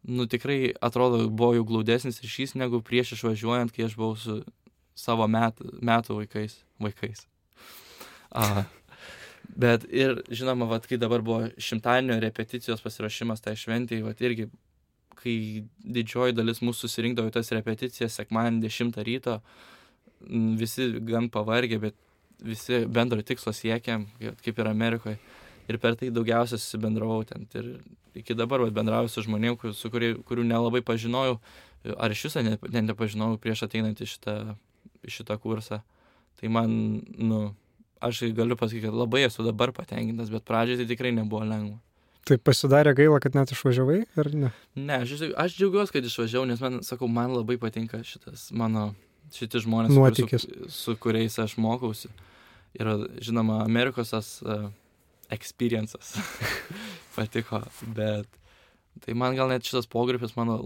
nu, 0.03 0.25
tikrai 0.25 0.73
atrodo, 0.81 1.27
buvo 1.29 1.53
jau 1.57 1.65
glaudesnis 1.67 2.21
ryšys 2.23 2.55
negu 2.57 2.81
prieš 2.81 3.13
išvažiuojant, 3.17 3.73
kai 3.75 3.85
aš 3.85 3.97
buvau 3.99 4.17
su 4.17 4.39
savo 4.97 5.27
met, 5.29 5.61
metų 5.81 6.21
vaikais. 6.23 6.57
vaikais. 6.81 7.27
A, 8.31 8.65
Bet 9.55 9.83
ir, 9.91 10.21
žinoma, 10.31 10.67
vat, 10.69 10.85
kai 10.87 10.99
dabar 11.01 11.23
buvo 11.25 11.49
šimtadienio 11.59 12.19
repeticijos 12.23 12.83
pasirašymas 12.83 13.43
tai 13.43 13.57
šventėjai, 13.59 14.05
vat 14.05 14.21
irgi, 14.23 14.47
kai 15.21 15.35
didžioji 15.97 16.35
dalis 16.37 16.61
mūsų 16.63 16.87
susirinkdavo 16.87 17.33
tas 17.33 17.51
repeticijas 17.53 18.15
sekmanį 18.19 18.63
10 18.63 19.01
ryto, 19.07 19.39
visi 20.61 20.87
gan 21.07 21.29
pavargę, 21.33 21.81
bet 21.81 21.97
visi 22.41 22.85
bendro 22.87 23.21
tikslo 23.21 23.53
siekiam, 23.53 24.07
kaip 24.19 24.59
ir 24.59 24.69
Amerikoje. 24.71 25.19
Ir 25.69 25.77
per 25.79 25.95
tai 25.95 26.09
daugiausia 26.11 26.57
susibendravau 26.57 27.23
ten. 27.27 27.45
Ir 27.55 27.67
iki 28.17 28.35
dabar 28.35 28.63
vat, 28.63 28.73
bendrauju 28.75 29.11
su 29.11 29.23
žmonėm, 29.27 29.57
kur, 29.59 29.75
su 29.77 29.91
kurie, 29.93 30.13
kurių 30.27 30.45
nelabai 30.47 30.81
pažinojau, 30.85 31.37
ar 31.97 32.13
iš 32.13 32.25
viso 32.27 32.43
ne, 32.45 32.57
ne, 32.73 32.83
nepažinojau 32.89 33.39
prieš 33.41 33.65
ateinant 33.67 34.01
į 34.01 34.09
šitą, 34.15 34.35
šitą 35.07 35.37
kursą. 35.41 35.81
Tai 36.41 36.49
man, 36.49 36.73
nu, 37.17 37.41
aš 38.01 38.23
galiu 38.37 38.57
pasakyti, 38.57 38.87
kad 38.87 38.97
labai 38.97 39.25
esu 39.27 39.45
dabar 39.45 39.73
patenkintas, 39.75 40.31
bet 40.33 40.45
pradžioje 40.47 40.81
tai 40.81 40.89
tikrai 40.91 41.13
nebuvo 41.15 41.45
lengva. 41.45 41.79
Tai 42.27 42.37
pasidarė 42.37 42.93
gaila, 42.97 43.17
kad 43.21 43.33
net 43.37 43.53
išvažiavai, 43.53 44.01
ar 44.21 44.29
ne? 44.37 44.51
Ne, 44.77 44.99
aš, 45.01 45.15
aš 45.41 45.55
džiaugiuosi, 45.57 45.95
kad 45.95 46.05
išvažiavau, 46.05 46.49
nes 46.49 46.61
man, 46.61 46.81
sakau, 46.85 47.09
man 47.09 47.33
labai 47.33 47.57
patinka 47.61 48.03
šitas 48.05 48.49
mano, 48.53 48.91
šitie 49.33 49.63
žmonės, 49.65 49.95
Nuotykis. 49.97 50.45
su, 50.45 50.69
su 50.75 50.95
kuriais 51.01 51.39
aš 51.41 51.57
mokausi. 51.61 52.11
Ir, 52.77 52.91
žinoma, 53.25 53.63
Amerikos 53.65 54.13
tas 54.13 54.29
uh, 54.45 54.69
experiences 55.33 56.13
patiko, 57.15 57.63
bet 57.97 58.29
tai 59.01 59.17
man 59.17 59.35
gal 59.35 59.49
net 59.51 59.65
šitas 59.65 59.89
pogrupis 59.89 60.37
mano 60.37 60.59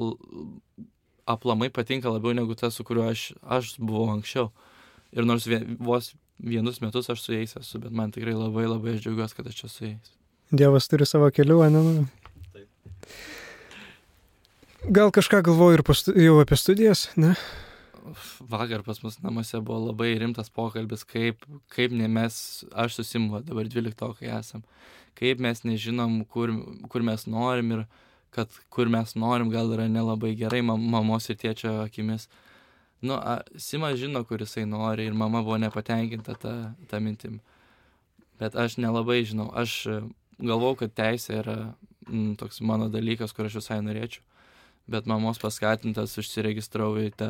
aplamai 1.26 1.72
patinka 1.74 2.12
labiau 2.12 2.36
negu 2.38 2.54
tas, 2.58 2.76
su 2.76 2.84
kuriuo 2.86 3.08
aš, 3.10 3.32
aš 3.42 3.76
buvau 3.80 4.12
anksčiau. 4.14 4.52
Ir 5.16 5.26
nors 5.26 5.48
vien, 5.48 5.78
vos 5.80 6.12
vienus 6.40 6.82
metus 6.82 7.10
aš 7.10 7.24
su 7.24 7.34
jais 7.34 7.56
esu, 7.60 7.80
bet 7.80 7.92
man 7.92 8.12
tikrai 8.12 8.36
labai 8.36 8.68
labai 8.68 8.96
aš 8.96 9.04
džiaugiuosi, 9.06 9.36
kad 9.36 9.48
aš 9.48 9.60
čia 9.62 9.70
su 9.70 9.86
jais. 9.86 10.14
Dievas 10.52 10.88
turi 10.92 11.08
savo 11.10 11.30
kelių, 11.34 11.60
ne? 11.74 11.84
nu. 11.84 12.06
Gal 14.86 15.10
kažką 15.10 15.42
galvoju 15.48 15.80
ir 15.80 15.84
pastu, 15.86 16.14
jau 16.20 16.38
apie 16.44 16.58
studijas, 16.62 17.08
ne? 17.18 17.34
Vakar 18.46 18.84
pas 18.86 19.00
mus 19.02 19.18
namuose 19.24 19.58
buvo 19.66 19.88
labai 19.88 20.12
rimtas 20.22 20.52
pokalbis, 20.54 21.02
kaip, 21.10 21.42
kaip 21.74 21.94
ne 21.96 22.08
mes, 22.12 22.36
aš 22.70 23.00
susimu, 23.00 23.42
dabar 23.48 23.66
12 23.66 24.12
kai 24.20 24.30
esam, 24.38 24.62
kaip 25.18 25.42
mes 25.42 25.64
nežinom, 25.66 26.20
kur, 26.30 26.54
kur 26.92 27.02
mes 27.08 27.26
norim 27.26 27.72
ir 27.80 27.86
kad 28.36 28.52
kur 28.70 28.92
mes 28.92 29.16
norim 29.16 29.50
gal 29.50 29.72
yra 29.74 29.88
nelabai 29.88 30.34
gerai 30.36 30.62
mam, 30.62 30.82
mamos 30.92 31.30
ir 31.32 31.40
tėčio 31.40 31.72
akimis. 31.86 32.28
Nu, 33.02 33.18
a, 33.18 33.42
Simas 33.60 33.98
žino, 34.00 34.24
kur 34.24 34.42
jisai 34.42 34.66
nori 34.66 35.06
ir 35.06 35.14
mama 35.14 35.42
buvo 35.44 35.58
nepatenkinta 35.62 36.38
tą, 36.42 36.54
tą 36.90 37.02
mintim. 37.04 37.40
Bet 38.40 38.56
aš 38.56 38.78
nelabai 38.82 39.24
žinau, 39.28 39.50
aš 39.56 39.74
e, 39.88 39.98
galvau, 40.40 40.74
kad 40.80 40.94
teisė 40.96 41.40
yra 41.42 41.58
mm, 42.08 42.36
toks 42.40 42.62
mano 42.62 42.90
dalykas, 42.92 43.36
kur 43.36 43.50
aš 43.50 43.60
visai 43.62 43.82
norėčiau. 43.84 44.24
Bet 44.92 45.08
mamos 45.10 45.40
paskatintas 45.42 46.14
užsiregistravau 46.22 47.02
į 47.08 47.12
tą 47.18 47.30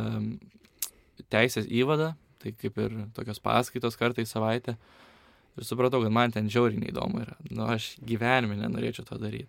teisės 1.31 1.69
įvadą, 1.71 2.13
tai 2.43 2.51
kaip 2.59 2.79
ir 2.83 2.97
tokios 3.15 3.39
paskaitos 3.43 3.95
kartą 3.99 4.25
į 4.25 4.29
savaitę. 4.29 4.75
Ir 5.55 5.63
supratau, 5.63 6.01
kad 6.03 6.11
man 6.11 6.33
ten 6.35 6.49
žiauriai 6.51 6.81
neįdomu 6.81 7.21
yra. 7.23 7.37
Nu, 7.47 7.69
aš 7.71 7.93
gyvenime 8.03 8.57
nenorėčiau 8.59 9.07
to 9.07 9.19
daryti. 9.21 9.47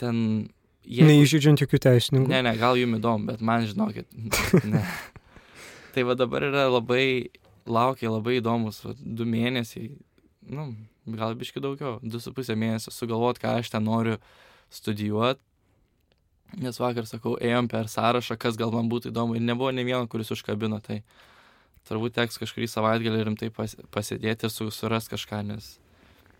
Ten... 0.00 0.18
Jeigu... 0.84 1.08
Neįžydžiant 1.08 1.62
jokių 1.64 1.80
teisininkų. 1.80 2.28
Ne, 2.28 2.42
ne, 2.44 2.52
gal 2.60 2.76
jums 2.76 2.98
įdomu, 2.98 3.30
bet 3.30 3.44
man 3.44 3.64
žinokit, 3.68 4.08
ne. 4.72 4.82
tai 5.94 6.04
va 6.04 6.16
dabar 6.18 6.44
yra 6.50 6.66
labai, 6.68 7.30
laukia 7.64 8.12
labai 8.12 8.38
įdomus, 8.42 8.82
va, 8.84 8.92
du 9.00 9.24
mėnesiai, 9.28 9.94
nu, 10.52 10.68
gal 11.16 11.36
biški 11.40 11.62
daugiau, 11.64 11.96
du 12.02 12.20
su 12.20 12.34
pusę 12.36 12.56
mėnesio 12.58 12.92
sugalvot, 12.92 13.40
ką 13.40 13.56
aš 13.62 13.72
ten 13.72 13.88
noriu 13.88 14.18
studijuoti. 14.72 15.40
Nes 16.60 16.76
vakar, 16.78 17.08
sakau, 17.08 17.34
ėjom 17.42 17.66
per 17.72 17.88
sąrašą, 17.90 18.36
kas 18.38 18.58
gal 18.60 18.70
man 18.70 18.86
būtų 18.92 19.10
įdomu 19.10 19.34
ir 19.34 19.42
nebuvo 19.42 19.72
ne 19.74 19.82
vieno, 19.86 20.04
kuris 20.06 20.30
užkabino, 20.36 20.78
tai 20.84 21.00
turbūt 21.88 22.14
teks 22.20 22.38
kažkurį 22.38 22.68
savaitgalį 22.70 23.24
rimtai 23.26 23.50
pas, 23.56 23.74
pasidėti 23.90 24.46
ir 24.46 24.52
su, 24.52 24.68
suras 24.70 25.08
kažką, 25.10 25.40
nes, 25.48 25.74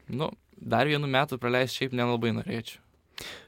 nu, 0.07 0.31
dar 0.55 0.87
vienu 0.87 1.11
metu 1.11 1.41
praleisti 1.41 1.83
šiaip 1.83 1.97
nelabai 1.99 2.31
norėčiau. 2.37 2.84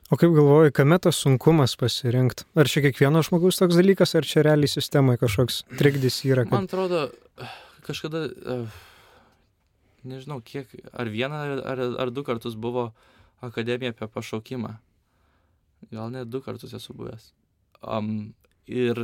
O 0.07 0.15
kaip 0.15 0.31
galvoji, 0.37 0.71
kame 0.71 1.01
tas 1.03 1.19
sunkumas 1.19 1.73
pasirinkti? 1.81 2.45
Ar 2.55 2.69
čia 2.71 2.85
kiekvieno 2.85 3.25
žmogaus 3.27 3.59
toks 3.59 3.75
dalykas, 3.75 4.13
ar 4.15 4.29
čia 4.29 4.45
realiai 4.47 4.71
sistemai 4.71 5.17
kažkoks 5.19 5.65
trikdis 5.81 6.21
yra? 6.29 6.45
Kad... 6.47 6.53
Man 6.55 6.69
atrodo, 6.69 7.01
kažkada, 7.89 8.23
uh, 8.31 8.77
nežinau, 10.07 10.39
kiek, 10.47 10.71
ar 10.95 11.11
vieną, 11.11 11.43
ar, 11.59 11.85
ar 12.07 12.15
du 12.15 12.23
kartus 12.27 12.55
buvo 12.55 12.93
akademija 13.43 13.97
apie 13.97 14.07
pašaukimą. 14.15 14.77
Gal 15.91 16.15
net 16.15 16.31
du 16.31 16.39
kartus 16.45 16.79
esu 16.79 16.95
buvęs. 16.95 17.33
Um, 17.83 18.31
ir 18.71 19.03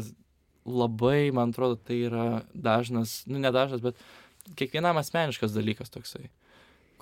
labai, 0.63 1.33
man 1.35 1.51
atrodo, 1.51 1.83
tai 1.83 2.05
yra 2.07 2.27
dažnas, 2.55 3.25
nu 3.27 3.43
nedažnas, 3.43 3.83
bet 3.83 3.99
kiekvienam 4.55 5.03
asmeniškas 5.03 5.51
dalykas 5.51 5.91
toksai, 5.91 6.29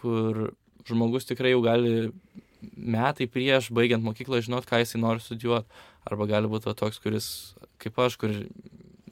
kur 0.01 0.55
žmogus 0.89 1.29
tikrai 1.29 1.53
jau 1.53 1.61
gali 1.69 2.09
metai 2.77 3.27
prieš, 3.31 3.71
baigiant 3.75 4.05
mokyklą, 4.05 4.41
žinot, 4.45 4.67
ką 4.69 4.83
jisai 4.83 5.01
nori 5.01 5.23
studijuoti. 5.25 5.69
Arba 6.09 6.27
gali 6.31 6.49
būti 6.51 6.73
toks, 6.77 7.01
kuris, 7.03 7.27
kaip 7.83 7.99
aš, 8.01 8.17
kur 8.21 8.33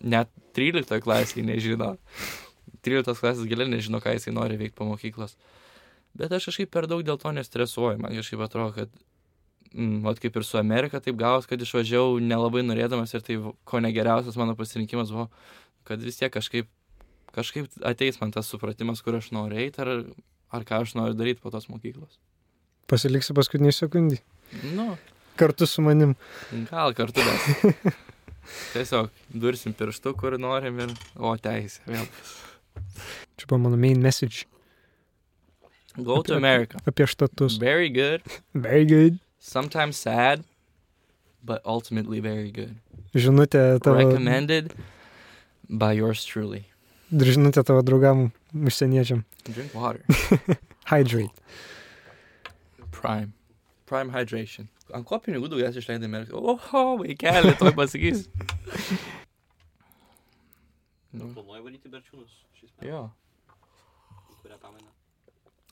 net 0.01 0.31
13 0.57 1.03
klasėje 1.05 1.45
nežino. 1.47 1.95
13 2.87 3.21
klasės 3.21 3.49
giliai 3.49 3.71
nežino, 3.71 4.01
ką 4.03 4.15
jisai 4.17 4.35
nori 4.35 4.59
veikti 4.61 4.77
po 4.79 4.87
mokyklos. 4.89 5.37
Bet 6.19 6.33
aš 6.33 6.49
kažkaip 6.51 6.73
per 6.73 6.89
daug 6.91 7.05
dėl 7.07 7.19
to 7.21 7.33
nestresuoju. 7.35 8.01
Man 8.03 8.17
kažkaip 8.17 8.43
atrodo, 8.47 8.73
kad, 8.77 8.95
mm, 9.73 10.01
vat 10.07 10.21
kaip 10.23 10.37
ir 10.37 10.47
su 10.47 10.59
Amerika, 10.59 11.01
taip 11.01 11.19
gavos, 11.21 11.47
kad 11.47 11.61
išvažiavau 11.61 12.19
nelabai 12.23 12.65
norėdamas 12.65 13.15
ir 13.15 13.27
tai 13.27 13.39
ko 13.65 13.83
negeriausias 13.85 14.39
mano 14.41 14.57
pasirinkimas 14.57 15.13
buvo, 15.15 15.29
kad 15.85 16.03
vis 16.03 16.19
tiek 16.21 16.33
kažkaip, 16.33 16.71
kažkaip 17.35 17.69
ateis 17.83 18.21
man 18.21 18.33
tas 18.33 18.49
supratimas, 18.49 19.03
kur 19.03 19.19
aš 19.19 19.31
noriu 19.37 19.61
eiti 19.61 19.85
ar, 19.85 19.93
ar 20.51 20.65
ką 20.65 20.83
aš 20.83 20.97
noriu 20.99 21.15
daryti 21.15 21.43
po 21.45 21.53
tos 21.55 21.69
mokyklos. 21.69 22.19
Pasiliksi 22.89 23.35
paskutinį 23.37 23.73
sekundį. 23.77 24.19
Nu, 24.75 24.95
Kartu 25.39 25.67
su 25.71 25.83
manim. 25.85 26.15
gal 26.71 26.95
kartu, 26.99 27.23
tiesiog 28.75 29.11
dursim 29.31 29.75
pirštu, 29.77 30.15
kur 30.19 30.35
norim 30.41 30.81
ir, 30.83 30.95
o 31.15 31.35
teisė 31.39 31.85
vėl. 31.87 32.07
Čia 33.39 33.47
buvo 33.51 33.61
mano 33.67 33.77
main 33.79 34.01
message 34.03 34.47
Go 35.99 36.23
to 36.23 36.35
Apie- 36.35 36.37
America. 36.39 36.79
apie 36.87 37.07
štatus. 37.11 37.59
Very 37.59 37.89
good, 37.91 38.23
Very 38.55 38.85
good. 38.87 39.19
sometimes 39.39 39.97
sad, 39.99 40.43
but 41.43 41.61
ultimately 41.67 42.21
very 42.21 42.51
good. 42.51 42.75
Žinutė 43.15 43.79
tavo, 43.83 43.99
Recommended 43.99 44.75
by 45.69 45.93
yours 45.99 46.25
truly. 46.25 46.65
žinutė 47.13 47.65
tavo 47.67 47.83
draugam 47.83 48.31
užsieniečiam. 48.55 49.25
Drink 49.45 49.75
water. 49.75 50.03
Hydrate. 50.91 51.35
Prime. 52.95 53.33
Prime 53.89 54.13
hydration. 54.13 54.69
Ant 54.95 55.07
ko 55.09 55.19
pinigų 55.21 55.49
daugiausiai 55.53 55.83
išleidai 55.85 56.09
Amerikai? 56.09 56.37
Oho, 56.37 56.85
vaikeli, 57.03 57.55
to 57.61 57.73
pasakys. 57.77 58.27
Nu, 61.13 61.31
Planuoju 61.33 61.65
varyti 61.65 61.91
berčiūnus 61.93 62.35
šis 62.59 62.71
metas. 62.71 62.89
jo. 62.89 63.03
Kurią 64.43 64.59
pamainą. 64.61 64.91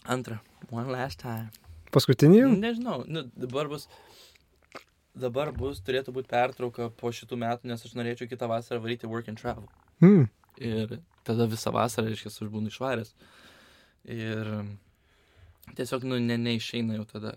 Antra. 0.04 0.38
One 0.70 0.90
last 0.92 1.20
time. 1.20 1.50
Paskutinį? 1.92 2.42
Nežinau, 2.60 3.02
nu, 3.08 3.26
dabar 3.36 3.68
bus. 3.70 3.86
Dabar 5.16 5.52
bus, 5.56 5.80
turėtų 5.84 6.12
būti 6.12 6.28
pertrauka 6.28 6.90
po 6.92 7.08
šitų 7.14 7.38
metų, 7.40 7.70
nes 7.70 7.84
aš 7.84 7.94
norėčiau 7.96 8.28
kitą 8.28 8.48
vasarą 8.50 8.82
varyti 8.84 9.08
work 9.08 9.28
and 9.32 9.40
travel. 9.40 9.64
Mm. 10.04 10.26
Ir 10.60 10.98
tada 11.24 11.46
visą 11.48 11.72
vasarą, 11.72 12.10
reiškia, 12.12 12.32
aš 12.32 12.50
būnu 12.52 12.72
išvaręs. 12.72 13.14
Ir 14.12 14.50
tiesiog, 15.74 16.04
nu, 16.08 16.18
ne, 16.22 16.36
neišeina 16.38 16.96
jau 17.00 17.04
tada. 17.10 17.34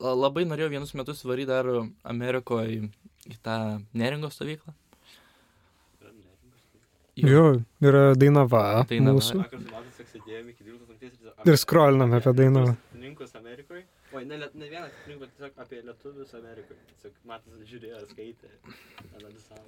La- 0.00 0.14
Labai 0.14 0.44
norėjau 0.46 0.70
vienus 0.76 0.94
metus 0.94 1.24
varyti 1.26 1.50
dar 1.50 1.66
Amerikoje 2.04 2.78
į, 2.78 3.36
tą 3.42 3.56
neringos 3.94 4.36
stovyklą. 4.38 4.74
Neringos. 6.02 6.62
Jo, 7.16 7.44
yra 7.82 8.04
Dainava. 8.18 8.62
Dainava. 8.90 9.18
Mūsų. 9.20 9.38
Vakar 9.42 9.60
su 9.62 9.70
Matas 9.70 9.98
tiesiog 10.00 10.12
sėdėjome 10.16 10.50
iki 10.54 10.64
12 10.66 10.88
nakties 10.90 11.46
Ir 11.52 11.58
skroliname 11.60 12.18
apie 12.20 12.32
Dainavą. 12.40 12.76
Rinkus 13.04 13.34
Amerikoje. 13.38 13.84
Oi, 14.14 14.24
ne, 14.24 14.38
ne 14.38 14.68
vieną 14.70 14.86
rinkus, 15.08 15.30
tiesiog 15.36 15.58
apie 15.62 15.82
lietuvius 15.82 16.34
Amerikoje. 16.38 16.78
Tiesiog 16.94 17.14
Matas 17.30 17.64
žiūrėjo, 17.70 18.02
skaitė, 18.10 18.50
analizavo. 19.18 19.66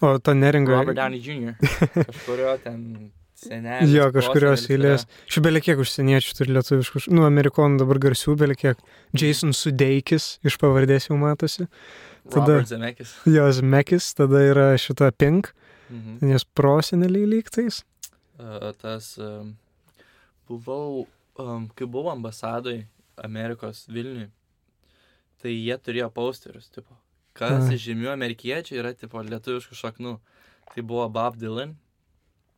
O 0.00 0.12
ta 0.22 0.30
neringa. 0.34 0.76
Robert 0.78 0.94
Downey 0.96 1.18
Jr. 1.18 1.56
Kažkurio 2.08 2.52
ten 2.62 3.10
senelis. 3.38 3.92
Jo, 3.94 4.08
kažkurios 4.14 4.64
eilės. 4.70 5.04
yra. 5.06 5.26
Šių 5.34 5.42
belekiek 5.46 5.78
užsieniečių 5.84 6.34
turi 6.38 6.54
lietuviškų, 6.56 7.02
š- 7.04 7.12
nu, 7.14 7.22
amerikonų 7.28 7.78
dabar 7.84 8.00
garsių 8.08 8.34
belekiek. 8.40 8.80
Jason 9.14 9.54
Sudeikis 9.54 10.38
iš 10.44 10.58
pavardės 10.58 11.08
jau 11.10 11.16
matosi. 11.20 11.68
Tada- 12.28 12.58
Robert 12.58 12.68
Zemekis. 12.68 13.14
Jos 13.24 13.62
Mekis, 13.62 14.10
tada 14.14 14.42
yra 14.50 14.66
šita 14.76 15.12
Pink, 15.16 15.52
Mhm. 15.90 16.18
nes 16.20 16.44
proseneliai 16.44 17.24
lygtais. 17.30 17.82
Uh, 18.38 18.72
tas 18.82 19.16
um, 19.18 19.56
buvau, 20.48 21.06
um, 21.38 21.68
kai 21.74 21.86
buvau 21.86 22.12
ambasadoj 22.12 22.84
Amerikos 23.24 23.86
Vilniui, 23.88 24.28
tai 25.42 25.50
jie 25.56 25.76
turėjo 25.78 26.10
posterius, 26.12 26.68
tipo, 26.70 26.92
kas 27.34 27.70
iš 27.72 27.86
žymių 27.88 28.12
amerikiečių 28.12 28.78
yra, 28.78 28.92
tipo, 28.94 29.22
lietuviškų 29.22 29.74
šaknų. 29.74 30.18
Tai 30.74 30.82
buvo 30.82 31.08
Bob 31.10 31.36
Dylan. 31.40 31.76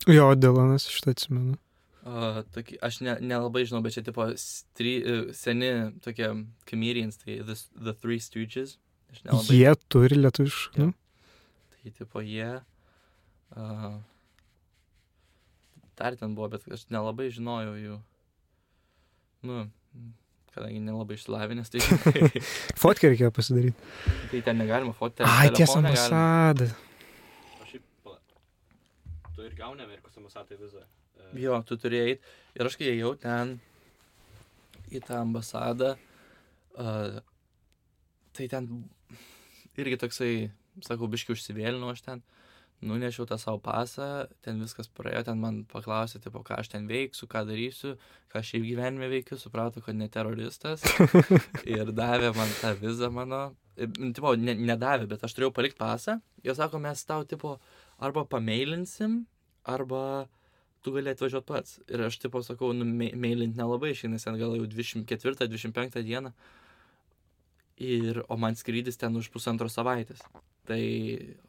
Jo, 0.09 0.31
Dylanas, 0.39 0.87
šitą 0.89 1.13
atsimenu. 1.13 1.59
Uh, 2.01 2.41
tokį, 2.55 2.79
aš 2.87 3.03
ne, 3.05 3.19
nelabai 3.21 3.67
žinau, 3.69 3.83
bet 3.85 3.93
čia 3.93 4.03
tipo 4.07 4.25
stry, 4.41 4.95
uh, 5.05 5.27
seni 5.37 5.69
tokie 6.01 6.31
comedians, 6.69 7.19
tai 7.21 7.43
the, 7.45 7.59
the 7.77 7.93
Three 7.93 8.23
Stooges. 8.25 8.79
Nelabai. 9.27 9.59
Jie 9.59 9.75
turi 9.93 10.17
lietuviškų. 10.17 10.81
Jo. 10.81 10.93
Tai 11.75 11.93
tipo 11.99 12.23
jie. 12.25 12.49
Uh, 13.53 13.99
dar 16.01 16.17
ten 16.17 16.33
buvo, 16.39 16.49
bet 16.55 16.65
aš 16.73 16.87
nelabai 16.95 17.29
žinojau 17.35 17.77
jų. 17.77 18.01
Nu, 19.45 19.65
kadangi 20.55 20.81
nelabai 20.85 21.19
išsilavinęs, 21.19 21.73
tai, 21.73 21.85
Fotkę 22.81 23.13
reikėjo 23.13 23.33
pasidaryti. 23.37 23.91
tai 24.33 24.41
ten 24.47 24.61
negalima 24.63 24.97
fotkti. 24.97 25.27
Ai, 25.29 25.51
tiesa, 25.53 25.83
šiaip, 25.85 26.17
pala. 26.17 26.71
Tu 29.41 29.47
ir 29.49 29.55
gauni 29.57 29.81
Amerikos 29.81 30.17
ambasadai 30.21 30.59
vizą. 30.61 30.83
E, 31.17 31.41
Jo, 31.41 31.63
tu 31.65 31.79
turėjai. 31.81 32.19
Ir 32.59 32.69
aš 32.69 32.75
kai 32.77 32.91
ėjau 32.93 33.15
ten 33.23 33.55
į 34.93 35.01
tą 35.07 35.23
ambasadą, 35.23 35.95
uh, 36.77 37.21
tai 38.37 38.49
ten 38.53 38.67
irgi 39.81 39.97
toksai, 40.03 40.35
sakau, 40.85 41.09
biški 41.09 41.33
užsivėlinau 41.33 41.89
aš 41.95 42.03
ten, 42.05 42.21
nunešiau 42.85 43.25
tą 43.31 43.39
savo 43.41 43.63
pasą, 43.65 44.11
ten 44.45 44.61
viskas 44.61 44.93
praėjo, 44.93 45.25
ten 45.31 45.41
man 45.41 45.63
paklausė, 45.73 46.21
tipo, 46.21 46.43
ką 46.45 46.61
aš 46.61 46.75
ten 46.75 46.91
veiksiu, 46.91 47.29
ką 47.31 47.47
darysiu, 47.49 47.95
ką 48.33 48.45
šiaip 48.45 48.67
gyvenime 48.67 49.09
veikiu, 49.13 49.41
suprato, 49.41 49.81
kad 49.85 49.97
ne 49.97 50.11
teroristas 50.13 50.85
ir 51.79 51.97
davė 51.97 52.35
man 52.37 52.53
tą 52.61 52.75
vizą 52.83 53.09
mano. 53.15 53.47
Tipo, 53.81 54.35
ne, 54.37 54.53
nedavė, 54.53 55.07
bet 55.09 55.23
aš 55.25 55.33
turėjau 55.33 55.55
palikti 55.57 55.81
pasą. 55.81 56.19
Jie 56.45 56.53
sako, 56.57 56.83
mes 56.85 57.01
tau, 57.09 57.25
tipo, 57.25 57.55
arba 58.01 58.25
pameilinsim, 58.25 59.25
arba 59.69 60.29
tu 60.83 60.95
gali 60.95 61.13
atvažiuoti 61.13 61.47
pats. 61.47 61.77
Ir 61.93 62.07
aš, 62.07 62.19
tipo, 62.23 62.41
sakau, 62.43 62.73
nu, 62.77 62.87
me- 62.89 63.13
meilint 63.15 63.57
nelabai 63.59 63.93
išeina, 63.93 64.17
nes 64.17 64.25
ten 64.25 64.39
gal 64.41 64.57
jau 64.57 64.67
24-25 64.67 66.01
dieną. 66.07 66.33
Ir, 67.81 68.23
o 68.29 68.37
man 68.37 68.57
skrydis 68.57 68.99
ten 69.01 69.17
už 69.17 69.31
pusantros 69.33 69.77
savaitės. 69.77 70.21
Tai, 70.69 70.81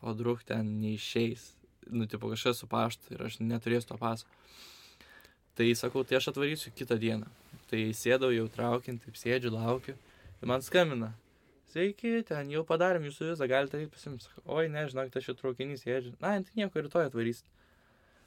o 0.02 0.14
druk 0.16 0.44
ten 0.48 0.78
neišeis. 0.84 1.50
Nu, 1.92 2.08
tipo, 2.08 2.30
kažkas 2.32 2.62
su 2.62 2.68
paštu 2.72 3.16
ir 3.16 3.24
aš 3.28 3.40
neturėsiu 3.44 3.92
to 3.94 3.98
paso. 4.00 4.28
Tai 5.56 5.68
sakau, 5.76 6.04
tai 6.08 6.20
aš 6.20 6.30
atvarysiu 6.32 6.72
kitą 6.76 6.96
dieną. 7.00 7.28
Tai 7.72 7.82
sėdau 7.96 8.32
jau 8.32 8.48
traukiant, 8.52 9.02
taip 9.04 9.20
sėdžiu, 9.20 9.52
laukiu. 9.56 9.98
Ir 10.42 10.48
man 10.48 10.64
skambina. 10.64 11.12
Sveiki, 11.72 12.18
ten 12.28 12.50
jau 12.52 12.66
padarėm 12.68 13.06
jūsų 13.08 13.30
vizą, 13.30 13.48
galite 13.48 13.80
pasimti. 13.94 14.26
Sakau, 14.28 14.42
oi, 14.58 14.68
nežinau, 14.68 15.06
tai 15.08 15.22
aš 15.22 15.30
jau 15.30 15.36
traukinys 15.40 15.86
sėdžiu. 15.86 16.18
Na, 16.20 16.34
tai 16.44 16.58
nieko, 16.60 16.82
rytoj 16.84 17.06
atvarysit. 17.08 17.46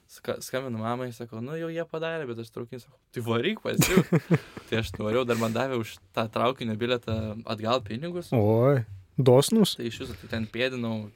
Ska, 0.09 0.39
skambinu 0.41 0.81
mamai, 0.81 1.11
sakau, 1.13 1.43
nu 1.45 1.53
jau 1.57 1.69
jie 1.69 1.83
padarė, 1.89 2.25
bet 2.29 2.41
aš 2.41 2.49
traukinį 2.55 2.81
sakau, 2.81 2.97
tai 3.13 3.21
varyk 3.25 3.61
pas 3.61 3.77
jų. 3.77 4.01
tai 4.69 4.79
aš 4.79 4.89
nuvariau, 4.97 5.27
dar 5.29 5.37
man 5.41 5.53
davė 5.53 5.77
už 5.81 5.93
tą 6.17 6.25
traukinio 6.33 6.73
bilietą 6.81 7.17
atgal 7.45 7.83
pinigus. 7.85 8.31
Oi, 8.33 8.81
dosnus. 9.17 9.75
Tai 9.77 9.85
iš 9.91 10.01
viso 10.03 10.17
tai 10.23 10.31
ten 10.31 10.49
pėdinau 10.49 11.11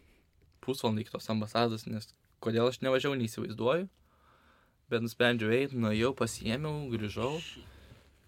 pusvalandį 0.66 1.08
iki 1.08 1.16
tos 1.16 1.30
ambasados, 1.34 1.88
nes 1.90 2.12
kodėl 2.46 2.70
aš 2.70 2.78
nevažiavau, 2.86 3.18
neįsivaizduoju. 3.18 3.90
Bet 4.94 5.06
nusprendžiau 5.06 5.54
eiti, 5.54 5.82
nuėjau, 5.82 6.14
pasiėmiau, 6.18 6.86
grįžau 6.94 7.34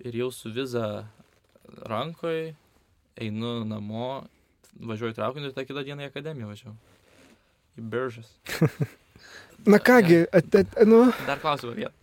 ir 0.02 0.18
jau 0.24 0.34
su 0.34 0.50
viza 0.54 1.06
rankoje 1.86 2.56
einu 3.22 3.54
namo, 3.68 4.24
važiuoju 4.82 5.16
traukiniu 5.18 5.50
ir 5.52 5.56
tą 5.56 5.66
kitą 5.68 5.84
dieną 5.88 6.08
į 6.08 6.10
akademiją 6.12 6.50
važiavau. 6.52 6.76
Į 7.80 7.86
biržas. 7.94 8.32
Na 9.72 9.78
kągi, 9.78 10.24
at, 10.34 10.50
at, 10.58 10.80
nu, 10.90 11.04
Dar 11.28 11.40
klausimą 11.44 11.76
vieną. 11.78 11.94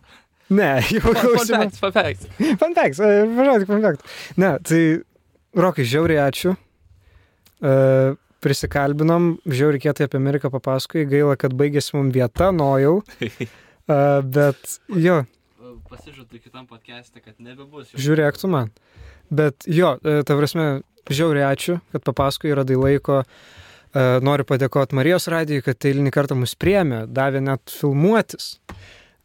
ne, 0.49 0.69
jau 0.95 1.13
klausimą. 1.13 1.65
e, 3.03 3.11
važiuoju, 3.35 3.67
fun 3.69 3.83
facts. 3.85 4.17
Ne, 4.39 4.53
tai, 4.63 4.81
Rokai, 5.59 5.85
žiauriai 5.89 6.21
ačiū. 6.29 6.55
Uh, 7.59 8.13
prisikalbinom, 8.39 9.33
žiauriai 9.49 9.83
kietai 9.83 10.05
apie 10.07 10.15
Ameriką 10.21 10.51
papasakoji, 10.53 11.09
gaila, 11.11 11.35
kad 11.35 11.51
baigėsi 11.59 11.97
mums 11.97 12.15
vieta, 12.15 12.53
nojau. 12.55 13.01
Uh, 13.19 14.21
bet 14.37 14.77
jo, 14.95 15.23
Pasižadu 15.89 16.37
kitam 16.37 16.67
podcast'e, 16.69 17.17
kad 17.17 17.39
nebebus. 17.41 17.89
žiūrėk 17.97 18.37
tu 18.37 18.47
man. 18.51 18.69
Bet 19.29 19.65
jo, 19.69 19.95
e, 20.03 20.21
ta 20.25 20.37
prasme, 20.37 20.67
žiauriai 21.09 21.49
ačiū, 21.53 21.79
kad 21.93 22.05
papasakoji, 22.05 22.55
radai 22.57 22.77
laiko. 22.79 23.23
E, 23.23 24.05
Noriu 24.25 24.45
padėkoti 24.49 24.97
Marijos 24.97 25.29
radijui, 25.31 25.63
kad 25.65 25.85
eilinį 25.85 26.13
kartą 26.13 26.37
mus 26.37 26.55
priemė, 26.57 27.03
davė 27.07 27.43
net 27.45 27.73
filmuotis. 27.73 28.55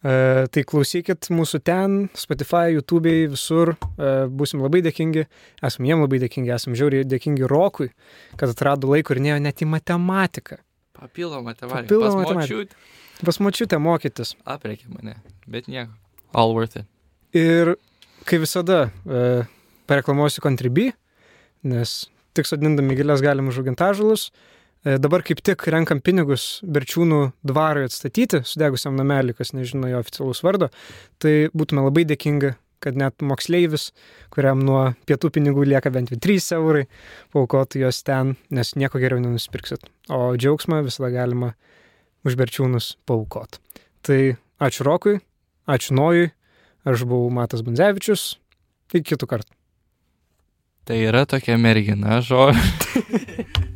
E, 0.04 0.44
Tai 0.52 0.62
klausykit 0.68 1.30
mūsų 1.32 1.62
ten, 1.64 1.94
Spotify, 2.12 2.74
YouTube, 2.74 3.08
visur. 3.32 3.70
Būsim 3.96 4.60
labai 4.60 4.82
dėkingi, 4.84 5.24
esam 5.64 5.88
jiem 5.88 6.02
labai 6.04 6.18
dėkingi, 6.26 6.52
esam 6.52 6.76
žiauriai 6.76 7.06
dėkingi 7.08 7.48
Rokui, 7.48 7.88
kad 8.36 8.52
atrado 8.52 8.90
laiko 8.92 9.16
ir 9.16 9.22
neėjo 9.24 9.38
net 9.46 9.64
į 9.64 9.70
matematiką. 9.72 10.58
Papildomą 11.00 11.56
tėvalį. 11.56 11.86
Papildomą 11.88 12.20
Pas 12.20 12.36
matematiką. 12.36 12.82
Pas 13.24 13.40
močiutę 13.40 13.80
mokytis. 13.80 14.34
Apreikė 14.44 14.92
mane, 14.92 15.16
bet 15.48 15.72
nieko. 15.72 15.96
All 16.36 16.52
worth 16.52 16.76
it. 16.76 16.86
Ir 17.32 17.76
kai 18.28 18.42
visada 18.42 18.90
pareklamuosiu 19.90 20.42
Contribui, 20.44 20.90
nes 21.64 21.94
tik 22.34 22.48
sodindami 22.48 22.96
gilės 22.98 23.22
galim 23.24 23.48
užauginti 23.50 23.86
ažulus. 23.86 24.28
E, 24.84 24.98
dabar 25.00 25.24
kaip 25.24 25.40
tik 25.44 25.64
renkam 25.72 26.02
pinigus 26.04 26.58
Berčiūnų 26.66 27.20
dvarui 27.46 27.86
atstatyti, 27.88 28.42
sudegusiam 28.44 28.96
namelį, 28.98 29.36
kas 29.38 29.54
nežino 29.56 29.88
jo 29.88 30.02
oficialus 30.02 30.42
vardo. 30.44 30.68
Tai 31.22 31.34
būtume 31.56 31.86
labai 31.86 32.04
dėkingi, 32.10 32.52
kad 32.84 32.98
net 33.00 33.24
moksleivis, 33.24 33.88
kuriam 34.34 34.60
nuo 34.66 34.82
pietų 35.08 35.30
pinigų 35.38 35.64
lieka 35.70 35.92
bent 35.94 36.12
jau 36.12 36.20
3 36.20 36.50
eurai, 36.58 36.84
paukotų 37.32 37.86
juos 37.86 38.02
ten, 38.04 38.34
nes 38.52 38.74
nieko 38.76 39.00
geriau 39.00 39.22
nenusipirksit. 39.24 39.88
O 40.12 40.34
džiaugsmą 40.36 40.82
visada 40.84 41.08
galima 41.14 41.54
už 42.28 42.36
Berčiūnus 42.40 42.94
paukot. 43.08 43.60
Tai 44.04 44.20
ačiū 44.60 44.84
Rokui, 44.84 45.18
ačiū 45.64 45.96
Nojui, 45.96 46.32
aš 46.84 47.08
buvau 47.08 47.32
Matas 47.32 47.64
Banzevičius, 47.64 48.34
iki 48.92 49.14
kitų 49.14 49.32
kartų. 49.32 49.63
Tai 50.84 50.98
yra 51.00 51.24
tokia 51.24 51.56
mergina, 51.56 52.20
žodžiu. 52.20 53.70